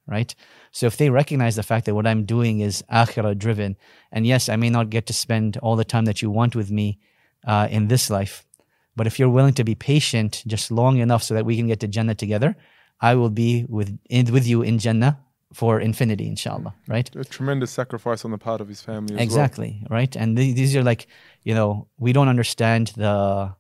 right? 0.08 0.36
So 0.72 0.86
if 0.88 0.98
they 0.98 1.10
recognize 1.10 1.56
the 1.56 1.64
fact 1.64 1.86
that 1.86 1.96
what 1.96 2.06
I'm 2.08 2.26
doing 2.26 2.60
is 2.60 2.84
akhirah 2.92 3.38
driven, 3.38 3.78
and 4.12 4.26
yes, 4.28 4.50
I 4.50 4.56
may 4.58 4.70
not 4.70 4.90
get 4.90 5.06
to 5.08 5.14
spend 5.14 5.58
all 5.64 5.76
the 5.78 5.86
time 5.86 6.06
that 6.06 6.22
you 6.22 6.30
want 6.30 6.56
with 6.56 6.70
me 6.72 7.00
uh, 7.48 7.68
in 7.72 7.88
this 7.88 8.10
life, 8.10 8.46
but 8.96 9.08
if 9.08 9.20
you're 9.20 9.30
willing 9.30 9.54
to 9.54 9.64
be 9.64 9.76
patient 9.76 10.44
just 10.48 10.72
long 10.72 10.98
enough 10.98 11.24
so 11.24 11.34
that 11.34 11.46
we 11.46 11.58
can 11.58 11.68
get 11.68 11.80
to 11.82 11.88
Jannah 11.88 12.16
together, 12.16 12.56
I 13.02 13.16
will 13.16 13.30
be 13.30 13.66
with 13.68 13.98
in, 14.10 14.32
with 14.32 14.48
you 14.48 14.62
in 14.62 14.80
Jannah 14.80 15.20
for 15.54 15.80
infinity, 15.80 16.28
inshallah, 16.28 16.74
right? 16.88 17.10
A 17.16 17.24
tremendous 17.24 17.72
sacrifice 17.72 18.26
on 18.26 18.32
the 18.32 18.38
part 18.38 18.60
of 18.60 18.68
his 18.68 18.82
family. 18.82 19.16
As 19.16 19.22
exactly 19.22 19.86
right? 19.90 20.16
And 20.16 20.36
th- 20.36 20.56
these 20.56 20.76
are 20.76 20.84
like 20.84 21.08
you 21.44 21.54
know 21.54 21.88
we 21.98 22.14
don't 22.14 22.28
understand 22.28 22.94
the 22.96 23.54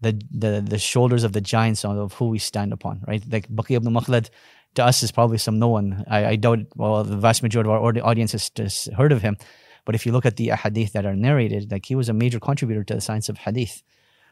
the 0.00 0.20
the 0.30 0.60
the 0.60 0.78
shoulders 0.78 1.24
of 1.24 1.32
the 1.32 1.40
giants 1.40 1.84
of 1.84 2.12
who 2.14 2.28
we 2.28 2.38
stand 2.38 2.72
upon 2.72 3.02
right? 3.06 3.22
Like 3.30 3.48
Baqi 3.48 3.76
ibn 3.76 3.92
Makhlad 3.92 4.30
to 4.74 4.84
us 4.84 5.02
is 5.02 5.12
probably 5.12 5.38
some 5.38 5.58
no 5.58 5.68
one. 5.68 6.04
I, 6.08 6.26
I 6.26 6.36
doubt 6.36 6.60
well 6.76 7.04
the 7.04 7.16
vast 7.16 7.42
majority 7.42 7.70
of 7.70 7.74
our 7.74 7.98
audience 8.04 8.32
has 8.32 8.50
just 8.50 8.92
heard 8.92 9.12
of 9.12 9.22
him. 9.22 9.36
But 9.84 9.94
if 9.94 10.04
you 10.04 10.12
look 10.12 10.26
at 10.26 10.36
the 10.36 10.50
hadith 10.50 10.92
that 10.92 11.06
are 11.06 11.16
narrated 11.16 11.70
like 11.70 11.86
he 11.86 11.94
was 11.94 12.08
a 12.08 12.12
major 12.12 12.38
contributor 12.38 12.84
to 12.84 12.94
the 12.94 13.00
science 13.00 13.28
of 13.28 13.38
hadith 13.38 13.82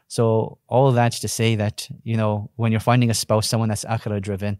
so 0.07 0.57
all 0.67 0.91
that's 0.91 1.19
to 1.19 1.27
say 1.27 1.55
that 1.55 1.87
you 2.03 2.17
know 2.17 2.49
when 2.55 2.71
you're 2.71 2.79
finding 2.79 3.09
a 3.09 3.13
spouse 3.13 3.47
someone 3.47 3.69
that's 3.69 3.85
akhirah 3.85 4.21
driven 4.21 4.59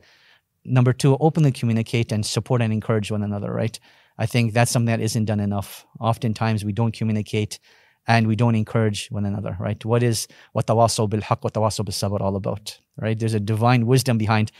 number 0.67 0.93
two 0.93 1.17
openly 1.19 1.51
communicate 1.51 2.11
and 2.11 2.25
support 2.25 2.61
and 2.61 2.71
encourage 2.73 3.09
one 3.09 3.23
another 3.23 3.51
right? 3.51 3.79
I 4.19 4.25
think 4.25 4.53
that's 4.53 4.71
something 4.71 4.87
that 4.87 4.99
isn't 4.99 5.25
done 5.25 5.39
enough. 5.39 5.85
Oftentimes 5.99 6.65
we 6.65 6.73
don't 6.73 6.91
communicate 6.91 7.59
and 8.07 8.27
we 8.27 8.35
don't 8.35 8.55
encourage 8.55 9.07
one 9.09 9.25
another 9.25 9.55
right? 9.59 9.83
What 9.85 10.03
is 10.03 10.27
what 10.51 10.67
tawasaw 10.67 11.09
bil 11.09 11.21
haqq 11.21 11.43
wa 11.43 11.49
tawasaw 11.49 11.85
bil 11.85 11.93
sabr 11.93 12.21
all 12.21 12.35
about 12.35 12.77
right? 12.97 13.17
There's 13.17 13.33
a 13.33 13.39
divine 13.39 13.85
wisdom 13.85 14.17
behind 14.17 14.51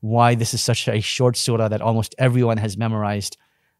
why 0.00 0.34
this 0.34 0.54
is 0.54 0.62
such 0.62 0.88
a 0.88 1.00
short 1.00 1.36
surah 1.36 1.68
that 1.68 1.80
almost 1.80 2.14
everyone 2.18 2.58
has 2.58 2.76
memorized 2.76 3.36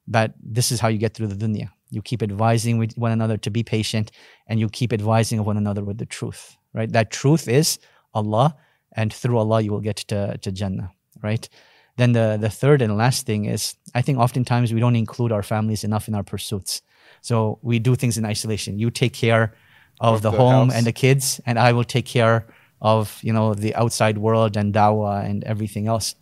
that 0.09 0.35
this 0.42 0.72
is 0.72 0.81
how 0.81 0.88
you 0.88 0.98
get 0.98 1.14
through 1.14 1.29
the 1.29 1.37
dunya 1.37 1.70
you 1.90 2.03
keep 2.03 2.22
advising 2.22 2.79
with 2.79 2.96
one 2.99 3.12
another 3.12 3.37
to 3.37 3.51
be 3.51 3.62
patient 3.62 4.11
and 4.46 4.59
you 4.61 4.68
keep 4.68 4.92
advising 4.92 5.38
of 5.38 5.46
one 5.46 5.57
another 5.57 5.85
with 5.85 5.99
the 5.99 6.07
truth 6.07 6.57
right 6.75 6.92
that 6.92 7.11
truth 7.11 7.49
is 7.49 7.79
allah 8.14 8.57
and 8.92 9.12
through 9.12 9.38
allah 9.38 9.61
you 9.61 9.70
will 9.72 9.81
get 9.81 9.96
to, 9.96 10.37
to 10.38 10.51
jannah 10.53 10.90
right 11.22 11.49
then 11.96 12.12
the, 12.12 12.37
the 12.38 12.51
third 12.51 12.83
and 12.83 12.96
last 12.96 13.25
thing 13.27 13.46
is 13.46 13.75
I 13.94 14.03
think 14.03 14.18
oftentimes 14.18 14.72
we 14.72 14.81
don't 14.81 14.96
include 14.96 15.33
our 15.33 15.42
families 15.42 15.83
enough 15.83 16.09
in 16.09 16.14
our 16.14 16.22
pursuits. 16.22 16.83
So 17.22 17.59
we 17.62 17.79
do 17.79 17.94
things 17.96 18.18
in 18.18 18.25
isolation. 18.27 18.79
You 18.79 18.90
take 18.90 19.14
care 19.14 19.55
of, 20.01 20.16
Of 20.16 20.22
the, 20.22 20.31
the 20.31 20.37
home 20.37 20.68
house. 20.68 20.77
and 20.77 20.87
the 20.87 20.92
kids, 20.92 21.40
and 21.46 21.59
I 21.59 21.72
will 21.72 21.85
take 21.85 22.05
care 22.05 22.46
of 22.83 23.18
you 23.22 23.33
know 23.33 23.55
the 23.55 23.75
outside 23.75 24.18
world 24.18 24.57
and 24.59 24.75
dawah 24.75 25.25
and 25.25 25.42
everything 25.44 25.88
else. 25.88 26.14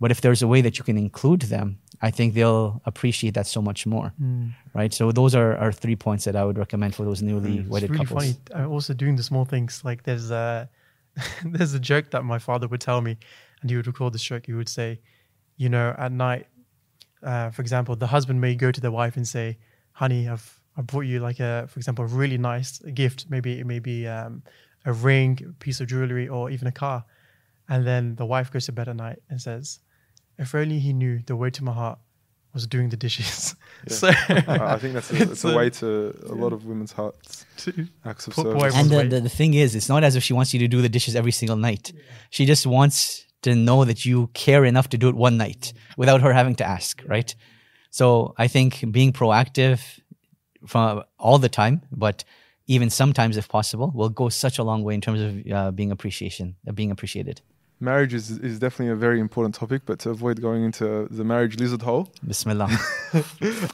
But 0.00 0.12
if 0.12 0.20
there's 0.20 0.42
a 0.42 0.46
way 0.46 0.60
that 0.62 0.78
you 0.78 0.84
can 0.84 0.96
include 0.96 1.42
them, 1.42 1.78
I 2.00 2.10
think 2.10 2.34
they'll 2.34 2.80
appreciate 2.84 3.34
that 3.34 3.46
so 3.46 3.60
much 3.60 3.86
more, 3.86 4.12
right? 4.74 4.92
So 4.94 5.10
those 5.12 5.34
are, 5.34 5.56
are 5.56 5.72
three 5.72 5.96
points 5.96 6.24
that 6.26 6.36
I 6.36 6.44
would 6.44 6.56
recommend 6.58 6.94
for 6.94 7.04
those 7.04 7.22
newly 7.22 7.58
It's 7.58 7.68
wedded 7.68 7.90
really 7.90 8.04
couples. 8.06 8.24
funny. 8.24 8.64
Uh, 8.64 8.68
also 8.68 8.94
doing 8.94 9.16
the 9.16 9.22
small 9.22 9.44
things 9.44 9.82
like 9.84 10.04
there's 10.04 10.30
a 10.30 10.68
there's 11.44 11.74
a 11.74 11.80
joke 11.80 12.10
that 12.10 12.24
my 12.24 12.38
father 12.38 12.68
would 12.68 12.80
tell 12.80 13.00
me, 13.00 13.16
and 13.60 13.70
he 13.70 13.76
would 13.76 13.86
record 13.86 14.12
this 14.12 14.22
joke. 14.22 14.46
He 14.46 14.52
would 14.52 14.68
say, 14.68 15.00
you 15.56 15.68
know, 15.68 15.94
at 15.98 16.12
night, 16.12 16.46
uh, 17.22 17.50
for 17.50 17.62
example, 17.62 17.96
the 17.96 18.06
husband 18.06 18.40
may 18.40 18.54
go 18.54 18.70
to 18.70 18.80
the 18.80 18.90
wife 18.92 19.16
and 19.16 19.26
say, 19.26 19.58
"Honey, 19.92 20.28
I've 20.28 20.60
I 20.76 20.82
brought 20.82 21.06
you 21.06 21.18
like 21.18 21.40
a, 21.40 21.66
for 21.68 21.80
example, 21.80 22.04
a 22.04 22.08
really 22.08 22.38
nice 22.38 22.78
gift. 22.78 23.26
Maybe 23.28 23.58
it 23.58 23.66
may 23.66 23.80
be 23.80 24.06
um, 24.06 24.42
a 24.84 24.92
ring, 24.92 25.56
piece 25.58 25.80
of 25.80 25.88
jewelry, 25.88 26.28
or 26.28 26.50
even 26.50 26.68
a 26.68 26.72
car." 26.72 27.04
And 27.68 27.84
then 27.84 28.14
the 28.14 28.24
wife 28.24 28.52
goes 28.52 28.66
to 28.66 28.72
bed 28.72 28.88
at 28.88 28.96
night 28.96 29.18
and 29.28 29.40
says, 29.40 29.80
"If 30.38 30.54
only 30.54 30.78
he 30.78 30.92
knew 30.92 31.20
the 31.26 31.36
way 31.36 31.50
to 31.50 31.64
my 31.64 31.72
heart 31.72 31.98
was 32.54 32.66
doing 32.66 32.88
the 32.90 32.96
dishes." 32.96 33.54
so 33.88 34.08
I 34.08 34.74
I 34.74 34.78
think 34.78 34.94
that's 34.94 35.10
a, 35.10 35.16
it's 35.22 35.32
It's 35.32 35.44
a 35.44 35.48
a- 35.48 35.56
way 35.56 35.70
to 35.70 35.86
a 36.34 36.34
lot 36.34 36.52
of 36.52 36.64
women's 36.66 36.92
hearts. 36.92 37.44
to- 37.62 37.86
Acts 38.04 38.26
of 38.28 38.34
Put 38.34 38.44
service. 38.44 38.62
wife- 38.62 38.74
And 38.76 38.90
the, 38.90 39.04
the, 39.16 39.20
the 39.22 39.28
thing 39.40 39.54
is, 39.54 39.74
it's 39.74 39.88
not 39.88 40.02
as 40.04 40.14
if 40.16 40.22
she 40.22 40.32
wants 40.32 40.52
you 40.54 40.60
to 40.60 40.68
do 40.68 40.80
the 40.82 40.88
dishes 40.88 41.14
every 41.16 41.32
single 41.32 41.56
night. 41.56 41.92
She 42.30 42.44
just 42.46 42.66
wants 42.66 43.24
to 43.42 43.54
know 43.54 43.84
that 43.84 44.04
you 44.04 44.28
care 44.34 44.64
enough 44.64 44.88
to 44.90 44.98
do 44.98 45.08
it 45.08 45.14
one 45.14 45.36
night 45.36 45.72
without 45.96 46.20
her 46.22 46.32
having 46.32 46.56
to 46.56 46.64
ask, 46.64 47.02
right? 47.06 47.34
So 47.90 48.34
I 48.44 48.48
think 48.48 48.84
being 48.90 49.12
proactive 49.12 49.80
from 50.66 51.02
all 51.18 51.38
the 51.38 51.48
time, 51.48 51.82
but 51.92 52.24
even 52.66 52.90
sometimes 52.90 53.36
if 53.36 53.46
possible, 53.48 53.90
will 53.94 54.08
go 54.10 54.28
such 54.28 54.58
a 54.58 54.64
long 54.64 54.82
way 54.82 54.94
in 54.94 55.00
terms 55.00 55.20
of 55.20 55.30
uh, 55.52 55.70
being 55.70 55.90
appreciation, 55.92 56.56
uh, 56.66 56.72
being 56.72 56.90
appreciated. 56.90 57.40
Marriage 57.80 58.12
is, 58.12 58.30
is 58.30 58.58
definitely 58.58 58.92
a 58.92 58.96
very 58.96 59.20
important 59.20 59.54
topic, 59.54 59.82
but 59.86 60.00
to 60.00 60.10
avoid 60.10 60.42
going 60.42 60.64
into 60.64 61.06
the 61.10 61.24
marriage 61.24 61.58
lizard 61.58 61.82
hole, 61.82 62.12
Bismillah. 62.26 62.68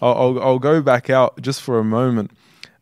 I'll, 0.03 0.15
I'll, 0.15 0.43
I'll 0.43 0.59
go 0.59 0.83
back 0.83 1.09
out 1.09 1.41
just 1.41 1.63
for 1.63 1.79
a 1.79 1.85
moment. 1.85 2.31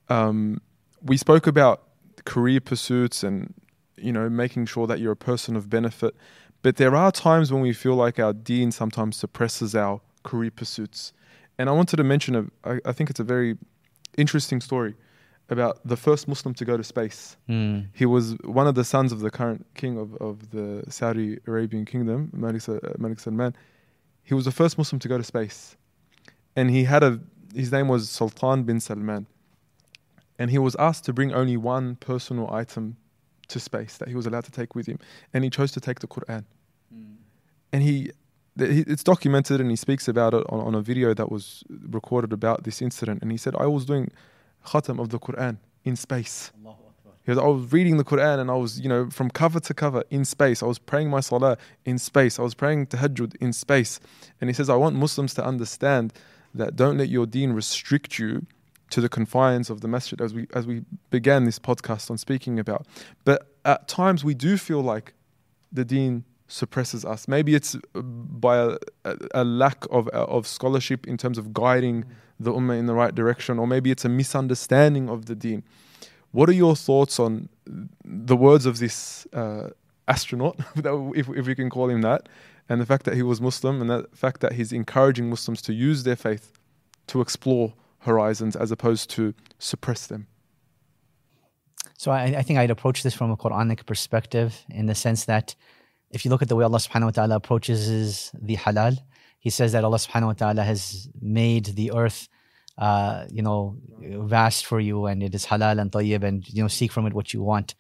Um, 0.09 0.61
we 1.01 1.17
spoke 1.17 1.47
about 1.47 1.83
career 2.25 2.61
pursuits 2.61 3.23
and 3.23 3.55
you 3.97 4.13
know 4.13 4.29
making 4.29 4.67
sure 4.67 4.87
that 4.87 4.99
you're 4.99 5.13
a 5.13 5.17
person 5.17 5.55
of 5.55 5.71
benefit, 5.71 6.17
but 6.63 6.77
there 6.77 6.97
are 6.97 7.13
times 7.13 7.53
when 7.53 7.63
we 7.63 7.73
feel 7.73 7.95
like 7.95 8.19
our 8.19 8.33
dean 8.33 8.73
sometimes 8.73 9.17
suppresses 9.17 9.77
our 9.77 10.01
career 10.25 10.51
pursuits. 10.51 11.13
And 11.57 11.69
I 11.69 11.73
wanted 11.73 11.97
to 11.99 12.05
mention 12.05 12.35
a, 12.35 12.69
I, 12.69 12.81
I 12.87 12.93
think 12.93 13.11
it's 13.11 13.21
a 13.21 13.25
very 13.25 13.59
interesting 14.17 14.61
story 14.61 14.95
about 15.51 15.87
the 15.87 15.97
first 15.97 16.29
Muslim 16.29 16.55
to 16.55 16.65
go 16.65 16.77
to 16.77 16.85
space. 16.85 17.37
Mm. 17.49 17.87
He 17.95 18.07
was 18.07 18.37
one 18.45 18.67
of 18.67 18.75
the 18.75 18.85
sons 18.85 19.13
of 19.13 19.21
the 19.21 19.31
current 19.31 19.67
king 19.75 19.99
of, 19.99 20.15
of 20.17 20.51
the 20.51 20.85
Saudi 20.89 21.39
Arabian 21.47 21.85
kingdom, 21.85 22.31
Malik, 22.33 22.69
uh, 22.69 22.79
Malik 22.99 23.21
Salman. 23.21 23.55
He 24.25 24.35
was 24.35 24.45
the 24.45 24.53
first 24.53 24.79
Muslim 24.79 24.99
to 25.01 25.09
go 25.09 25.19
to 25.19 25.25
space. 25.25 25.77
And 26.57 26.71
he 26.71 26.85
had 26.85 27.03
a, 27.03 27.21
his 27.55 27.73
name 27.73 27.89
was 27.89 28.09
Sultan 28.09 28.65
bin 28.65 28.81
Salman. 28.81 29.27
And 30.39 30.51
he 30.51 30.59
was 30.59 30.75
asked 30.77 31.05
to 31.05 31.13
bring 31.13 31.33
only 31.33 31.57
one 31.57 31.97
personal 31.97 32.51
item 32.51 32.97
to 33.49 33.61
space 33.61 33.99
that 33.99 34.09
he 34.09 34.15
was 34.15 34.27
allowed 34.27 34.45
to 34.45 34.51
take 34.51 34.75
with 34.75 34.87
him. 34.87 34.99
And 35.33 35.45
he 35.45 35.51
chose 35.51 35.73
to 35.73 35.81
take 35.81 36.01
the 36.01 36.07
Quran. 36.07 36.45
And 37.73 37.83
he, 37.83 38.13
he, 38.59 38.81
it's 38.87 39.05
documented 39.05 39.61
and 39.61 39.71
he 39.71 39.77
speaks 39.77 40.09
about 40.09 40.35
it 40.35 40.45
on, 40.49 40.61
on 40.61 40.75
a 40.75 40.83
video 40.83 41.15
that 41.15 41.31
was 41.31 41.65
recorded 41.69 42.33
about 42.33 42.65
this 42.65 42.83
incident. 42.83 43.23
And 43.23 43.31
he 43.31 43.39
said, 43.39 43.55
I 43.57 43.67
was 43.67 43.85
doing 43.85 44.11
khatam 44.64 45.01
of 45.01 45.11
the 45.11 45.18
Quran 45.18 45.59
in 45.85 45.96
space. 45.96 46.53
I 47.29 47.35
was 47.35 47.72
reading 47.72 47.98
the 47.98 48.05
Quran 48.05 48.40
and 48.40 48.51
I 48.51 48.54
was, 48.54 48.81
you 48.81 48.88
know, 48.88 49.08
from 49.08 49.31
cover 49.31 49.60
to 49.60 49.75
cover 49.75 50.02
in 50.10 50.25
space. 50.25 50.63
I 50.63 50.67
was 50.67 50.79
praying 50.79 51.08
my 51.08 51.21
salah 51.21 51.56
in 51.85 51.98
space. 51.98 52.38
I 52.38 52.42
was 52.42 52.54
praying 52.54 52.88
tahajjud 52.88 53.37
in 53.37 53.52
space. 53.52 54.00
And 54.40 54.50
he 54.50 54.54
says, 54.54 54.69
I 54.69 54.75
want 54.75 54.96
Muslims 54.96 55.35
to 55.35 55.44
understand 55.44 56.13
that 56.54 56.75
don't 56.75 56.98
let 56.98 57.08
your 57.08 57.27
deen 57.27 57.52
restrict 57.52 58.19
you 58.19 58.46
to 58.90 59.00
the 59.00 59.08
confines 59.08 59.71
of 59.71 59.81
the 59.81 59.88
masjid 59.88 60.21
as 60.21 60.35
we 60.35 60.46
as 60.52 60.67
we 60.67 60.85
began 61.10 61.44
this 61.44 61.58
podcast 61.58 62.10
on 62.10 62.19
speaking 62.19 62.58
about. 62.58 62.87
But 63.25 63.46
at 63.65 63.88
times 63.88 64.25
we 64.25 64.35
do 64.35 64.58
feel 64.58 64.83
like 64.83 65.15
the 65.73 65.85
deen 65.85 66.25
suppresses 66.53 67.05
us. 67.05 67.27
Maybe 67.27 67.55
it's 67.55 67.75
uh, 67.75 68.03
by 68.03 68.77
a, 69.05 69.17
a, 69.35 69.44
lack 69.44 69.87
of 69.90 70.09
uh, 70.09 70.25
of 70.37 70.46
scholarship 70.46 71.07
in 71.07 71.17
terms 71.17 71.38
of 71.38 71.53
guiding 71.53 72.05
the 72.38 72.53
ummah 72.53 72.79
in 72.79 72.87
the 72.87 72.94
right 72.94 73.15
direction, 73.15 73.59
or 73.59 73.67
maybe 73.67 73.90
it's 73.90 74.05
a 74.05 74.09
misunderstanding 74.09 75.09
of 75.09 75.27
the 75.27 75.35
deen. 75.35 75.63
What 76.33 76.48
are 76.48 76.55
your 76.55 76.77
thoughts 76.77 77.19
on 77.19 77.48
the 78.05 78.37
words 78.37 78.67
of 78.67 78.79
this 78.79 79.27
uh, 79.33 79.71
astronaut, 80.09 80.59
if, 80.77 81.29
if 81.29 81.46
we 81.46 81.55
can 81.55 81.71
call 81.71 81.88
him 81.88 82.03
that, 82.03 82.29
and 82.69 82.81
the 82.81 82.87
fact 82.87 83.05
that 83.05 83.15
he 83.15 83.23
was 83.23 83.40
Muslim 83.40 83.81
and 83.81 83.90
the 83.90 84.09
fact 84.15 84.40
that 84.40 84.53
he's 84.53 84.73
encouraging 84.73 85.31
Muslims 85.31 85.63
to 85.63 85.73
use 85.73 86.05
their 86.05 86.17
faith 86.17 86.59
to 87.09 87.21
explore 87.21 87.75
horizons 88.00 88.57
as 88.57 88.71
opposed 88.71 89.11
to 89.11 89.35
suppress 89.59 90.07
them? 90.07 90.27
So 91.96 92.11
I, 92.11 92.25
I, 92.40 92.42
think 92.42 92.59
I'd 92.59 92.71
approach 92.71 93.05
this 93.05 93.15
from 93.15 93.31
a 93.31 93.37
Quranic 93.37 93.87
perspective 93.87 94.65
in 94.71 94.87
the 94.87 94.94
sense 94.94 95.25
that 95.27 95.55
if 96.13 96.25
you 96.25 96.31
look 96.31 96.42
at 96.42 96.48
the 96.48 96.56
way 96.56 96.65
Allah 96.65 96.79
subhanahu 96.79 97.04
wa 97.04 97.10
ta'ala 97.10 97.37
approaches 97.37 98.31
the 98.40 98.56
halal, 98.56 98.98
He 99.38 99.50
says 99.50 99.73
that 99.73 99.85
Allah 99.85 99.96
subhanahu 99.96 100.27
wa 100.27 100.33
ta'ala 100.35 100.63
has 100.63 101.08
made 101.21 101.67
the 101.67 101.92
earth 101.92 102.29
uh, 102.79 103.27
you 103.31 103.42
know, 103.42 103.77
vast 104.00 104.67
for 104.67 104.81
you 104.81 105.06
and 105.06 105.23
it 105.23 105.35
is 105.35 105.46
halal 105.46 105.81
and 105.81 105.90
tayyib 105.92 106.23
and 106.23 106.48
you 106.48 106.63
know, 106.63 106.69
seek 106.69 106.90
from 106.90 107.06
it 107.06 107.13
what 107.13 107.33
you 107.35 107.42
want. 107.42 107.75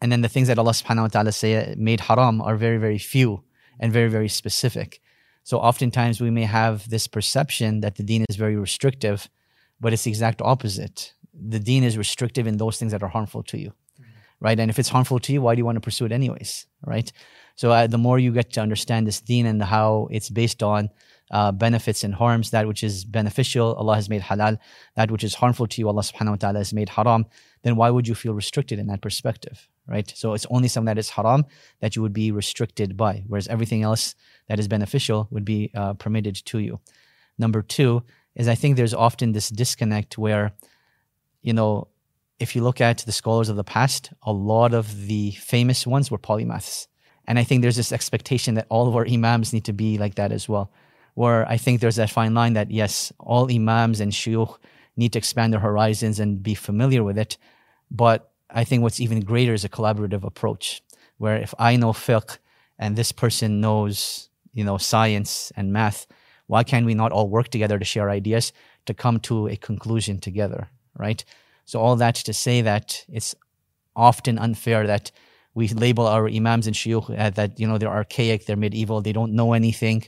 And 0.00 0.10
then 0.10 0.22
the 0.22 0.28
things 0.28 0.48
that 0.48 0.58
Allah 0.58 0.72
subhanahu 0.72 1.02
wa 1.02 1.08
ta'ala 1.08 1.32
say 1.32 1.74
made 1.76 2.00
haram 2.00 2.40
are 2.40 2.56
very, 2.56 2.78
very 2.78 2.98
few 2.98 3.44
and 3.78 3.92
very, 3.92 4.08
very 4.08 4.28
specific. 4.28 5.00
So 5.44 5.58
oftentimes 5.58 6.20
we 6.20 6.30
may 6.30 6.44
have 6.44 6.88
this 6.88 7.06
perception 7.06 7.80
that 7.80 7.96
the 7.96 8.02
deen 8.02 8.24
is 8.28 8.36
very 8.36 8.56
restrictive, 8.56 9.28
but 9.80 9.92
it's 9.92 10.04
the 10.04 10.10
exact 10.10 10.40
opposite. 10.42 11.12
The 11.34 11.58
deen 11.58 11.84
is 11.84 11.98
restrictive 11.98 12.46
in 12.46 12.56
those 12.56 12.78
things 12.78 12.92
that 12.92 13.02
are 13.02 13.08
harmful 13.08 13.42
to 13.44 13.58
you, 13.58 13.72
right? 14.40 14.58
And 14.58 14.70
if 14.70 14.78
it's 14.78 14.88
harmful 14.88 15.18
to 15.20 15.32
you, 15.32 15.42
why 15.42 15.54
do 15.54 15.58
you 15.58 15.64
want 15.64 15.76
to 15.76 15.80
pursue 15.80 16.06
it 16.06 16.12
anyways, 16.12 16.66
right? 16.84 17.10
So 17.56 17.70
uh, 17.70 17.86
the 17.86 17.98
more 17.98 18.18
you 18.18 18.32
get 18.32 18.52
to 18.54 18.60
understand 18.60 19.06
this 19.06 19.20
deen 19.20 19.46
and 19.46 19.62
how 19.62 20.08
it's 20.10 20.30
based 20.30 20.62
on 20.62 20.90
uh, 21.30 21.50
benefits 21.50 22.04
and 22.04 22.14
harms, 22.14 22.50
that 22.50 22.66
which 22.66 22.84
is 22.84 23.04
beneficial, 23.04 23.74
Allah 23.74 23.94
has 23.94 24.08
made 24.08 24.22
halal, 24.22 24.58
that 24.96 25.10
which 25.10 25.24
is 25.24 25.34
harmful 25.34 25.66
to 25.66 25.80
you, 25.80 25.88
Allah 25.88 26.02
subhanahu 26.02 26.30
wa 26.30 26.36
ta'ala 26.36 26.58
has 26.58 26.72
made 26.72 26.90
haram, 26.90 27.26
then 27.62 27.76
why 27.76 27.88
would 27.90 28.06
you 28.06 28.14
feel 28.14 28.34
restricted 28.34 28.78
in 28.78 28.86
that 28.88 29.00
perspective, 29.00 29.68
right? 29.86 30.12
So 30.14 30.34
it's 30.34 30.46
only 30.50 30.68
something 30.68 30.94
that 30.94 30.98
is 30.98 31.10
haram 31.10 31.46
that 31.80 31.96
you 31.96 32.02
would 32.02 32.12
be 32.12 32.32
restricted 32.32 32.96
by, 32.96 33.24
whereas 33.26 33.48
everything 33.48 33.82
else 33.82 34.14
that 34.48 34.58
is 34.58 34.68
beneficial 34.68 35.28
would 35.30 35.44
be 35.44 35.70
uh, 35.74 35.94
permitted 35.94 36.34
to 36.34 36.58
you. 36.58 36.80
Number 37.38 37.62
two 37.62 38.02
is 38.34 38.46
I 38.46 38.54
think 38.54 38.76
there's 38.76 38.94
often 38.94 39.32
this 39.32 39.48
disconnect 39.48 40.18
where, 40.18 40.52
you 41.40 41.52
know, 41.52 41.88
if 42.38 42.56
you 42.56 42.62
look 42.62 42.80
at 42.80 42.98
the 42.98 43.12
scholars 43.12 43.48
of 43.48 43.56
the 43.56 43.64
past, 43.64 44.12
a 44.22 44.32
lot 44.32 44.74
of 44.74 45.06
the 45.06 45.30
famous 45.32 45.86
ones 45.86 46.10
were 46.10 46.18
polymaths. 46.18 46.88
And 47.26 47.38
I 47.38 47.44
think 47.44 47.62
there's 47.62 47.76
this 47.76 47.92
expectation 47.92 48.54
that 48.54 48.66
all 48.68 48.88
of 48.88 48.96
our 48.96 49.06
imams 49.06 49.52
need 49.52 49.64
to 49.64 49.72
be 49.72 49.98
like 49.98 50.16
that 50.16 50.32
as 50.32 50.48
well. 50.48 50.72
Where 51.14 51.48
I 51.48 51.56
think 51.56 51.80
there's 51.80 51.96
that 51.96 52.10
fine 52.10 52.34
line 52.34 52.54
that 52.54 52.70
yes, 52.70 53.12
all 53.18 53.52
imams 53.52 54.00
and 54.00 54.12
shuyukh 54.12 54.56
need 54.96 55.12
to 55.12 55.18
expand 55.18 55.52
their 55.52 55.60
horizons 55.60 56.18
and 56.18 56.42
be 56.42 56.54
familiar 56.54 57.04
with 57.04 57.18
it. 57.18 57.38
But 57.90 58.30
I 58.50 58.64
think 58.64 58.82
what's 58.82 59.00
even 59.00 59.20
greater 59.20 59.54
is 59.54 59.64
a 59.64 59.68
collaborative 59.68 60.24
approach, 60.24 60.82
where 61.18 61.36
if 61.36 61.54
I 61.58 61.76
know 61.76 61.92
fiqh 61.92 62.38
and 62.78 62.96
this 62.96 63.12
person 63.12 63.60
knows, 63.60 64.28
you 64.52 64.64
know, 64.64 64.78
science 64.78 65.52
and 65.56 65.72
math, 65.72 66.06
why 66.46 66.64
can't 66.64 66.86
we 66.86 66.94
not 66.94 67.12
all 67.12 67.28
work 67.28 67.48
together 67.48 67.78
to 67.78 67.84
share 67.84 68.10
ideas 68.10 68.52
to 68.86 68.94
come 68.94 69.20
to 69.20 69.46
a 69.48 69.56
conclusion 69.56 70.18
together, 70.18 70.68
right? 70.96 71.24
So 71.64 71.80
all 71.80 71.96
that 71.96 72.16
to 72.16 72.32
say 72.32 72.60
that 72.62 73.04
it's 73.08 73.34
often 73.94 74.38
unfair 74.38 74.86
that 74.86 75.12
we 75.54 75.68
label 75.68 76.06
our 76.06 76.28
imams 76.28 76.66
and 76.66 76.74
shuyukh 76.74 77.18
uh, 77.18 77.30
that 77.30 77.58
you 77.60 77.66
know 77.66 77.78
they're 77.78 77.90
archaic, 77.90 78.46
they're 78.46 78.56
medieval, 78.56 79.00
they 79.00 79.12
don't 79.12 79.32
know 79.32 79.52
anything. 79.52 80.04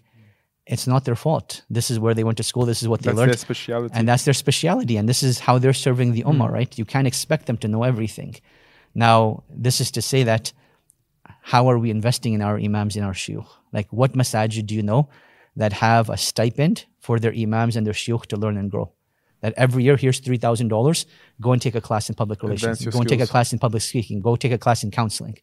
It's 0.67 0.87
not 0.87 1.05
their 1.05 1.17
fault. 1.17 1.63
This 1.69 1.91
is 1.91 1.99
where 1.99 2.15
they 2.15 2.25
went 2.25 2.39
to 2.39 2.43
school. 2.43 2.65
This 2.65 2.83
is 2.83 2.89
what 2.89 3.03
they 3.03 3.11
that's 3.11 3.19
learned. 3.19 3.33
Their 3.33 3.37
speciality. 3.37 3.95
And 3.95 4.09
that's 4.09 4.25
their 4.25 4.33
speciality. 4.33 4.97
And 4.97 5.07
this 5.07 5.23
is 5.23 5.39
how 5.39 5.59
they're 5.59 5.75
serving 5.75 6.13
the 6.13 6.23
ummah, 6.23 6.49
mm. 6.49 6.53
right? 6.53 6.79
You 6.79 6.87
can't 6.87 7.07
expect 7.07 7.45
them 7.45 7.59
to 7.59 7.69
know 7.69 7.83
everything. 7.83 8.37
Now, 8.95 9.43
this 9.51 9.79
is 9.83 9.91
to 9.91 10.01
say 10.01 10.23
that 10.23 10.55
how 11.43 11.69
are 11.69 11.79
we 11.79 11.91
investing 11.91 12.33
in 12.33 12.41
our 12.41 12.59
imams, 12.59 12.97
in 12.97 13.05
our 13.05 13.13
shuyukh? 13.13 13.47
Like, 13.73 13.89
what 13.93 14.15
masajid 14.15 14.65
do 14.65 14.75
you 14.75 14.83
know 14.83 15.11
that 15.57 15.75
have 15.75 16.09
a 16.09 16.17
stipend 16.17 16.87
for 16.99 17.19
their 17.19 17.35
imams 17.35 17.77
and 17.77 17.87
their 17.87 17.93
shuyukh 17.93 18.25
to 18.27 18.37
learn 18.39 18.57
and 18.57 18.71
grow? 18.71 18.91
That 19.45 19.53
every 19.59 19.85
year 19.85 19.97
here's 19.97 20.21
three 20.21 20.39
thousand 20.39 20.69
dollars. 20.69 21.05
Go 21.39 21.53
and 21.53 21.61
take 21.61 21.75
a 21.75 21.81
class 21.89 22.09
in 22.09 22.15
public 22.15 22.43
relations. 22.43 22.79
Go 22.79 22.91
skills. 22.91 22.95
and 22.97 23.09
take 23.09 23.21
a 23.21 23.27
class 23.27 23.53
in 23.53 23.59
public 23.59 23.83
speaking. 23.83 24.21
Go 24.21 24.37
take 24.37 24.53
a 24.53 24.59
class 24.59 24.83
in 24.83 24.91
counseling. 24.91 25.37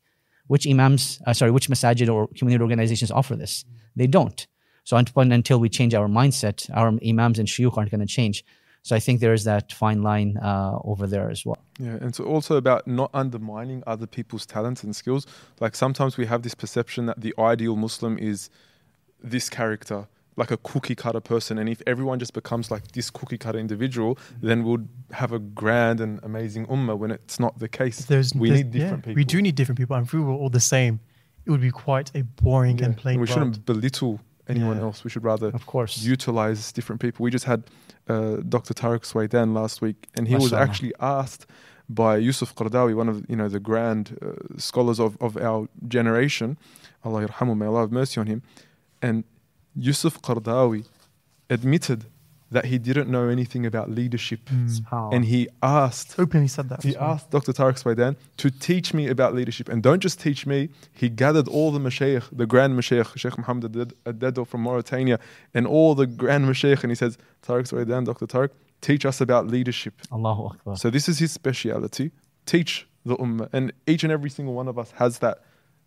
Which 0.48 0.66
imams, 0.68 1.22
uh, 1.28 1.34
sorry, 1.34 1.52
which 1.52 1.70
masajid 1.70 2.12
or 2.12 2.28
community 2.38 2.64
organizations 2.64 3.12
offer 3.12 3.36
this? 3.36 3.64
They 3.96 4.08
don't. 4.08 4.40
So 4.84 4.98
until 4.98 5.60
we 5.60 5.70
change 5.70 5.94
our 5.94 6.08
mindset, 6.08 6.68
our 6.74 6.88
imams 7.08 7.38
and 7.38 7.48
shuyukh 7.48 7.78
aren't 7.78 7.92
going 7.92 8.02
to 8.02 8.14
change. 8.20 8.44
So 8.82 8.96
I 8.96 9.00
think 9.00 9.20
there 9.20 9.34
is 9.34 9.44
that 9.44 9.72
fine 9.72 10.02
line 10.02 10.38
uh, 10.38 10.80
over 10.84 11.06
there 11.06 11.30
as 11.30 11.46
well. 11.46 11.60
Yeah, 11.80 11.98
and 12.02 12.16
so 12.16 12.24
also 12.24 12.56
about 12.56 12.88
not 12.88 13.12
undermining 13.14 13.84
other 13.86 14.08
people's 14.08 14.48
talents 14.48 14.84
and 14.84 14.96
skills. 14.96 15.28
Like 15.60 15.76
sometimes 15.76 16.18
we 16.18 16.26
have 16.26 16.42
this 16.42 16.56
perception 16.56 17.06
that 17.06 17.22
the 17.22 17.36
ideal 17.38 17.76
Muslim 17.76 18.18
is 18.18 18.50
this 19.22 19.48
character 19.48 20.08
like 20.42 20.50
a 20.50 20.58
cookie 20.58 20.96
cutter 20.96 21.20
person. 21.20 21.60
And 21.60 21.70
if 21.70 21.82
everyone 21.86 22.18
just 22.18 22.34
becomes 22.34 22.72
like 22.72 22.94
this 22.94 23.12
cookie 23.12 23.38
cutter 23.38 23.60
individual, 23.60 24.18
then 24.42 24.64
we'll 24.64 24.86
have 25.12 25.32
a 25.32 25.40
grand 25.40 26.02
and 26.02 26.20
amazing 26.24 26.66
ummah 26.66 26.98
when 26.98 27.12
it's 27.12 27.40
not 27.40 27.60
the 27.60 27.70
case. 27.70 28.06
There's, 28.06 28.34
we 28.34 28.50
there's, 28.50 28.60
need 28.60 28.72
different 28.72 29.04
yeah, 29.04 29.10
people. 29.10 29.20
We 29.22 29.24
do 29.24 29.40
need 29.40 29.56
different 29.56 29.78
people. 29.78 29.96
And 29.96 30.06
if 30.08 30.14
we 30.14 30.20
were 30.20 30.34
all 30.34 30.50
the 30.50 30.68
same, 30.76 31.00
it 31.46 31.52
would 31.52 31.62
be 31.62 31.76
quite 31.88 32.10
a 32.16 32.24
boring 32.24 32.80
yeah. 32.80 32.86
and 32.86 32.98
plain 32.98 33.14
and 33.16 33.22
We 33.22 33.28
world. 33.28 33.38
shouldn't 33.38 33.66
belittle 33.68 34.20
anyone 34.48 34.78
yeah. 34.78 34.84
else. 34.84 35.04
We 35.04 35.12
should 35.12 35.24
rather 35.24 35.50
of 35.50 35.66
course. 35.68 36.02
utilize 36.16 36.72
different 36.72 37.00
people. 37.02 37.24
We 37.24 37.30
just 37.30 37.46
had 37.46 37.62
uh, 38.08 38.38
Dr. 38.56 38.74
Tariq 38.74 39.04
Swaidan 39.12 39.54
last 39.54 39.80
week, 39.86 40.08
and 40.16 40.28
he 40.28 40.36
was 40.36 40.54
actually 40.54 40.94
asked 41.00 41.46
by 41.88 42.18
Yusuf 42.18 42.56
Qaradawi, 42.56 42.96
one 42.96 43.10
of 43.10 43.18
you 43.30 43.36
know 43.36 43.50
the 43.50 43.60
grand 43.60 44.18
uh, 44.22 44.58
scholars 44.58 45.00
of, 45.00 45.18
of 45.20 45.38
our 45.38 45.68
generation, 45.88 46.58
Allah 47.04 47.28
yarhamu, 47.28 47.58
may 47.58 47.66
Allah 47.66 47.82
have 47.82 47.92
mercy 47.92 48.20
on 48.20 48.28
him, 48.28 48.42
and 49.02 49.24
Yusuf 49.76 50.22
Qardawi 50.22 50.86
admitted 51.50 52.06
that 52.52 52.66
he 52.66 52.78
didn't 52.78 53.10
know 53.10 53.30
anything 53.30 53.66
about 53.66 53.90
leadership. 53.90 54.42
Mm. 54.46 55.14
And 55.14 55.26
he 55.26 55.48
asked 55.64 56.16
openly 56.20 56.50
said 56.50 56.68
that. 56.70 56.84
He 56.84 56.92
well. 56.92 57.12
asked 57.12 57.32
Dr. 57.32 57.54
Tariq 57.54 57.82
Swaidan 57.82 58.18
to 58.38 58.52
teach 58.52 58.94
me 58.94 59.08
about 59.08 59.34
leadership. 59.34 59.70
And 59.70 59.82
don't 59.82 60.02
just 60.02 60.20
teach 60.20 60.46
me, 60.46 60.70
he 60.94 61.08
gathered 61.08 61.48
all 61.48 61.72
the 61.72 61.80
mashayikh, 61.80 62.26
the 62.32 62.46
grand 62.46 62.78
mashayikh, 62.78 63.18
Sheikh 63.18 63.38
Muhammad 63.38 63.72
Adedo 64.06 64.46
from 64.46 64.62
Mauritania, 64.62 65.18
and 65.54 65.66
all 65.66 65.96
the 65.96 66.06
grand 66.06 66.46
mashayikh, 66.46 66.84
and 66.84 66.92
he 66.92 66.96
says, 66.96 67.18
Tariq 67.42 67.72
Swaidan, 67.72 68.06
Dr. 68.06 68.28
Tariq, 68.28 68.50
teach 68.82 69.06
us 69.06 69.22
about 69.22 69.48
leadership. 69.48 69.94
Allahu 70.12 70.48
Akbar. 70.48 70.76
So 70.76 70.90
this 70.90 71.08
is 71.08 71.20
his 71.20 71.32
speciality. 71.32 72.12
Teach 72.46 72.86
the 73.06 73.16
ummah. 73.16 73.48
And 73.54 73.72
each 73.88 74.04
and 74.04 74.12
every 74.12 74.30
single 74.30 74.54
one 74.54 74.68
of 74.68 74.78
us 74.78 74.92
has 74.92 75.20
that 75.20 75.40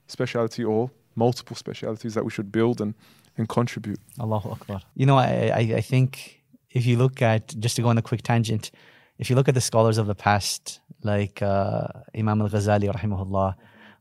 speciality 0.07 0.64
or 0.64 0.91
multiple 1.14 1.57
specialities 1.57 2.14
that 2.14 2.24
we 2.24 2.30
should 2.30 2.51
build 2.51 2.80
and 2.80 2.95
and 3.37 3.49
contribute. 3.49 4.01
Allahu 4.20 4.51
Akbar. 4.51 4.80
You 4.95 5.07
know, 5.07 5.16
I, 5.16 5.51
I, 5.55 5.61
I 5.76 5.80
think 5.80 6.43
if 6.70 6.87
you 6.87 6.97
look 6.97 7.22
at, 7.22 7.55
just 7.59 7.76
to 7.76 7.82
go 7.82 7.89
on 7.89 7.99
a 7.99 8.03
quick 8.03 8.22
tangent, 8.22 8.70
if 9.18 9.30
you 9.30 9.37
look 9.37 9.49
at 9.49 9.55
the 9.55 9.61
scholars 9.61 9.99
of 9.99 10.07
the 10.07 10.14
past, 10.14 10.80
like 11.03 11.43
uh, 11.43 11.87
Imam 12.16 12.41
al 12.43 12.49
Ghazali, 12.49 12.93
rahimahullah, 12.93 13.55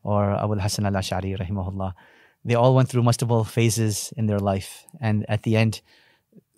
or 0.04 0.32
Abu 0.32 0.54
al 0.54 0.60
Hasan 0.60 0.86
al 0.86 0.94
Ash'ari, 0.94 1.38
rahimahullah, 1.38 1.94
they 2.46 2.56
all 2.56 2.76
went 2.76 2.90
through 2.90 3.04
multiple 3.04 3.44
phases 3.44 4.14
in 4.18 4.26
their 4.26 4.40
life. 4.40 4.86
And 5.00 5.26
at 5.30 5.44
the 5.44 5.56
end, 5.56 5.82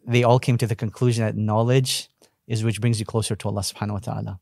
they 0.07 0.23
all 0.23 0.39
came 0.39 0.57
to 0.57 0.67
the 0.67 0.75
conclusion 0.75 1.25
that 1.25 1.35
knowledge 1.35 2.09
is 2.47 2.63
which 2.63 2.79
brings 2.79 2.99
you 2.99 3.05
closer 3.05 3.35
to 3.35 3.47
Allah 3.47 3.61
subhanahu 3.61 3.93
wa 3.93 3.99
ta'ala. 3.99 4.39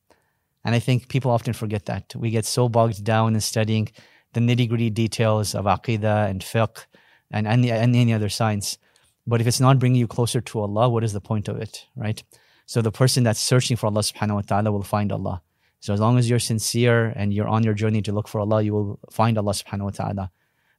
And 0.65 0.75
I 0.75 0.79
think 0.79 1.09
people 1.09 1.31
often 1.31 1.53
forget 1.53 1.85
that. 1.85 2.13
We 2.15 2.29
get 2.29 2.45
so 2.45 2.69
bogged 2.69 3.03
down 3.03 3.33
in 3.33 3.41
studying 3.41 3.89
the 4.33 4.39
nitty 4.39 4.69
gritty 4.69 4.89
details 4.89 5.55
of 5.55 5.65
aqidah 5.65 6.29
and 6.29 6.41
fiqh 6.41 6.85
and 7.33 7.47
any, 7.47 7.71
any 7.71 8.13
other 8.13 8.29
science. 8.29 8.77
But 9.25 9.41
if 9.41 9.47
it's 9.47 9.59
not 9.59 9.79
bringing 9.79 9.99
you 9.99 10.07
closer 10.07 10.39
to 10.39 10.59
Allah, 10.59 10.87
what 10.87 11.03
is 11.03 11.13
the 11.13 11.21
point 11.21 11.47
of 11.47 11.57
it, 11.57 11.85
right? 11.95 12.23
So 12.65 12.81
the 12.81 12.91
person 12.91 13.23
that's 13.23 13.39
searching 13.39 13.75
for 13.75 13.87
Allah 13.87 14.01
subhanahu 14.01 14.35
wa 14.35 14.41
ta'ala 14.41 14.71
will 14.71 14.83
find 14.83 15.11
Allah. 15.11 15.41
So 15.79 15.93
as 15.93 15.99
long 15.99 16.17
as 16.17 16.29
you're 16.29 16.39
sincere 16.39 17.11
and 17.15 17.33
you're 17.33 17.47
on 17.47 17.63
your 17.63 17.73
journey 17.73 18.01
to 18.03 18.13
look 18.13 18.27
for 18.27 18.39
Allah, 18.39 18.61
you 18.61 18.73
will 18.73 18.99
find 19.11 19.37
Allah 19.37 19.51
subhanahu 19.51 19.83
wa 19.83 19.89
ta'ala. 19.89 20.31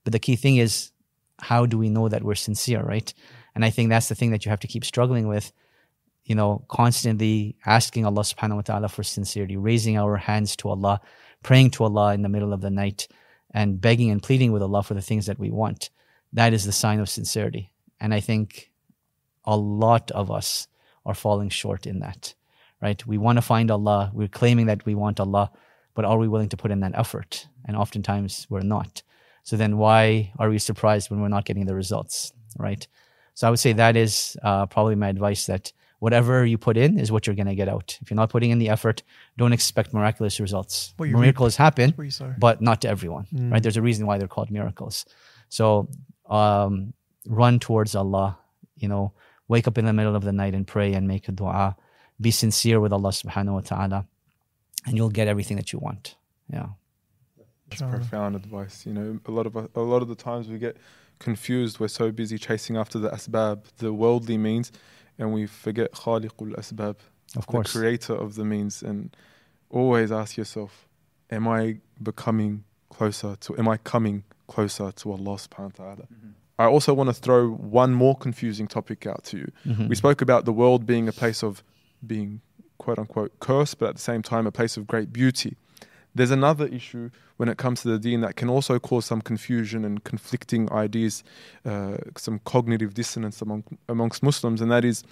But 0.04 0.12
the 0.12 0.18
key 0.18 0.36
thing 0.36 0.56
is, 0.56 0.92
how 1.40 1.66
do 1.66 1.76
we 1.76 1.90
know 1.90 2.08
that 2.08 2.22
we're 2.22 2.36
sincere, 2.36 2.82
right? 2.82 3.12
And 3.54 3.64
I 3.64 3.70
think 3.70 3.90
that's 3.90 4.08
the 4.08 4.14
thing 4.14 4.30
that 4.30 4.44
you 4.44 4.50
have 4.50 4.60
to 4.60 4.68
keep 4.68 4.84
struggling 4.84 5.26
with, 5.26 5.52
you 6.24 6.34
know, 6.34 6.64
constantly 6.68 7.56
asking 7.66 8.06
Allah 8.06 8.22
subhanahu 8.22 8.56
wa 8.56 8.62
ta'ala 8.62 8.88
for 8.88 9.02
sincerity, 9.02 9.56
raising 9.56 9.98
our 9.98 10.16
hands 10.16 10.56
to 10.56 10.68
Allah, 10.68 11.00
praying 11.42 11.72
to 11.72 11.84
Allah 11.84 12.14
in 12.14 12.22
the 12.22 12.28
middle 12.28 12.52
of 12.52 12.60
the 12.60 12.70
night, 12.70 13.08
and 13.50 13.80
begging 13.80 14.10
and 14.10 14.22
pleading 14.22 14.52
with 14.52 14.62
Allah 14.62 14.82
for 14.82 14.94
the 14.94 15.02
things 15.02 15.26
that 15.26 15.38
we 15.38 15.50
want 15.50 15.90
that 16.34 16.52
is 16.52 16.64
the 16.64 16.72
sign 16.72 17.00
of 17.00 17.08
sincerity. 17.08 17.70
And 18.00 18.12
I 18.12 18.20
think 18.20 18.70
a 19.44 19.56
lot 19.56 20.10
of 20.10 20.30
us 20.30 20.68
are 21.06 21.14
falling 21.14 21.48
short 21.48 21.86
in 21.86 22.00
that, 22.00 22.34
right? 22.82 23.04
We 23.06 23.18
want 23.18 23.38
to 23.38 23.42
find 23.42 23.70
Allah. 23.70 24.10
We're 24.12 24.28
claiming 24.28 24.66
that 24.66 24.84
we 24.86 24.94
want 24.94 25.20
Allah, 25.20 25.50
but 25.94 26.04
are 26.04 26.18
we 26.18 26.28
willing 26.28 26.48
to 26.50 26.56
put 26.56 26.70
in 26.70 26.80
that 26.80 26.92
effort? 26.94 27.46
And 27.64 27.76
oftentimes 27.76 28.46
we're 28.50 28.60
not. 28.60 29.02
So 29.42 29.56
then 29.56 29.76
why 29.78 30.32
are 30.38 30.48
we 30.48 30.58
surprised 30.58 31.10
when 31.10 31.20
we're 31.20 31.28
not 31.28 31.44
getting 31.44 31.66
the 31.66 31.74
results, 31.74 32.32
right? 32.58 32.86
So 33.34 33.46
I 33.46 33.50
would 33.50 33.58
say 33.58 33.72
that 33.74 33.96
is 33.96 34.36
uh, 34.42 34.66
probably 34.66 34.94
my 34.94 35.08
advice 35.08 35.46
that 35.46 35.72
whatever 35.98 36.44
you 36.46 36.56
put 36.58 36.76
in 36.76 36.98
is 36.98 37.10
what 37.12 37.26
you're 37.26 37.36
going 37.36 37.46
to 37.46 37.54
get 37.54 37.68
out. 37.68 37.98
If 38.00 38.10
you're 38.10 38.16
not 38.16 38.30
putting 38.30 38.50
in 38.50 38.58
the 38.58 38.68
effort, 38.70 39.02
don't 39.36 39.52
expect 39.52 39.92
miraculous 39.94 40.40
results. 40.40 40.94
Reap 40.98 41.14
Miracles 41.16 41.56
happen, 41.56 41.92
What 41.96 42.04
you 42.04 42.10
saw. 42.10 42.30
but 42.38 42.60
not 42.60 42.80
to 42.82 42.88
everyone, 42.88 43.26
Mm. 43.34 43.52
right? 43.52 43.62
There's 43.62 43.76
a 43.76 43.82
reason 43.82 44.06
why 44.06 44.18
they're 44.18 44.28
called 44.28 44.50
miracles. 44.50 45.04
So 45.48 45.88
um, 46.26 46.92
run 47.26 47.58
towards 47.58 47.94
Allah, 47.94 48.38
you 48.76 48.88
know, 48.88 49.12
wake 49.48 49.66
up 49.68 49.78
in 49.78 49.84
the 49.84 49.92
middle 49.92 50.16
of 50.16 50.24
the 50.24 50.32
night 50.32 50.54
and 50.54 50.66
pray 50.66 50.92
and 50.94 51.06
make 51.08 51.28
a 51.28 51.32
dua. 51.32 51.76
Be 52.20 52.30
sincere 52.30 52.80
with 52.80 52.92
Allah 52.92 53.10
subhanahu 53.10 53.54
wa 53.54 53.60
ta'ala, 53.60 54.06
and 54.86 54.96
you'll 54.96 55.10
get 55.10 55.26
everything 55.28 55.56
that 55.56 55.72
you 55.72 55.78
want. 55.78 56.16
Yeah. 56.52 56.68
That's 57.68 57.82
profound 57.82 58.36
advice. 58.36 58.86
You 58.86 58.92
know, 58.92 59.18
a 59.26 59.30
lot 59.30 59.46
of 59.46 59.56
us- 59.56 59.68
a 59.74 59.80
lot 59.80 60.02
of 60.02 60.08
the 60.08 60.14
times 60.14 60.48
we 60.48 60.58
get 60.58 60.76
confused. 61.18 61.80
We're 61.80 61.88
so 61.88 62.12
busy 62.12 62.38
chasing 62.38 62.76
after 62.76 62.98
the 62.98 63.08
asbab, 63.10 63.64
the 63.78 63.92
worldly 63.92 64.38
means, 64.38 64.70
and 65.18 65.32
we 65.32 65.46
forget 65.46 65.92
khaliqul 65.92 66.54
asbab, 66.56 66.96
Of 67.36 67.46
course. 67.46 67.72
the 67.72 67.78
creator 67.78 68.14
of 68.14 68.34
the 68.36 68.44
means. 68.44 68.82
And 68.82 69.16
always 69.70 70.12
ask 70.12 70.36
yourself, 70.36 70.86
am 71.30 71.48
I 71.48 71.78
becoming 72.02 72.64
closer 72.90 73.36
to? 73.36 73.56
Am 73.58 73.68
I 73.68 73.78
coming 73.78 74.24
closer 74.46 74.92
to 74.92 75.12
Allah 75.12 75.36
Subhanahu 75.36 75.78
wa 75.78 75.84
Taala? 75.84 76.06
I 76.58 76.66
also 76.66 76.94
want 76.94 77.08
to 77.08 77.14
throw 77.14 77.50
one 77.50 77.92
more 77.94 78.16
confusing 78.16 78.68
topic 78.68 79.06
out 79.06 79.24
to 79.24 79.38
you. 79.38 79.52
Mhm. 79.66 79.88
We 79.88 79.96
spoke 79.96 80.22
about 80.22 80.44
the 80.44 80.52
world 80.52 80.86
being 80.86 81.08
a 81.08 81.12
place 81.12 81.42
of 81.42 81.62
being 82.06 82.40
quote 82.78 82.98
unquote 82.98 83.32
cursed, 83.40 83.78
but 83.78 83.88
at 83.88 83.94
the 83.96 84.00
same 84.00 84.22
time 84.22 84.46
a 84.46 84.52
place 84.52 84.76
of 84.76 84.86
great 84.86 85.12
beauty. 85.12 85.56
There's 86.14 86.30
another 86.30 86.66
issue 86.68 87.10
when 87.38 87.48
it 87.48 87.58
comes 87.58 87.82
to 87.82 87.88
the 87.88 87.98
deen 87.98 88.20
that 88.20 88.36
can 88.36 88.48
also 88.48 88.78
cause 88.78 89.04
some 89.04 89.20
confusion 89.20 89.84
and 89.84 90.04
conflicting 90.04 90.70
ideas, 90.70 91.24
uh, 91.64 91.96
some 92.16 92.38
cognitive 92.44 92.94
dissonance 92.94 93.42
among, 93.42 93.64
amongst 93.88 94.22
Muslims, 94.22 94.60
and 94.60 94.70
that 94.70 94.84
is 94.84 95.02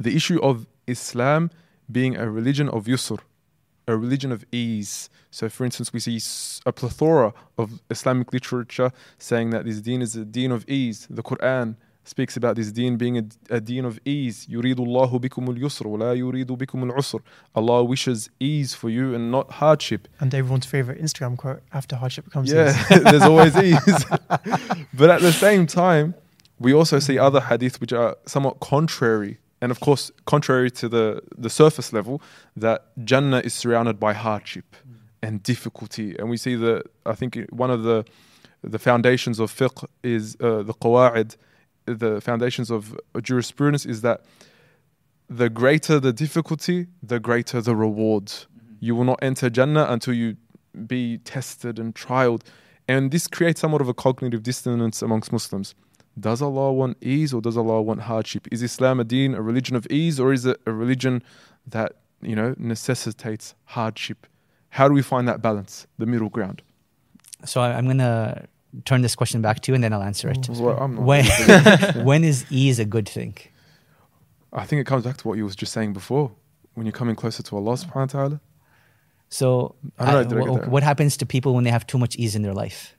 the 0.00 0.16
issue 0.16 0.40
of 0.42 0.66
Islam 0.88 1.50
being 1.90 2.16
a 2.16 2.28
religion 2.28 2.68
of 2.68 2.86
yusr, 2.86 3.20
a 3.87 3.97
religion 3.97 4.31
of 4.31 4.45
ease. 4.51 5.09
So, 5.31 5.49
for 5.49 5.65
instance, 5.65 5.91
we 5.91 5.99
see 5.99 6.15
s- 6.17 6.61
a 6.65 6.71
plethora 6.71 7.33
of 7.57 7.81
Islamic 7.89 8.31
literature 8.31 8.91
saying 9.17 9.49
that 9.49 9.65
this 9.65 9.81
deen 9.81 10.01
is 10.01 10.15
a 10.15 10.23
deen 10.25 10.51
of 10.51 10.63
ease. 10.69 11.07
The 11.09 11.23
Quran 11.23 11.75
speaks 12.05 12.35
about 12.37 12.55
this 12.57 12.71
deen 12.71 12.97
being 12.97 13.17
a, 13.17 13.23
a 13.49 13.61
deen 13.61 13.85
of 13.85 13.97
ease. 14.05 14.45
يُرِيدُ 14.47 14.75
اللَّهُ 14.75 15.11
بِكُمُ 15.21 15.47
الْيُسْرَ 15.57 15.85
وَلَا 15.85 16.15
يُرِيدُ 16.17 16.47
بِكُمُ 16.57 16.91
الْعُسْرَ 16.91 17.19
Allah 17.55 17.83
wishes 17.83 18.29
ease 18.39 18.73
for 18.73 18.89
you 18.89 19.13
and 19.15 19.31
not 19.31 19.51
hardship. 19.53 20.07
And 20.19 20.33
everyone's 20.35 20.65
favorite 20.65 21.01
Instagram 21.01 21.37
quote: 21.37 21.61
"After 21.73 21.95
hardship 21.95 22.29
comes 22.29 22.51
Yeah, 22.51 22.69
ease." 22.91 23.03
there's 23.03 23.23
always 23.23 23.55
ease. 23.57 24.05
but 24.93 25.09
at 25.09 25.21
the 25.21 25.31
same 25.33 25.65
time, 25.67 26.13
we 26.59 26.73
also 26.73 26.99
see 26.99 27.17
other 27.17 27.39
hadith 27.41 27.79
which 27.81 27.93
are 27.93 28.15
somewhat 28.25 28.59
contrary. 28.59 29.39
and 29.60 29.72
of 29.72 29.80
course, 29.80 30.12
contrary 30.24 30.70
to 30.72 30.88
the, 30.88 31.22
the 31.36 31.50
surface 31.50 31.92
level, 31.92 32.22
that 32.56 32.86
Jannah 33.04 33.40
is 33.40 33.54
surrounded 33.54 33.98
by 33.98 34.12
hardship 34.12 34.76
and 35.22 35.42
difficulty. 35.42 36.16
And 36.18 36.30
we 36.30 36.36
see 36.36 36.54
that, 36.54 36.84
I 37.04 37.14
think 37.14 37.38
one 37.50 37.70
of 37.70 37.82
the, 37.82 38.04
the 38.62 38.78
foundations 38.78 39.40
of 39.40 39.52
fiqh 39.52 39.84
is 40.02 40.36
uh, 40.40 40.62
the 40.62 40.74
qawa'id, 40.74 41.36
the 41.86 42.20
foundations 42.20 42.70
of 42.70 42.98
jurisprudence 43.22 43.86
is 43.86 44.02
that 44.02 44.22
the 45.28 45.48
greater 45.48 46.00
the 46.00 46.12
difficulty, 46.12 46.86
the 47.02 47.20
greater 47.20 47.60
the 47.60 47.74
reward. 47.76 48.32
You 48.80 48.94
will 48.94 49.04
not 49.04 49.18
enter 49.22 49.50
Jannah 49.50 49.86
until 49.88 50.14
you 50.14 50.36
be 50.86 51.18
tested 51.18 51.78
and 51.78 51.94
trialed. 51.94 52.42
And 52.86 53.10
this 53.10 53.26
creates 53.26 53.60
somewhat 53.60 53.80
of 53.80 53.88
a 53.88 53.94
cognitive 53.94 54.42
dissonance 54.42 55.02
amongst 55.02 55.32
Muslims. 55.32 55.74
Does 56.18 56.40
Allah 56.42 56.72
want 56.72 56.96
ease 57.02 57.32
or 57.34 57.40
does 57.40 57.56
Allah 57.56 57.80
want 57.82 58.00
hardship? 58.02 58.48
Is 58.50 58.62
Islam 58.62 58.98
a 59.00 59.04
deen, 59.04 59.34
a 59.34 59.42
religion 59.42 59.76
of 59.76 59.86
ease, 59.90 60.18
or 60.18 60.32
is 60.32 60.46
it 60.46 60.60
a 60.66 60.72
religion 60.72 61.22
that, 61.66 61.92
you 62.22 62.34
know, 62.34 62.54
necessitates 62.58 63.54
hardship? 63.66 64.26
How 64.70 64.88
do 64.88 64.94
we 64.94 65.02
find 65.02 65.28
that 65.28 65.40
balance, 65.42 65.86
the 65.98 66.06
middle 66.06 66.28
ground? 66.28 66.62
So 67.44 67.60
I- 67.60 67.74
I'm 67.76 67.84
going 67.84 67.98
to 67.98 68.46
turn 68.84 69.02
this 69.02 69.14
question 69.14 69.40
back 69.42 69.60
to 69.60 69.70
you 69.70 69.74
and 69.74 69.82
then 69.84 69.92
I'll 69.92 70.02
answer 70.02 70.28
it. 70.28 70.48
Well, 70.48 70.76
I'm 70.78 70.94
not 70.96 71.04
When, 71.04 71.24
when 72.04 72.24
is 72.24 72.44
ease 72.50 72.78
a 72.78 72.84
good 72.84 73.08
thing? 73.08 73.36
I 74.52 74.64
think 74.66 74.80
it 74.80 74.84
comes 74.84 75.04
back 75.04 75.16
to 75.18 75.28
what 75.28 75.36
you 75.38 75.44
was 75.44 75.54
just 75.56 75.72
saying 75.72 75.92
before. 75.92 76.32
When 76.74 76.86
you're 76.86 76.92
coming 76.92 77.16
closer 77.16 77.42
to 77.42 77.56
Allah 77.56 77.74
subhanahu 77.74 77.94
wa 77.96 78.06
ta'ala. 78.06 78.40
So, 79.30 79.74
I 79.98 80.12
don't 80.12 80.30
know, 80.30 80.36
I 80.38 80.40
get 80.44 80.50
wh- 80.50 80.60
that 80.62 80.70
what 80.70 80.82
happens 80.82 81.16
to 81.18 81.26
people 81.26 81.54
when 81.54 81.64
they 81.64 81.70
have 81.70 81.86
too 81.86 81.98
much 81.98 82.16
ease 82.16 82.34
in 82.36 82.42
their 82.42 82.54
life? 82.54 82.94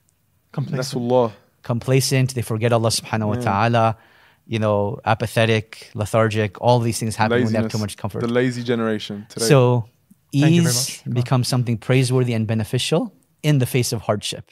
That's 0.77 0.93
Complacent. 1.68 1.68
Allah. 1.68 1.72
Complacent, 1.72 2.34
they 2.34 2.42
forget 2.42 2.72
Allah 2.72 2.90
subhanahu 2.90 3.28
wa 3.32 3.34
Yeah. 3.36 3.40
ta'ala, 3.50 3.96
you 4.46 4.58
know, 4.58 4.98
apathetic, 5.04 5.90
lethargic, 5.94 6.50
all 6.60 6.78
these 6.80 6.98
things 7.00 7.16
happen 7.16 7.42
when 7.42 7.52
they 7.52 7.58
have 7.62 7.70
too 7.70 7.78
Laziness. 7.78 7.80
much 7.80 7.96
comfort. 7.96 8.20
The 8.20 8.28
lazy 8.42 8.62
generation 8.62 9.26
today. 9.28 9.46
So, 9.52 9.60
Thank 10.32 10.52
you 10.54 10.62
very 10.62 10.74
ease 10.74 11.02
much. 11.06 11.14
becomes 11.20 11.46
something 11.48 11.76
praiseworthy 11.78 12.34
and 12.38 12.44
beneficial 12.54 13.02
in 13.42 13.54
the 13.62 13.66
face 13.66 13.90
of 13.96 14.00
hardship. 14.08 14.46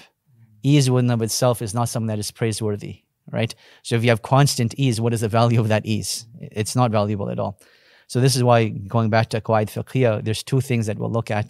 Ease 0.62 0.86
within 0.94 1.10
of 1.10 1.20
itself 1.28 1.56
is 1.66 1.72
not 1.74 1.86
something 1.92 2.06
that 2.14 2.20
is 2.20 2.30
praiseworthy, 2.30 2.94
right? 3.38 3.52
So 3.82 3.90
if 3.96 4.00
you 4.04 4.10
have 4.14 4.22
constant 4.22 4.70
ease, 4.84 4.96
what 5.04 5.12
is 5.16 5.20
the 5.26 5.28
value 5.40 5.60
of 5.60 5.68
that 5.74 5.84
ease? 5.94 6.26
It's 6.40 6.74
not 6.80 6.88
valuable 6.92 7.28
at 7.34 7.38
all. 7.42 7.52
So 8.06 8.20
this 8.20 8.34
is 8.36 8.42
why 8.44 8.68
going 8.68 9.10
back 9.10 9.26
to 9.30 9.40
Qawaid 9.40 9.68
Fiqhiyah, 9.76 10.24
there's 10.24 10.42
two 10.44 10.60
things 10.60 10.84
that 10.86 10.96
we'll 10.98 11.10
look 11.18 11.30
at. 11.30 11.48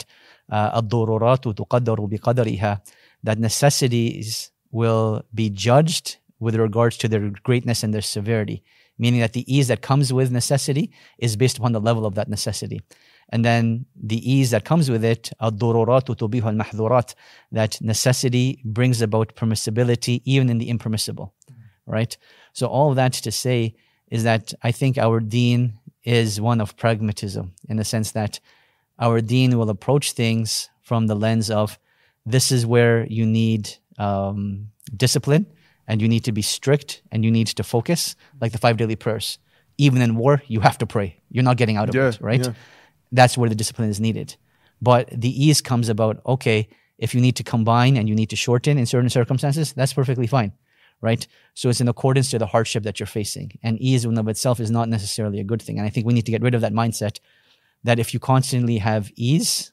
Uh, 0.50 0.70
الضرورات 0.82 1.44
تقدر 1.48 1.96
بقدرها 2.06 2.80
that 3.26 3.38
necessities 3.38 4.50
will 4.71 5.23
be 5.33 5.49
judged 5.49 6.17
with 6.39 6.55
regards 6.55 6.97
to 6.97 7.07
their 7.07 7.31
greatness 7.43 7.83
and 7.83 7.93
their 7.93 8.01
severity, 8.01 8.63
meaning 8.97 9.19
that 9.19 9.33
the 9.33 9.51
ease 9.53 9.67
that 9.67 9.81
comes 9.81 10.13
with 10.13 10.31
necessity 10.31 10.91
is 11.17 11.35
based 11.35 11.57
upon 11.57 11.71
the 11.71 11.81
level 11.81 12.05
of 12.05 12.15
that 12.15 12.29
necessity. 12.29 12.81
And 13.29 13.43
then 13.43 13.85
the 13.95 14.31
ease 14.31 14.51
that 14.51 14.63
comes 14.63 14.89
with 14.89 15.03
it, 15.03 15.31
mahdurat, 15.41 17.15
that 17.51 17.81
necessity 17.81 18.61
brings 18.63 19.01
about 19.01 19.35
permissibility 19.35 20.21
even 20.23 20.49
in 20.49 20.59
the 20.59 20.69
impermissible, 20.69 21.33
right? 21.85 22.17
So 22.53 22.67
all 22.67 22.93
that 22.93 23.13
to 23.13 23.31
say 23.31 23.75
is 24.09 24.23
that 24.23 24.53
I 24.63 24.71
think 24.71 24.97
our 24.97 25.19
deen 25.19 25.77
is 26.03 26.39
one 26.39 26.61
of 26.61 26.77
pragmatism 26.77 27.53
in 27.67 27.75
the 27.77 27.83
sense 27.83 28.11
that 28.11 28.39
our 28.99 29.19
deen 29.19 29.57
will 29.57 29.69
approach 29.69 30.13
things 30.13 30.69
from 30.81 31.07
the 31.07 31.15
lens 31.15 31.51
of 31.51 31.77
this 32.25 32.51
is 32.51 32.65
where 32.65 33.05
you 33.07 33.25
need 33.25 33.69
um, 33.97 34.69
discipline 34.95 35.45
and 35.87 36.01
you 36.01 36.07
need 36.07 36.23
to 36.25 36.31
be 36.31 36.41
strict 36.41 37.01
and 37.11 37.23
you 37.25 37.31
need 37.31 37.47
to 37.47 37.63
focus, 37.63 38.15
like 38.41 38.51
the 38.51 38.57
five 38.57 38.77
daily 38.77 38.95
prayers. 38.95 39.39
Even 39.77 40.01
in 40.01 40.15
war, 40.15 40.41
you 40.47 40.59
have 40.61 40.77
to 40.79 40.87
pray. 40.87 41.21
You're 41.29 41.43
not 41.43 41.57
getting 41.57 41.77
out 41.77 41.89
of 41.89 41.95
Yeah, 41.95 42.09
it, 42.09 42.17
right? 42.21 42.43
yeah. 42.45 42.53
That's 43.11 43.37
where 43.37 43.47
the 43.49 43.55
discipline 43.55 43.89
is 43.89 43.99
needed. 43.99 44.35
But 44.81 45.09
the 45.11 45.29
ease 45.45 45.61
comes 45.61 45.87
about, 45.89 46.19
okay, 46.25 46.67
if 46.97 47.13
you 47.15 47.21
need 47.21 47.35
to 47.37 47.43
combine 47.43 47.95
and 47.95 48.09
you 48.09 48.15
need 48.15 48.29
to 48.31 48.35
shorten 48.35 48.77
in 48.77 48.85
certain 48.85 49.09
circumstances, 49.09 49.73
that's 49.73 49.93
perfectly 49.93 50.27
fine, 50.27 50.51
right? 51.01 51.25
So 51.53 51.69
it's 51.69 51.79
in 51.79 51.87
accordance 51.87 52.31
to 52.31 52.39
the 52.39 52.47
hardship 52.47 52.83
that 52.83 52.99
you're 52.99 53.07
facing. 53.07 53.57
And 53.63 53.79
ease 53.79 54.03
in 54.03 54.09
and 54.11 54.19
of 54.19 54.27
itself 54.27 54.59
is 54.59 54.71
not 54.71 54.89
necessarily 54.89 55.39
a 55.39 55.43
good 55.43 55.61
thing. 55.61 55.77
And 55.77 55.85
I 55.85 55.89
think 55.89 56.05
we 56.07 56.13
need 56.13 56.25
to 56.25 56.31
get 56.31 56.41
rid 56.41 56.55
of 56.55 56.61
that 56.61 56.73
mindset 56.73 57.19
that 57.83 57.99
if 57.99 58.13
you 58.13 58.19
constantly 58.19 58.79
have 58.79 59.11
ease, 59.15 59.71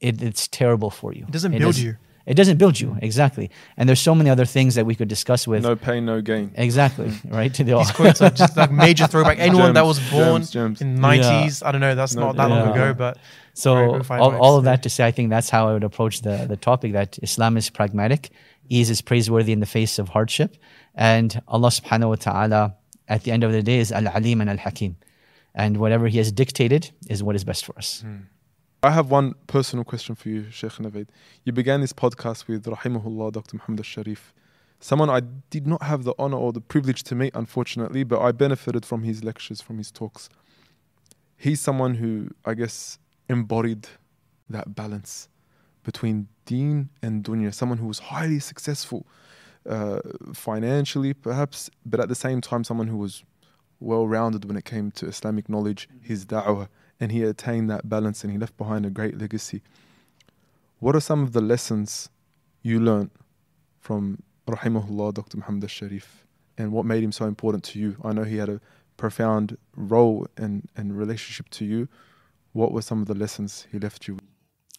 it, 0.00 0.20
it's 0.20 0.48
terrible 0.48 0.90
for 0.90 1.12
you. 1.12 1.24
It 1.28 1.30
doesn't 1.32 1.52
build 1.56 1.76
is- 1.76 1.82
you. 1.84 1.96
It 2.26 2.34
doesn't 2.34 2.56
build 2.58 2.80
you, 2.80 2.98
exactly. 3.00 3.50
And 3.76 3.88
there's 3.88 4.00
so 4.00 4.14
many 4.14 4.30
other 4.30 4.44
things 4.44 4.74
that 4.74 4.84
we 4.84 4.94
could 4.96 5.06
discuss 5.08 5.46
with. 5.46 5.62
no 5.62 5.76
pain, 5.76 6.04
no 6.04 6.20
gain. 6.20 6.50
Exactly, 6.56 7.12
right? 7.28 7.52
They 7.54 7.72
all- 7.72 7.84
These 7.84 7.92
quotes 7.92 8.20
are 8.20 8.30
just 8.30 8.56
like 8.56 8.72
major 8.72 9.06
throwback. 9.12 9.38
Anyone 9.38 9.74
that 9.74 9.86
was 9.86 9.98
born 10.10 10.42
gems, 10.42 10.50
gems. 10.50 10.80
in 10.82 10.96
nineties, 11.00 11.62
I 11.62 11.70
don't 11.72 11.80
know, 11.80 11.94
that's 11.94 12.14
No, 12.16 12.22
not 12.26 12.36
that 12.36 12.50
long 12.50 12.68
ago, 12.72 12.94
but 12.94 13.18
So 13.54 13.74
Very 13.74 13.92
good 13.92 14.06
five 14.06 14.20
all, 14.20 14.34
all 14.34 14.56
of 14.58 14.64
that 14.64 14.82
to 14.82 14.90
say, 14.90 15.06
I 15.06 15.12
think 15.12 15.30
that's 15.30 15.50
how 15.50 15.68
I 15.68 15.72
would 15.74 15.84
approach 15.84 16.22
the, 16.22 16.46
the 16.48 16.56
topic 16.56 16.92
that 16.92 17.18
Islam 17.22 17.56
is 17.56 17.70
pragmatic, 17.70 18.30
ease 18.68 18.90
is 18.90 19.00
praiseworthy 19.00 19.52
in 19.52 19.60
the 19.60 19.66
face 19.78 19.98
of 20.00 20.08
hardship, 20.08 20.56
and 20.94 21.40
Allah 21.48 21.68
subhanahu 21.68 22.08
wa 22.08 22.16
ta'ala 22.16 22.74
at 23.08 23.22
the 23.22 23.30
end 23.30 23.44
of 23.44 23.52
the 23.52 23.62
day 23.62 23.78
is 23.78 23.92
Al-Alim 23.92 24.40
and 24.40 24.50
Al-Hakim. 24.50 24.96
And 25.54 25.78
whatever 25.78 26.06
He 26.08 26.18
has 26.18 26.30
dictated 26.32 26.90
is 27.08 27.22
what 27.22 27.34
is 27.36 27.44
best 27.44 27.64
for 27.64 27.74
us. 27.78 28.02
Hmm. 28.02 28.16
I 28.82 28.90
have 28.90 29.10
one 29.10 29.34
personal 29.46 29.84
question 29.84 30.14
for 30.14 30.28
you, 30.28 30.50
Sheikh 30.50 30.72
Navaid. 30.72 31.08
You 31.44 31.52
began 31.52 31.80
this 31.80 31.92
podcast 31.92 32.46
with 32.46 32.64
Rahimahullah, 32.64 33.32
Dr. 33.32 33.56
Muhammad 33.56 33.80
al-Sharif. 33.80 34.34
Someone 34.80 35.08
I 35.08 35.20
did 35.50 35.66
not 35.66 35.82
have 35.82 36.04
the 36.04 36.14
honor 36.18 36.36
or 36.36 36.52
the 36.52 36.60
privilege 36.60 37.02
to 37.04 37.14
meet, 37.14 37.34
unfortunately, 37.34 38.04
but 38.04 38.20
I 38.20 38.32
benefited 38.32 38.84
from 38.84 39.02
his 39.02 39.24
lectures, 39.24 39.62
from 39.62 39.78
his 39.78 39.90
talks. 39.90 40.28
He's 41.38 41.60
someone 41.60 41.94
who, 41.94 42.30
I 42.44 42.54
guess, 42.54 42.98
embodied 43.28 43.88
that 44.50 44.74
balance 44.74 45.28
between 45.82 46.28
deen 46.44 46.90
and 47.02 47.24
dunya. 47.24 47.54
Someone 47.54 47.78
who 47.78 47.86
was 47.86 47.98
highly 47.98 48.40
successful 48.40 49.06
uh, 49.68 50.00
financially, 50.34 51.14
perhaps, 51.14 51.70
but 51.86 51.98
at 51.98 52.08
the 52.08 52.14
same 52.14 52.42
time, 52.42 52.62
someone 52.62 52.88
who 52.88 52.98
was 52.98 53.24
well 53.80 54.06
rounded 54.06 54.44
when 54.44 54.56
it 54.56 54.64
came 54.64 54.90
to 54.92 55.06
Islamic 55.06 55.48
knowledge, 55.48 55.88
his 56.02 56.26
da'wah, 56.26 56.68
and 57.00 57.12
he 57.12 57.22
attained 57.22 57.68
that 57.70 57.88
balance 57.88 58.24
and 58.24 58.32
he 58.32 58.38
left 58.38 58.56
behind 58.56 58.86
a 58.86 58.90
great 58.90 59.18
legacy. 59.18 59.62
What 60.78 60.94
are 60.94 61.00
some 61.00 61.22
of 61.22 61.32
the 61.32 61.40
lessons 61.40 62.08
you 62.62 62.80
learned 62.80 63.10
from 63.80 64.22
Rahimahullah, 64.46 65.14
Dr. 65.14 65.38
Muhammad 65.38 65.64
al 65.64 65.68
Sharif, 65.68 66.26
and 66.58 66.72
what 66.72 66.84
made 66.84 67.02
him 67.02 67.12
so 67.12 67.26
important 67.26 67.64
to 67.64 67.78
you? 67.78 67.96
I 68.04 68.12
know 68.12 68.24
he 68.24 68.36
had 68.36 68.48
a 68.48 68.60
profound 68.96 69.56
role 69.74 70.26
and, 70.36 70.68
and 70.76 70.96
relationship 70.96 71.48
to 71.50 71.64
you, 71.64 71.88
what 72.52 72.72
were 72.72 72.82
some 72.82 73.00
of 73.02 73.06
the 73.06 73.14
lessons 73.14 73.66
he 73.70 73.78
left 73.78 74.08
you 74.08 74.14
with? 74.14 74.24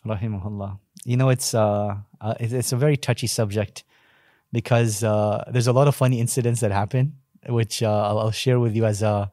Rahimahullah. 0.06 0.80
You 1.06 1.18
know, 1.18 1.30
it's 1.30 1.54
uh, 1.54 1.98
uh 2.22 2.34
it's, 2.40 2.72
a 2.72 2.78
very 2.78 2.98
touchy 2.98 3.28
subject 3.28 3.84
because 4.52 5.04
uh, 5.04 5.44
there's 5.52 5.68
a 5.68 5.74
lot 5.74 5.88
of 5.88 5.96
funny 5.96 6.20
incidents 6.20 6.60
that 6.62 6.72
happen, 6.72 7.14
which 7.48 7.84
uh, 7.84 8.08
I'll, 8.08 8.20
I'll 8.20 8.32
share 8.32 8.60
with 8.60 8.76
you 8.76 8.86
as 8.86 9.02
a 9.02 9.32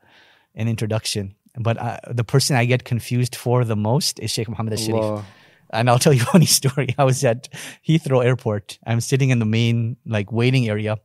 an 0.55 0.69
introduction. 0.69 1.35
But 1.59 1.79
uh, 1.79 1.99
the 2.11 2.25
person 2.25 2.57
I 2.57 2.65
get 2.65 2.85
confused 2.85 3.37
for 3.37 3.65
the 3.65 3.77
most 3.77 4.19
is 4.19 4.31
Sheikh 4.31 4.49
Muhammad 4.49 4.75
al 4.75 4.79
Sharif. 4.79 5.25
And 5.71 5.89
I'll 5.91 5.99
tell 5.99 6.13
you 6.13 6.23
a 6.23 6.27
funny 6.27 6.47
story. 6.61 6.95
I 6.99 7.05
was 7.05 7.25
at 7.25 7.49
Heathrow 7.87 8.25
Airport. 8.25 8.79
I'm 8.87 9.01
sitting 9.01 9.31
in 9.31 9.39
the 9.39 9.47
main 9.47 9.97
like 10.07 10.33
waiting 10.33 10.69
area. 10.69 10.99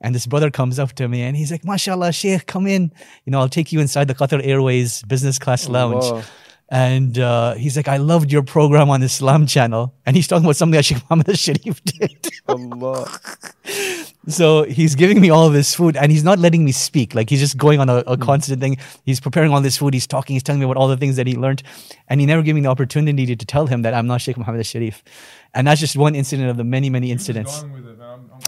And 0.00 0.14
this 0.14 0.26
brother 0.26 0.50
comes 0.50 0.78
up 0.78 0.92
to 0.94 1.08
me 1.08 1.22
and 1.22 1.36
he's 1.36 1.50
like, 1.50 1.62
MashaAllah, 1.62 2.14
Sheikh, 2.14 2.46
come 2.46 2.66
in. 2.66 2.92
You 3.24 3.32
know, 3.32 3.40
I'll 3.40 3.48
take 3.48 3.72
you 3.72 3.80
inside 3.80 4.06
the 4.06 4.14
Qatar 4.14 4.40
Airways 4.44 5.02
business 5.02 5.38
class 5.38 5.68
lounge. 5.68 6.04
Allah. 6.04 6.24
And 6.70 7.18
uh, 7.18 7.54
he's 7.54 7.76
like, 7.76 7.88
I 7.88 7.96
loved 7.96 8.30
your 8.30 8.42
program 8.42 8.90
on 8.90 9.02
Islam 9.02 9.46
channel. 9.46 9.94
And 10.04 10.14
he's 10.14 10.28
talking 10.28 10.44
about 10.44 10.56
something 10.56 10.76
that 10.76 10.84
Sheikh 10.84 11.02
Muhammad 11.04 11.28
al-Sharif 11.30 11.82
did. 11.84 12.28
Allah. 12.46 13.10
so 14.28 14.64
he's 14.64 14.94
giving 14.94 15.20
me 15.20 15.30
all 15.30 15.46
of 15.46 15.52
this 15.52 15.74
food 15.74 15.96
and 15.96 16.12
he's 16.12 16.22
not 16.24 16.38
letting 16.38 16.64
me 16.64 16.72
speak. 16.72 17.14
Like 17.14 17.28
he's 17.30 17.40
just 17.40 17.56
going 17.56 17.80
on 17.80 17.88
a, 17.88 17.96
a 18.06 18.16
constant 18.16 18.60
thing. 18.60 18.76
He's 19.04 19.20
preparing 19.20 19.52
all 19.52 19.60
this 19.60 19.76
food. 19.78 19.94
He's 19.94 20.06
talking. 20.06 20.34
He's 20.34 20.42
telling 20.42 20.60
me 20.60 20.64
about 20.64 20.76
all 20.76 20.88
the 20.88 20.96
things 20.96 21.16
that 21.16 21.26
he 21.26 21.34
learned. 21.34 21.62
And 22.08 22.20
he 22.20 22.26
never 22.26 22.42
gave 22.42 22.54
me 22.54 22.60
the 22.60 22.68
opportunity 22.68 23.26
to, 23.26 23.36
to 23.36 23.46
tell 23.46 23.66
him 23.66 23.82
that 23.82 23.94
I'm 23.94 24.06
not 24.06 24.20
Sheikh 24.20 24.36
Muhammad 24.36 24.60
al-Sharif. 24.60 25.02
And 25.54 25.66
that's 25.66 25.80
just 25.80 25.96
one 25.96 26.14
incident 26.14 26.50
of 26.50 26.56
the 26.56 26.64
many, 26.64 26.90
many 26.90 27.10
incidents. 27.10 27.64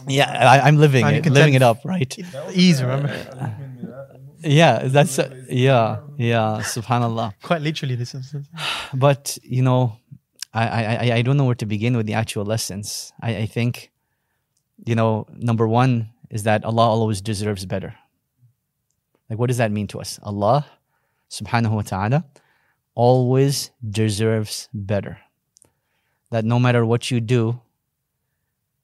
Yeah, 0.07 0.31
I, 0.31 0.61
I'm 0.61 0.77
living 0.77 1.05
it, 1.15 1.25
living 1.27 1.55
it 1.55 1.63
up, 1.63 1.85
right? 1.85 2.17
Ease, 2.53 2.83
remember? 2.83 3.09
Yeah, 4.43 4.85
that's, 4.85 5.19
uh, 5.19 5.29
yeah, 5.51 5.99
yeah, 6.17 6.61
subhanAllah. 6.63 7.35
Quite 7.43 7.61
literally, 7.61 7.95
this 7.95 8.15
instance. 8.15 8.49
but 8.95 9.37
you 9.43 9.61
know 9.63 9.99
I, 10.55 10.67
I 10.69 10.83
I- 10.95 11.13
I 11.17 11.23
don't 11.23 11.37
know 11.37 11.45
where 11.45 11.55
to 11.57 11.67
begin 11.67 11.95
with 11.97 12.07
the 12.07 12.15
actual 12.15 12.45
lessons 12.47 13.13
I, 13.21 13.37
I 13.37 13.47
think 13.47 13.90
you 14.85 14.95
know 14.95 15.27
number 15.35 15.67
one 15.67 16.11
is 16.31 16.45
that 16.45 16.65
allah 16.65 16.83
always 16.89 17.21
deserves 17.21 17.67
better. 17.67 17.95
Like 19.29 19.39
what 19.39 19.49
does 19.49 19.59
that 19.59 19.71
mean 19.71 19.87
to 19.89 20.01
us? 20.01 20.19
Allah 20.23 20.67
subhanahu 21.31 21.73
wa 21.73 21.83
ta'ala 21.83 22.25
always 22.95 23.71
deserves 23.89 24.69
better. 24.75 25.19
That 26.31 26.45
no 26.45 26.59
matter 26.59 26.85
what 26.85 27.11
you 27.11 27.21
do 27.21 27.61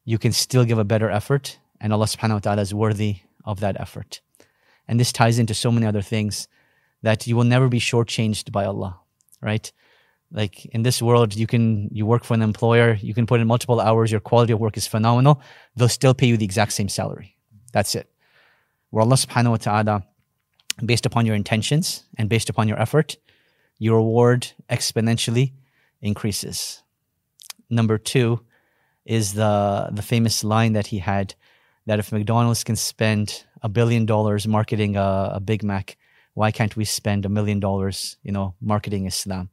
you 0.04 0.18
can 0.18 0.32
still 0.32 0.64
give 0.64 0.78
a 0.78 0.84
better 0.84 1.10
effort 1.10 1.58
and 1.80 1.92
allah 1.92 2.06
subhanahu 2.06 2.34
wa 2.34 2.38
ta'ala 2.38 2.62
is 2.62 2.72
worthy 2.72 3.16
of 3.44 3.60
that 3.60 3.78
effort. 3.80 4.20
And 4.88 5.00
this 5.00 5.12
ties 5.12 5.38
into 5.38 5.52
so 5.52 5.72
many 5.72 5.84
other 5.84 6.00
things 6.00 6.46
that 7.02 7.26
you 7.26 7.36
will 7.36 7.44
never 7.44 7.68
be 7.68 7.80
shortchanged 7.80 8.52
by 8.52 8.64
allah 8.64 9.00
right 9.42 9.70
like 10.32 10.64
in 10.66 10.82
this 10.82 11.00
world 11.00 11.34
you 11.34 11.46
can 11.46 11.88
you 11.92 12.04
work 12.04 12.24
for 12.24 12.34
an 12.34 12.42
employer 12.42 12.94
you 13.00 13.14
can 13.14 13.26
put 13.26 13.40
in 13.40 13.46
multiple 13.46 13.80
hours 13.80 14.10
your 14.10 14.20
quality 14.20 14.52
of 14.52 14.60
work 14.60 14.76
is 14.76 14.86
phenomenal 14.86 15.40
they'll 15.76 15.88
still 15.88 16.14
pay 16.14 16.26
you 16.26 16.36
the 16.36 16.44
exact 16.44 16.72
same 16.72 16.88
salary. 16.88 17.36
That's 17.72 17.94
it. 17.94 18.10
Where 18.90 19.02
allah 19.02 19.16
subhanahu 19.16 19.50
wa 19.50 19.56
ta'ala 19.56 20.04
based 20.84 21.06
upon 21.06 21.26
your 21.26 21.36
intentions 21.36 22.04
and 22.18 22.28
based 22.28 22.48
upon 22.50 22.68
your 22.68 22.80
effort 22.80 23.16
your 23.78 23.96
reward 23.96 24.52
exponentially 24.70 25.52
increases. 26.00 26.82
Number 27.68 27.98
two 27.98 28.40
is 29.04 29.34
the 29.34 29.88
the 29.92 30.02
famous 30.02 30.42
line 30.44 30.72
that 30.72 30.88
he 30.88 30.98
had 30.98 31.34
that 31.86 32.00
if 32.00 32.12
mcdonald's 32.12 32.64
can 32.64 32.76
spend 32.76 33.44
a 33.62 33.68
billion 33.68 34.04
dollars 34.04 34.46
marketing 34.46 34.96
a, 34.96 35.30
a 35.34 35.40
big 35.40 35.62
mac 35.62 35.96
why 36.34 36.50
can't 36.50 36.76
we 36.76 36.84
spend 36.84 37.24
a 37.24 37.28
million 37.28 37.60
dollars 37.60 38.16
you 38.22 38.32
know 38.32 38.54
marketing 38.60 39.06
islam 39.06 39.48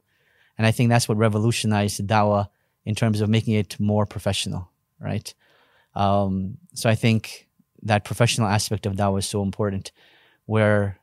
and 0.56 0.66
I 0.66 0.70
think 0.70 0.88
that's 0.88 1.08
what 1.08 1.18
revolutionized 1.18 2.06
dawah 2.06 2.48
in 2.84 2.94
terms 2.94 3.20
of 3.20 3.28
making 3.28 3.54
it 3.54 3.78
more 3.80 4.06
professional, 4.06 4.70
right? 5.00 5.34
Um, 5.94 6.58
so 6.74 6.88
I 6.88 6.94
think 6.94 7.48
that 7.82 8.04
professional 8.04 8.48
aspect 8.48 8.86
of 8.86 8.94
dawah 8.94 9.18
is 9.18 9.26
so 9.26 9.42
important, 9.42 9.92
where 10.46 10.98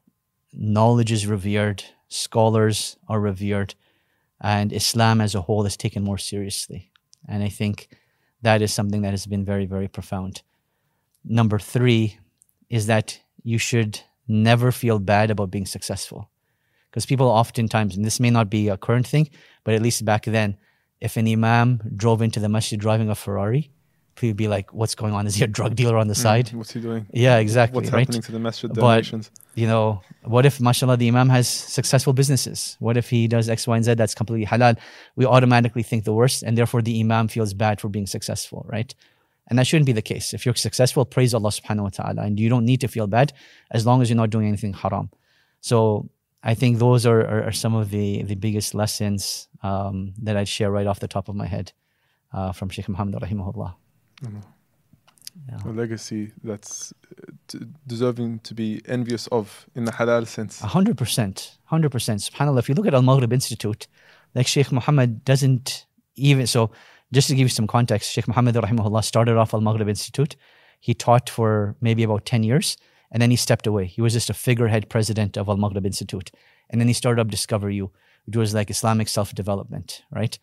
knowledge 0.54 1.12
is 1.12 1.28
revered, 1.28 1.84
scholars 2.08 2.98
are 3.08 3.20
revered, 3.20 3.76
and 4.40 4.74
Islam 4.74 5.22
as 5.22 5.36
a 5.36 5.42
whole 5.42 5.66
is 5.66 5.78
taken 5.78 6.04
more 6.04 6.18
seriously. 6.18 6.92
And 7.28 7.44
I 7.44 7.50
think 7.50 7.90
that 8.42 8.62
is 8.62 8.74
something 8.74 9.04
that 9.04 9.12
has 9.12 9.28
been 9.28 9.46
very, 9.46 9.66
very 9.66 9.88
profound. 9.88 10.42
Number 11.24 11.60
three 11.60 12.18
is 12.70 12.88
that 12.88 13.20
you 13.44 13.60
should 13.60 14.00
never 14.28 14.72
feel 14.72 14.98
bad 14.98 15.30
about 15.30 15.52
being 15.52 15.66
successful 15.66 16.31
because 16.92 17.06
people 17.06 17.28
oftentimes, 17.28 17.96
and 17.96 18.06
this 18.06 18.20
may 18.20 18.30
not 18.30 18.50
be 18.50 18.68
a 18.68 18.78
current 18.78 19.08
thing, 19.08 19.30
but 19.64 19.74
at 19.74 19.82
least 19.82 20.04
back 20.06 20.26
then, 20.26 20.58
if 21.00 21.18
an 21.18 21.28
imam 21.28 21.82
drove 21.96 22.22
into 22.22 22.40
the 22.40 22.50
masjid 22.50 22.80
driving 22.80 23.10
a 23.10 23.16
Ferrari, 23.16 23.72
people 24.16 24.30
would 24.30 24.38
be 24.38 24.48
like, 24.48 24.74
"What's 24.74 24.94
going 24.94 25.14
on? 25.14 25.26
Is 25.26 25.36
he 25.36 25.44
a 25.44 25.48
drug 25.48 25.76
dealer 25.76 25.98
on 25.98 26.08
the 26.08 26.14
mm, 26.14 26.26
side?" 26.28 26.54
What's 26.54 26.74
he 26.74 26.82
doing? 26.82 27.08
Yeah, 27.12 27.38
exactly. 27.38 27.76
What's 27.78 27.92
right. 27.92 28.02
happening 28.02 28.22
to 28.22 28.32
the 28.32 28.40
masjid 28.40 28.72
donations? 28.72 29.30
But- 29.30 29.62
You 29.62 29.68
know, 29.68 30.02
what 30.24 30.46
if, 30.46 30.62
mashallah, 30.62 30.98
the 30.98 31.08
imam 31.08 31.30
has 31.30 31.48
successful 31.48 32.14
businesses? 32.14 32.78
What 32.80 32.96
if 32.96 33.10
he 33.10 33.28
does 33.28 33.50
X, 33.50 33.68
Y, 33.68 33.76
and 33.76 33.84
Z 33.84 33.96
that's 33.96 34.16
completely 34.16 34.46
halal? 34.46 34.78
We 35.16 35.26
automatically 35.26 35.84
think 35.84 36.06
the 36.06 36.14
worst, 36.14 36.44
and 36.44 36.58
therefore 36.58 36.82
the 36.82 37.00
imam 37.02 37.28
feels 37.28 37.54
bad 37.54 37.82
for 37.82 37.90
being 37.90 38.08
successful, 38.08 38.66
right? 38.70 38.94
And 39.48 39.60
that 39.60 39.68
shouldn't 39.68 39.88
be 39.88 39.92
the 39.92 40.02
case. 40.02 40.34
If 40.34 40.46
you're 40.46 40.56
successful, 40.56 41.04
praise 41.04 41.34
Allah 41.34 41.50
subhanahu 41.50 41.84
wa 41.84 41.90
ta'ala. 41.90 42.22
And 42.22 42.40
you 42.40 42.48
don't 42.48 42.64
need 42.64 42.80
to 42.80 42.88
feel 42.88 43.08
bad 43.08 43.34
as 43.72 43.86
long 43.86 44.02
as 44.02 44.10
you're 44.10 44.16
not 44.24 44.30
doing 44.30 44.48
anything 44.48 44.72
haram. 44.72 45.10
So 45.60 46.10
I 46.44 46.54
think 46.56 46.80
those 46.80 47.06
are, 47.06 47.22
are, 47.22 47.44
are 47.48 47.52
some 47.52 47.76
of 47.76 47.92
the, 47.92 48.24
the 48.24 48.36
biggest 48.36 48.74
lessons 48.74 49.48
um, 49.64 50.14
that 50.24 50.36
I'd 50.38 50.48
share 50.48 50.72
right 50.72 50.88
off 50.88 51.00
the 51.00 51.08
top 51.08 51.30
of 51.30 51.36
my 51.36 51.46
head 51.46 51.72
uh, 52.34 52.52
from 52.52 52.70
Sheikh 52.70 52.90
Muhammad 52.90 53.22
rahimahullah. 53.22 53.76
A 55.66 55.70
legacy 55.70 56.32
that's 56.44 56.94
uh, 56.94 57.32
t- 57.48 57.60
deserving 57.88 58.40
to 58.40 58.54
be 58.54 58.82
envious 58.86 59.28
of 59.28 59.66
in 59.76 59.86
the 59.86 59.92
halal 59.92 60.28
sense. 60.28 60.62
A 60.62 60.68
hundred 60.68 60.98
percent, 60.98 61.58
hundred 61.66 61.92
percent. 61.92 62.20
Subhanallah. 62.22 62.60
If 62.60 62.70
you 62.70 62.76
look 62.76 62.86
at 62.86 62.94
Al 62.94 63.02
Maghrib 63.02 63.32
Institute, 63.32 63.88
like 64.36 64.46
Sheikh 64.46 64.72
Muhammad 64.72 65.24
doesn't 65.24 65.86
even 66.16 66.48
so. 66.48 66.72
Just 67.14 67.28
to 67.30 67.36
give 67.36 67.46
you 67.46 67.50
some 67.50 67.68
context, 67.68 68.12
Sheikh 68.12 68.28
Muhammad 68.28 68.56
rahimahullah 68.56 69.04
started 69.04 69.38
off 69.38 69.54
Al 69.54 69.62
Maghrib 69.62 69.88
Institute. 69.88 70.36
He 70.80 70.94
taught 70.94 71.30
for 71.30 71.76
maybe 71.82 72.04
about 72.04 72.26
ten 72.26 72.44
years, 72.44 72.78
and 73.12 73.22
then 73.22 73.32
he 73.32 73.38
stepped 73.38 73.68
away. 73.68 73.86
He 73.86 74.02
was 74.02 74.14
just 74.14 74.30
a 74.30 74.34
figurehead 74.34 74.90
president 74.90 75.38
of 75.38 75.50
Al 75.50 75.58
Maghrib 75.58 75.86
Institute, 75.86 76.32
and 76.70 76.80
then 76.80 76.88
he 76.88 76.94
started 76.94 77.22
up 77.22 77.30
Discover 77.30 77.70
You, 77.70 77.92
which 78.26 78.38
was 78.38 78.54
like 78.54 78.70
Islamic 78.70 79.08
self 79.08 79.34
development, 79.34 80.04
right? 80.12 80.38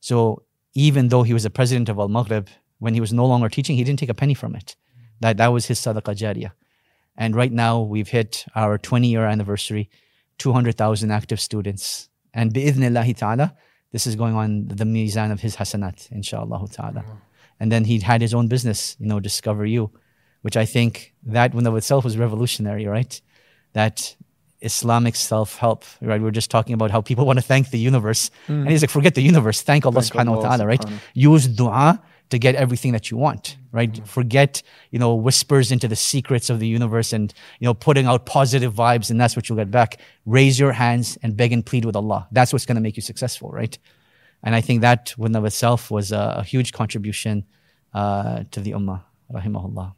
So 0.00 0.42
even 0.74 1.08
though 1.08 1.22
he 1.22 1.34
was 1.34 1.42
the 1.42 1.50
president 1.50 1.88
of 1.88 1.98
Al 1.98 2.08
Maghrib, 2.08 2.48
when 2.78 2.94
he 2.94 3.00
was 3.00 3.12
no 3.12 3.26
longer 3.26 3.48
teaching, 3.48 3.76
he 3.76 3.84
didn't 3.84 3.98
take 3.98 4.08
a 4.08 4.14
penny 4.14 4.34
from 4.34 4.54
it. 4.54 4.76
That 5.20 5.36
that 5.36 5.48
was 5.48 5.66
his 5.66 5.78
sadaqah 5.78 6.16
jariyah. 6.16 6.52
And 7.16 7.36
right 7.36 7.52
now 7.52 7.80
we've 7.80 8.08
hit 8.08 8.44
our 8.54 8.78
20 8.78 9.08
year 9.08 9.26
anniversary, 9.26 9.90
200,000 10.38 11.10
active 11.10 11.40
students. 11.40 12.08
And 12.34 12.52
bi'idhnillahi 12.52 13.16
ta'ala, 13.16 13.54
this 13.92 14.06
is 14.06 14.16
going 14.16 14.34
on 14.34 14.68
the 14.68 14.84
mizan 14.84 15.30
of 15.30 15.40
his 15.40 15.56
hasanat, 15.56 16.10
inshallah 16.10 16.66
ta'ala. 16.70 17.02
Mm-hmm. 17.02 17.12
And 17.60 17.70
then 17.70 17.84
he 17.84 18.00
had 18.00 18.20
his 18.20 18.34
own 18.34 18.48
business, 18.48 18.96
you 18.98 19.06
know, 19.06 19.20
Discover 19.20 19.66
You, 19.66 19.92
which 20.42 20.56
I 20.56 20.64
think 20.64 21.14
that 21.24 21.54
in 21.54 21.66
of 21.66 21.76
itself 21.76 22.04
was 22.04 22.18
revolutionary, 22.18 22.86
right? 22.86 23.20
That 23.72 24.14
Islamic 24.60 25.16
self 25.16 25.56
help, 25.56 25.84
right? 26.00 26.20
We 26.20 26.28
are 26.28 26.32
just 26.32 26.50
talking 26.50 26.74
about 26.74 26.90
how 26.90 27.00
people 27.00 27.26
want 27.26 27.38
to 27.38 27.44
thank 27.44 27.70
the 27.70 27.78
universe. 27.78 28.30
And 28.46 28.70
he's 28.70 28.82
like, 28.82 28.90
forget 28.90 29.14
the 29.14 29.22
universe, 29.22 29.62
thank 29.62 29.84
Allah 29.84 30.02
Thank 30.02 30.12
subhanahu 30.12 30.36
wa 30.36 30.42
ta'ala, 30.42 30.66
right? 30.66 30.84
Use 31.14 31.48
dua 31.48 32.00
to 32.30 32.38
get 32.38 32.54
everything 32.54 32.92
that 32.92 33.10
you 33.10 33.16
want, 33.18 33.58
right? 33.72 34.06
Forget, 34.08 34.62
you 34.90 34.98
know, 34.98 35.14
whispers 35.14 35.70
into 35.70 35.86
the 35.86 35.96
secrets 35.96 36.48
of 36.48 36.60
the 36.60 36.66
universe 36.66 37.12
and, 37.12 37.32
you 37.60 37.66
know, 37.66 37.74
putting 37.74 38.06
out 38.06 38.24
positive 38.24 38.72
vibes 38.72 39.10
and 39.10 39.20
that's 39.20 39.36
what 39.36 39.48
you'll 39.48 39.58
get 39.58 39.70
back. 39.70 40.00
Raise 40.24 40.58
your 40.58 40.72
hands 40.72 41.18
and 41.22 41.36
beg 41.36 41.52
and 41.52 41.64
plead 41.64 41.84
with 41.84 41.94
Allah. 41.94 42.28
That's 42.32 42.52
what's 42.52 42.64
going 42.64 42.76
to 42.76 42.80
make 42.80 42.96
you 42.96 43.02
successful, 43.02 43.50
right? 43.50 43.76
And 44.42 44.54
I 44.54 44.60
think 44.60 44.80
that 44.80 45.14
within 45.18 45.36
of 45.36 45.44
itself 45.44 45.90
was 45.90 46.10
a, 46.10 46.36
a 46.38 46.42
huge 46.42 46.72
contribution 46.72 47.44
uh, 47.92 48.44
to 48.50 48.60
the 48.60 48.72
ummah, 48.72 49.02
rahimahullah. 49.30 49.94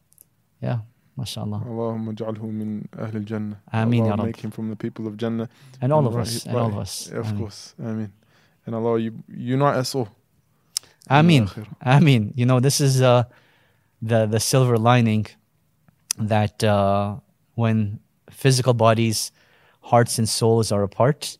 Yeah, 0.66 0.78
mashallah. 1.20 1.60
Allahumma 1.70 2.10
ja'alhu 2.20 2.46
min 2.60 2.70
Ahl 3.04 3.14
al-Jannah. 3.20 3.58
Ameen, 3.72 4.04
Ya 4.04 4.12
Allah 4.12 4.16
Rabb. 4.22 4.26
make 4.26 4.40
him 4.44 4.50
from 4.50 4.66
the 4.72 4.76
people 4.84 5.06
of 5.06 5.16
Jannah. 5.22 5.48
And 5.82 5.92
all 5.92 6.06
of 6.06 6.14
right- 6.14 6.26
us, 6.26 6.46
and 6.46 6.56
all 6.56 6.68
of 6.74 6.78
us. 6.84 6.92
Of 7.20 7.26
Ameen. 7.26 7.38
course. 7.40 7.60
Ameen. 7.78 8.12
And 8.66 8.74
Allah, 8.74 8.98
you 8.98 9.12
unite 9.28 9.76
us 9.76 9.94
all. 9.94 10.08
Ameen. 11.10 11.48
Ameen. 11.82 12.32
You 12.34 12.46
know, 12.46 12.60
this 12.60 12.80
is 12.80 13.02
uh, 13.02 13.24
the 14.10 14.20
the 14.34 14.40
silver 14.40 14.78
lining 14.78 15.26
that 16.18 16.64
uh, 16.64 17.16
when 17.62 17.76
physical 18.30 18.72
bodies, 18.86 19.30
hearts, 19.90 20.18
and 20.18 20.28
souls 20.28 20.72
are 20.72 20.82
apart, 20.82 21.36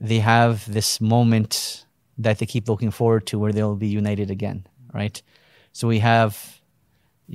they 0.00 0.20
have 0.20 0.54
this 0.72 1.00
moment 1.00 1.84
that 2.16 2.38
they 2.38 2.46
keep 2.46 2.68
looking 2.68 2.90
forward 2.90 3.26
to 3.26 3.38
where 3.38 3.52
they'll 3.52 3.76
be 3.76 3.88
united 3.88 4.30
again, 4.30 4.58
right? 4.94 5.22
So 5.72 5.88
we 5.88 5.98
have, 6.00 6.59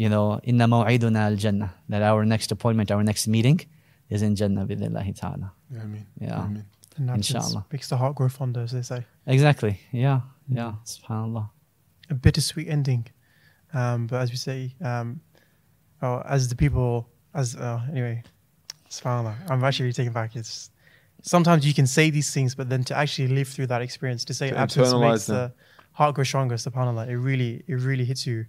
you 0.02 0.10
know, 0.10 0.40
inna 0.44 0.68
maw'iduna 0.68 1.22
al 1.32 1.36
jannah, 1.44 1.74
that 1.90 2.02
our 2.02 2.26
next 2.26 2.52
appointment, 2.52 2.92
our 2.92 3.04
next 3.04 3.28
meeting 3.36 3.60
is 4.10 4.22
in 4.22 4.36
Jannah 4.36 4.66
bi'idhnillahi 4.68 5.14
ta'ala. 5.20 5.48
Ameen. 5.82 6.06
Yeah. 6.20 6.44
Ameen. 6.44 6.66
And 6.98 7.10
that 7.10 7.18
just 7.22 7.32
Inshallah. 7.36 7.66
makes 7.72 7.88
the 7.90 7.98
heart 7.98 8.16
grow 8.16 8.30
fonder, 8.30 8.62
as 8.62 8.72
they 8.72 8.82
say. 8.82 9.06
Exactly. 9.26 9.80
Yeah. 9.92 10.20
Yeah. 10.50 10.74
Subhanallah. 10.86 11.50
a 12.10 12.14
bittersweet 12.14 12.68
ending. 12.70 13.04
Um, 13.74 14.08
but 14.08 14.18
as 14.24 14.30
we 14.32 14.38
say, 14.38 14.76
um, 14.82 15.08
oh, 16.02 16.22
as 16.36 16.48
the 16.50 16.56
people, 16.56 17.10
as 17.34 17.56
uh, 17.56 17.82
anyway, 17.92 18.22
subhanAllah, 18.90 19.36
I'm 19.50 19.64
actually 19.64 19.92
taking 19.94 20.14
back. 20.14 20.36
It's 20.36 20.70
sometimes 21.22 21.66
you 21.66 21.74
can 21.74 21.88
say 21.88 22.10
these 22.10 22.32
things, 22.36 22.54
but 22.56 22.70
then 22.70 22.84
to 22.90 22.96
actually 22.96 23.30
live 23.30 23.48
through 23.48 23.68
that 23.68 23.82
experience, 23.82 24.24
to 24.26 24.34
say 24.34 24.50
To 24.52 24.58
absence 24.58 24.90
internalize 24.90 25.12
makes 25.12 25.26
them. 25.26 25.36
the 25.36 25.54
heart 25.94 26.16
grow 26.16 26.24
stronger. 26.24 26.56
Subhanallah, 26.56 27.08
it 27.10 27.18
really, 27.18 27.64
it 27.68 27.76
really 27.90 28.06
hits 28.06 28.28
you 28.28 28.46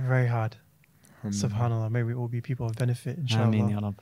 very 0.00 0.26
hard. 0.26 0.56
Subhanallah, 1.24 1.88
may 1.90 2.02
we 2.02 2.14
all 2.14 2.26
be 2.26 2.40
people 2.40 2.66
of 2.66 2.74
benefit, 2.74 3.16
inshallah. 3.16 3.46
Ameen, 3.46 3.94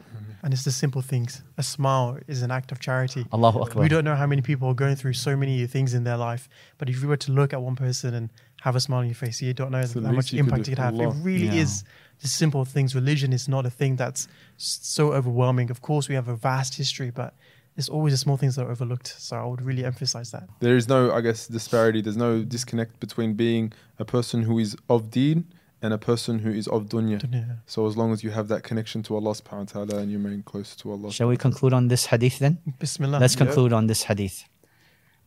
And 0.43 0.55
it's 0.55 0.65
the 0.65 0.71
simple 0.71 1.03
things. 1.03 1.43
A 1.59 1.63
smile 1.63 2.19
is 2.27 2.41
an 2.41 2.51
act 2.51 2.73
of 2.73 2.81
charity. 2.81 3.27
Allahu 3.33 3.61
Akbar. 3.61 3.83
We 3.83 3.89
don't 3.91 4.05
know 4.05 4.17
how 4.17 4.27
many 4.27 4.41
people 4.41 4.69
are 4.69 4.75
going 4.75 4.97
through 4.97 5.13
so 5.13 5.37
many 5.37 5.67
things 5.67 5.93
in 5.93 6.05
their 6.05 6.17
life, 6.17 6.49
but 6.79 6.89
if 6.89 7.03
you 7.03 7.09
were 7.09 7.19
to 7.19 7.33
look 7.33 7.53
at 7.53 7.61
one 7.61 7.77
person 7.77 8.15
and 8.15 8.31
have 8.63 8.75
a 8.75 8.81
smile 8.81 9.01
on 9.01 9.07
your 9.07 9.15
face, 9.15 9.43
you 9.43 9.53
don't 9.53 9.71
know 9.71 9.81
It's 9.81 9.93
the 9.93 10.01
how 10.01 10.13
much 10.13 10.17
least 10.17 10.33
you 10.33 10.39
could 10.45 10.47
impact 10.53 10.69
it 10.69 10.71
could 10.71 10.79
have. 10.79 10.95
It 10.95 11.15
really 11.23 11.47
Yeah. 11.47 11.63
is 11.63 11.85
the 12.23 12.29
simple 12.29 12.65
things. 12.65 12.95
Religion 12.95 13.35
is 13.35 13.49
not 13.49 13.67
a 13.67 13.71
thing 13.71 13.97
that's 13.97 14.27
so 14.57 15.13
overwhelming. 15.13 15.71
Of 15.71 15.83
course, 15.83 16.09
we 16.09 16.15
have 16.15 16.29
a 16.29 16.37
vast 16.37 16.75
history, 16.77 17.11
but 17.11 17.35
it's 17.77 17.89
always 17.91 18.15
the 18.15 18.19
small 18.19 18.39
things 18.39 18.57
that 18.57 18.65
are 18.67 18.71
overlooked. 18.71 19.15
So 19.19 19.37
I 19.37 19.45
would 19.45 19.61
really 19.61 19.85
emphasize 19.85 20.31
that. 20.31 20.49
There 20.61 20.77
is 20.77 20.89
no, 20.89 21.13
I 21.13 21.21
guess, 21.21 21.49
disparity. 21.49 22.01
There's 22.01 22.17
no 22.17 22.43
disconnect 22.45 22.99
between 23.01 23.35
being 23.35 23.73
a 23.99 24.05
person 24.07 24.43
who 24.43 24.59
is 24.59 24.75
of 24.89 25.11
deen 25.11 25.45
and 25.82 25.94
a 25.94 25.98
person 25.98 26.40
who 26.40 26.52
is 26.52 26.68
of 26.68 26.88
dunya. 26.90 27.20
Dunya. 27.22 27.58
So 27.68 27.86
as 27.88 27.96
long 27.96 28.12
as 28.12 28.24
you 28.24 28.32
have 28.32 28.48
that 28.48 28.64
connection 28.64 29.04
to 29.04 29.16
Allah 29.16 29.32
subhanahu 29.32 29.76
wa 29.76 29.86
ta'ala 29.86 30.02
and 30.02 30.12
you 30.12 30.18
remain 30.18 30.44
close 30.44 30.76
to 30.78 30.92
Allah. 30.92 31.12
Shall 31.12 31.28
we 31.28 31.38
conclude 31.38 31.74
on 31.74 31.90
this 31.90 32.08
hadith 32.08 32.40
then? 32.40 32.60
Bismillah. 32.80 33.20
Let's 33.20 33.36
Yeah. 33.36 33.46
conclude 33.46 33.74
on 33.74 33.88
this 33.88 34.04
hadith. 34.04 34.46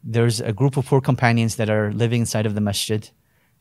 There's 0.03 0.41
a 0.41 0.53
group 0.53 0.77
of 0.77 0.87
poor 0.87 1.01
companions 1.01 1.57
that 1.57 1.69
are 1.69 1.93
living 1.93 2.21
inside 2.21 2.47
of 2.47 2.55
the 2.55 2.61
masjid 2.61 3.09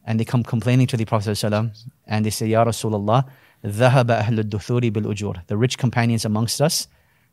and 0.06 0.20
they 0.20 0.26
come 0.26 0.44
complaining 0.44 0.88
to 0.88 0.98
the 0.98 1.06
Prophet 1.06 1.32
ﷺ 1.32 1.72
and 2.06 2.26
they 2.26 2.30
say, 2.30 2.48
Ya 2.48 2.64
Rasulullah, 2.64 3.26
ذهب 3.66 4.08
أهل 4.12 4.40
الدثور 4.44 4.92
بالأجور. 4.92 5.48
The 5.48 5.58
rich 5.58 5.78
companions 5.78 6.26
amongst 6.26 6.62
us, 6.62 6.88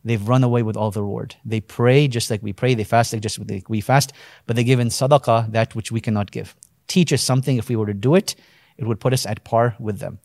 they've 0.04 0.26
run 0.26 0.42
away 0.42 0.62
with 0.62 0.76
all 0.76 0.90
the 0.90 1.02
reward. 1.02 1.36
They 1.44 1.60
pray 1.60 2.08
just 2.08 2.30
like 2.30 2.42
we 2.42 2.52
pray, 2.52 2.74
they 2.74 2.84
fast 2.84 3.12
like 3.12 3.22
just 3.22 3.38
like 3.48 3.68
we 3.68 3.80
fast, 3.80 4.12
but 4.46 4.56
they 4.56 4.64
give 4.64 4.80
in 4.80 4.88
sadaqah 4.88 5.52
that 5.52 5.74
which 5.74 5.92
we 5.92 6.00
cannot 6.00 6.30
give. 6.30 6.56
Teach 6.88 7.12
us 7.12 7.22
something, 7.22 7.56
if 7.56 7.68
we 7.68 7.76
were 7.76 7.86
to 7.86 7.94
do 7.94 8.14
it, 8.14 8.34
it 8.79 8.87
would 8.87 8.99
put 8.99 9.13
us 9.13 9.25
at 9.25 9.43
par 9.43 9.75
with 9.77 9.99
them. 9.99 10.19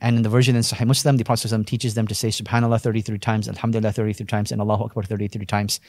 And 0.00 0.16
in 0.16 0.22
the 0.22 0.28
version 0.28 0.56
in 0.56 0.62
Sahih 0.62 0.86
Muslim, 0.86 1.18
the 1.18 1.24
Prophet 1.24 1.48
ﷺ 1.48 1.66
teaches 1.66 1.94
them 1.94 2.06
to 2.06 2.14
say 2.14 2.28
Subhanallah 2.28 2.80
33 2.80 3.18
times, 3.18 3.48
Alhamdulillah 3.48 3.92
33 3.92 4.26
times, 4.26 4.50
and 4.50 4.60
Allahu 4.60 4.84
Akbar 4.84 5.04
33 5.04 5.44
times. 5.46 5.80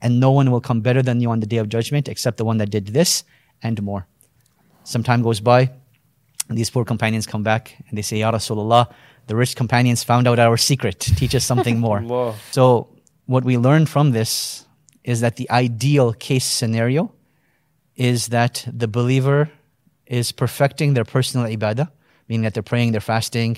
And 0.00 0.18
no 0.18 0.30
one 0.30 0.50
will 0.50 0.60
come 0.60 0.80
better 0.80 1.02
than 1.02 1.20
you 1.20 1.30
on 1.30 1.40
the 1.40 1.46
day 1.46 1.58
of 1.58 1.68
judgment 1.68 2.08
except 2.08 2.38
the 2.38 2.44
one 2.44 2.56
that 2.58 2.70
did 2.70 2.88
this 2.88 3.24
and 3.62 3.80
more. 3.82 4.06
Some 4.84 5.02
time 5.02 5.22
goes 5.22 5.40
by, 5.40 5.70
and 6.48 6.58
these 6.58 6.70
poor 6.70 6.84
companions 6.84 7.26
come 7.26 7.42
back 7.42 7.76
and 7.88 7.96
they 7.96 8.02
say, 8.02 8.18
Ya 8.18 8.32
Rasulullah, 8.32 8.90
the 9.26 9.36
rich 9.36 9.54
companions 9.54 10.02
found 10.02 10.26
out 10.26 10.38
our 10.38 10.56
secret. 10.56 10.98
Teach 11.20 11.34
us 11.34 11.44
something 11.44 11.78
more. 11.78 12.00
So, 12.50 12.88
what 13.26 13.44
we 13.44 13.56
learn 13.56 13.86
from 13.86 14.10
this 14.10 14.66
is 15.04 15.20
that 15.20 15.36
the 15.36 15.48
ideal 15.50 16.12
case 16.12 16.44
scenario 16.44 17.12
is 17.96 18.28
that 18.28 18.66
the 18.72 18.88
believer 18.88 19.50
is 20.12 20.30
perfecting 20.30 20.92
their 20.92 21.06
personal 21.06 21.46
ibadah, 21.46 21.90
meaning 22.28 22.42
that 22.42 22.52
they're 22.52 22.62
praying, 22.62 22.92
they're 22.92 23.00
fasting, 23.00 23.56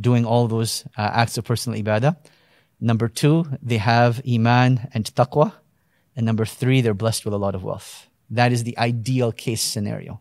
doing 0.00 0.24
all 0.26 0.48
those 0.48 0.84
uh, 0.98 1.10
acts 1.14 1.38
of 1.38 1.44
personal 1.44 1.80
ibadah. 1.80 2.16
Number 2.80 3.06
two, 3.06 3.46
they 3.62 3.76
have 3.78 4.20
iman 4.28 4.88
and 4.92 5.04
taqwa. 5.04 5.52
And 6.16 6.26
number 6.26 6.44
three, 6.44 6.80
they're 6.80 6.92
blessed 6.92 7.24
with 7.24 7.32
a 7.32 7.38
lot 7.38 7.54
of 7.54 7.62
wealth. 7.62 8.08
That 8.30 8.50
is 8.50 8.64
the 8.64 8.76
ideal 8.78 9.30
case 9.30 9.62
scenario, 9.62 10.20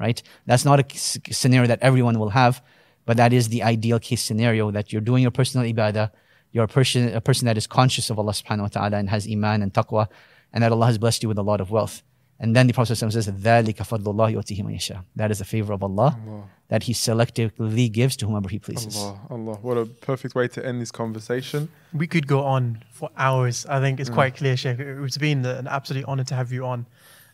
right? 0.00 0.20
That's 0.46 0.64
not 0.64 0.80
a 0.80 0.84
scenario 0.96 1.68
that 1.68 1.80
everyone 1.82 2.18
will 2.18 2.30
have, 2.30 2.62
but 3.04 3.18
that 3.18 3.34
is 3.34 3.50
the 3.50 3.62
ideal 3.62 3.98
case 3.98 4.22
scenario 4.22 4.70
that 4.70 4.92
you're 4.92 5.02
doing 5.02 5.20
your 5.20 5.30
personal 5.30 5.70
ibadah, 5.70 6.10
you're 6.52 6.64
a 6.64 6.68
person, 6.68 7.14
a 7.14 7.20
person 7.20 7.44
that 7.44 7.58
is 7.58 7.66
conscious 7.66 8.08
of 8.08 8.18
Allah 8.18 8.32
subhanahu 8.32 8.62
wa 8.62 8.68
ta'ala 8.68 8.96
and 8.96 9.10
has 9.10 9.28
iman 9.30 9.60
and 9.60 9.74
taqwa, 9.74 10.06
and 10.54 10.64
that 10.64 10.72
Allah 10.72 10.86
has 10.86 10.96
blessed 10.96 11.22
you 11.22 11.28
with 11.28 11.38
a 11.38 11.42
lot 11.42 11.60
of 11.60 11.70
wealth. 11.70 12.02
And 12.41 12.55
then 12.55 12.67
the 12.67 12.73
Prophet 12.73 12.93
ﷺ 12.93 13.11
says, 13.13 13.27
ذَلِكَ 13.27 13.77
فَضْلُ 13.77 14.03
اللَّهِ 14.03 14.35
يُؤْتِيهِ 14.35 14.63
مَن 14.63 14.75
يَشَاءُ. 14.75 15.03
That 15.15 15.31
is 15.31 15.41
a 15.41 15.45
favor 15.45 15.73
of 15.73 15.81
Allah 15.81 16.15
Allah. 16.17 16.43
that 16.69 16.83
He 16.83 16.93
selectively 16.93 17.91
gives 17.91 18.15
to 18.17 18.27
whomever 18.27 18.47
He 18.47 18.59
pleases. 18.59 18.95
Allah. 18.95 19.19
Allah. 19.31 19.57
What 19.61 19.77
a 19.77 19.85
perfect 19.85 20.35
way 20.35 20.47
to 20.49 20.63
end 20.63 20.79
this 20.79 20.91
conversation. 20.91 21.69
We 21.93 22.05
could 22.05 22.27
go 22.27 22.43
on 22.43 22.83
for 22.91 23.09
hours. 23.17 23.65
I 23.65 23.79
think 23.79 23.99
it's 23.99 24.09
quite 24.11 24.35
clear, 24.35 24.55
Sheikh. 24.55 24.77
It's 24.79 25.17
been 25.17 25.43
an 25.45 25.67
absolute 25.67 26.05
honor 26.05 26.25
to 26.25 26.35
have 26.35 26.51
you 26.51 26.65
on. 26.65 26.85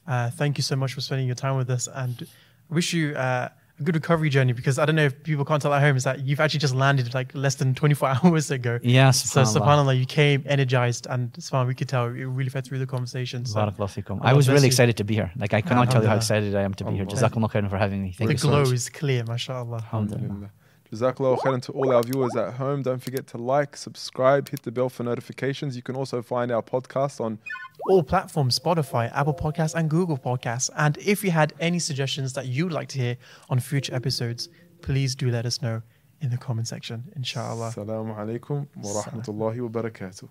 Uh, 0.07 0.29
thank 0.29 0.57
you 0.57 0.63
so 0.63 0.75
much 0.75 0.93
for 0.93 1.01
spending 1.01 1.27
your 1.27 1.35
time 1.35 1.57
with 1.57 1.69
us 1.69 1.87
and 1.93 2.25
wish 2.69 2.93
you 2.93 3.15
uh, 3.15 3.49
a 3.78 3.82
good 3.82 3.94
recovery 3.94 4.28
journey 4.28 4.52
because 4.52 4.78
I 4.78 4.84
don't 4.84 4.96
know 4.96 5.04
if 5.04 5.22
people 5.22 5.44
can't 5.44 5.60
tell 5.62 5.72
at 5.74 5.82
home 5.82 5.96
is 5.96 6.04
that 6.04 6.20
you've 6.26 6.40
actually 6.40 6.60
just 6.60 6.74
landed 6.74 7.14
like 7.14 7.34
less 7.34 7.54
than 7.56 7.74
24 7.74 8.08
hours 8.24 8.50
ago. 8.50 8.78
Yeah, 8.82 9.10
So 9.10 9.42
subhanAllah. 9.42 9.98
you 9.98 10.06
came 10.06 10.42
energized 10.46 11.06
and 11.08 11.32
subhanAllah, 11.34 11.66
we 11.68 11.74
could 11.74 11.88
tell 11.88 12.06
it 12.06 12.10
really 12.10 12.50
fed 12.50 12.64
through 12.66 12.78
the 12.78 12.86
conversation. 12.86 13.44
So. 13.44 13.60
I 13.60 14.32
was 14.32 14.48
really 14.48 14.62
you. 14.62 14.66
excited 14.66 14.96
to 14.96 15.04
be 15.04 15.14
here. 15.14 15.30
Like 15.36 15.54
I 15.54 15.60
cannot 15.60 15.90
tell 15.90 16.02
you 16.02 16.08
how 16.08 16.16
excited 16.16 16.54
I 16.54 16.62
am 16.62 16.74
to 16.74 16.84
be 16.84 16.92
here. 16.92 17.06
Allah. 17.08 17.14
Jazakumullah 17.14 17.50
khairan 17.52 17.70
for 17.70 17.78
having 17.78 18.02
me. 18.02 18.12
Thank 18.12 18.28
the 18.28 18.34
you 18.34 18.38
so 18.38 18.48
glow 18.48 18.64
much. 18.64 18.72
is 18.72 18.88
clear, 18.88 19.24
mashallah. 19.24 19.76
Alhamdulillah. 19.76 20.50
Jazakallah 20.92 21.38
khairan 21.38 21.62
to 21.62 21.72
all 21.72 21.92
our 21.94 22.02
viewers 22.02 22.34
at 22.36 22.54
home. 22.54 22.82
Don't 22.82 23.02
forget 23.02 23.26
to 23.28 23.38
like, 23.38 23.76
subscribe, 23.76 24.48
hit 24.48 24.62
the 24.62 24.72
bell 24.72 24.88
for 24.88 25.02
notifications. 25.02 25.76
You 25.76 25.82
can 25.82 25.96
also 25.96 26.22
find 26.22 26.50
our 26.50 26.62
podcast 26.62 27.20
on 27.20 27.38
all 27.88 28.02
platforms 28.02 28.58
Spotify, 28.58 29.10
Apple 29.14 29.34
Podcasts, 29.34 29.74
and 29.74 29.90
Google 29.90 30.16
Podcasts. 30.18 30.70
And 30.76 30.96
if 30.98 31.22
you 31.22 31.30
had 31.30 31.52
any 31.60 31.78
suggestions 31.78 32.32
that 32.34 32.46
you'd 32.46 32.72
like 32.72 32.88
to 32.88 32.98
hear 32.98 33.16
on 33.50 33.60
future 33.60 33.94
episodes, 33.94 34.48
please 34.80 35.14
do 35.14 35.30
let 35.30 35.44
us 35.44 35.60
know 35.60 35.82
in 36.20 36.30
the 36.30 36.38
comment 36.38 36.68
section, 36.68 37.04
inshallah. 37.14 37.70
Assalamu 37.70 38.16
alaikum 38.16 38.66
wa 38.76 39.02
rahmatullahi 39.02 39.60
wa 39.60 39.82
barakatuh. 39.82 40.28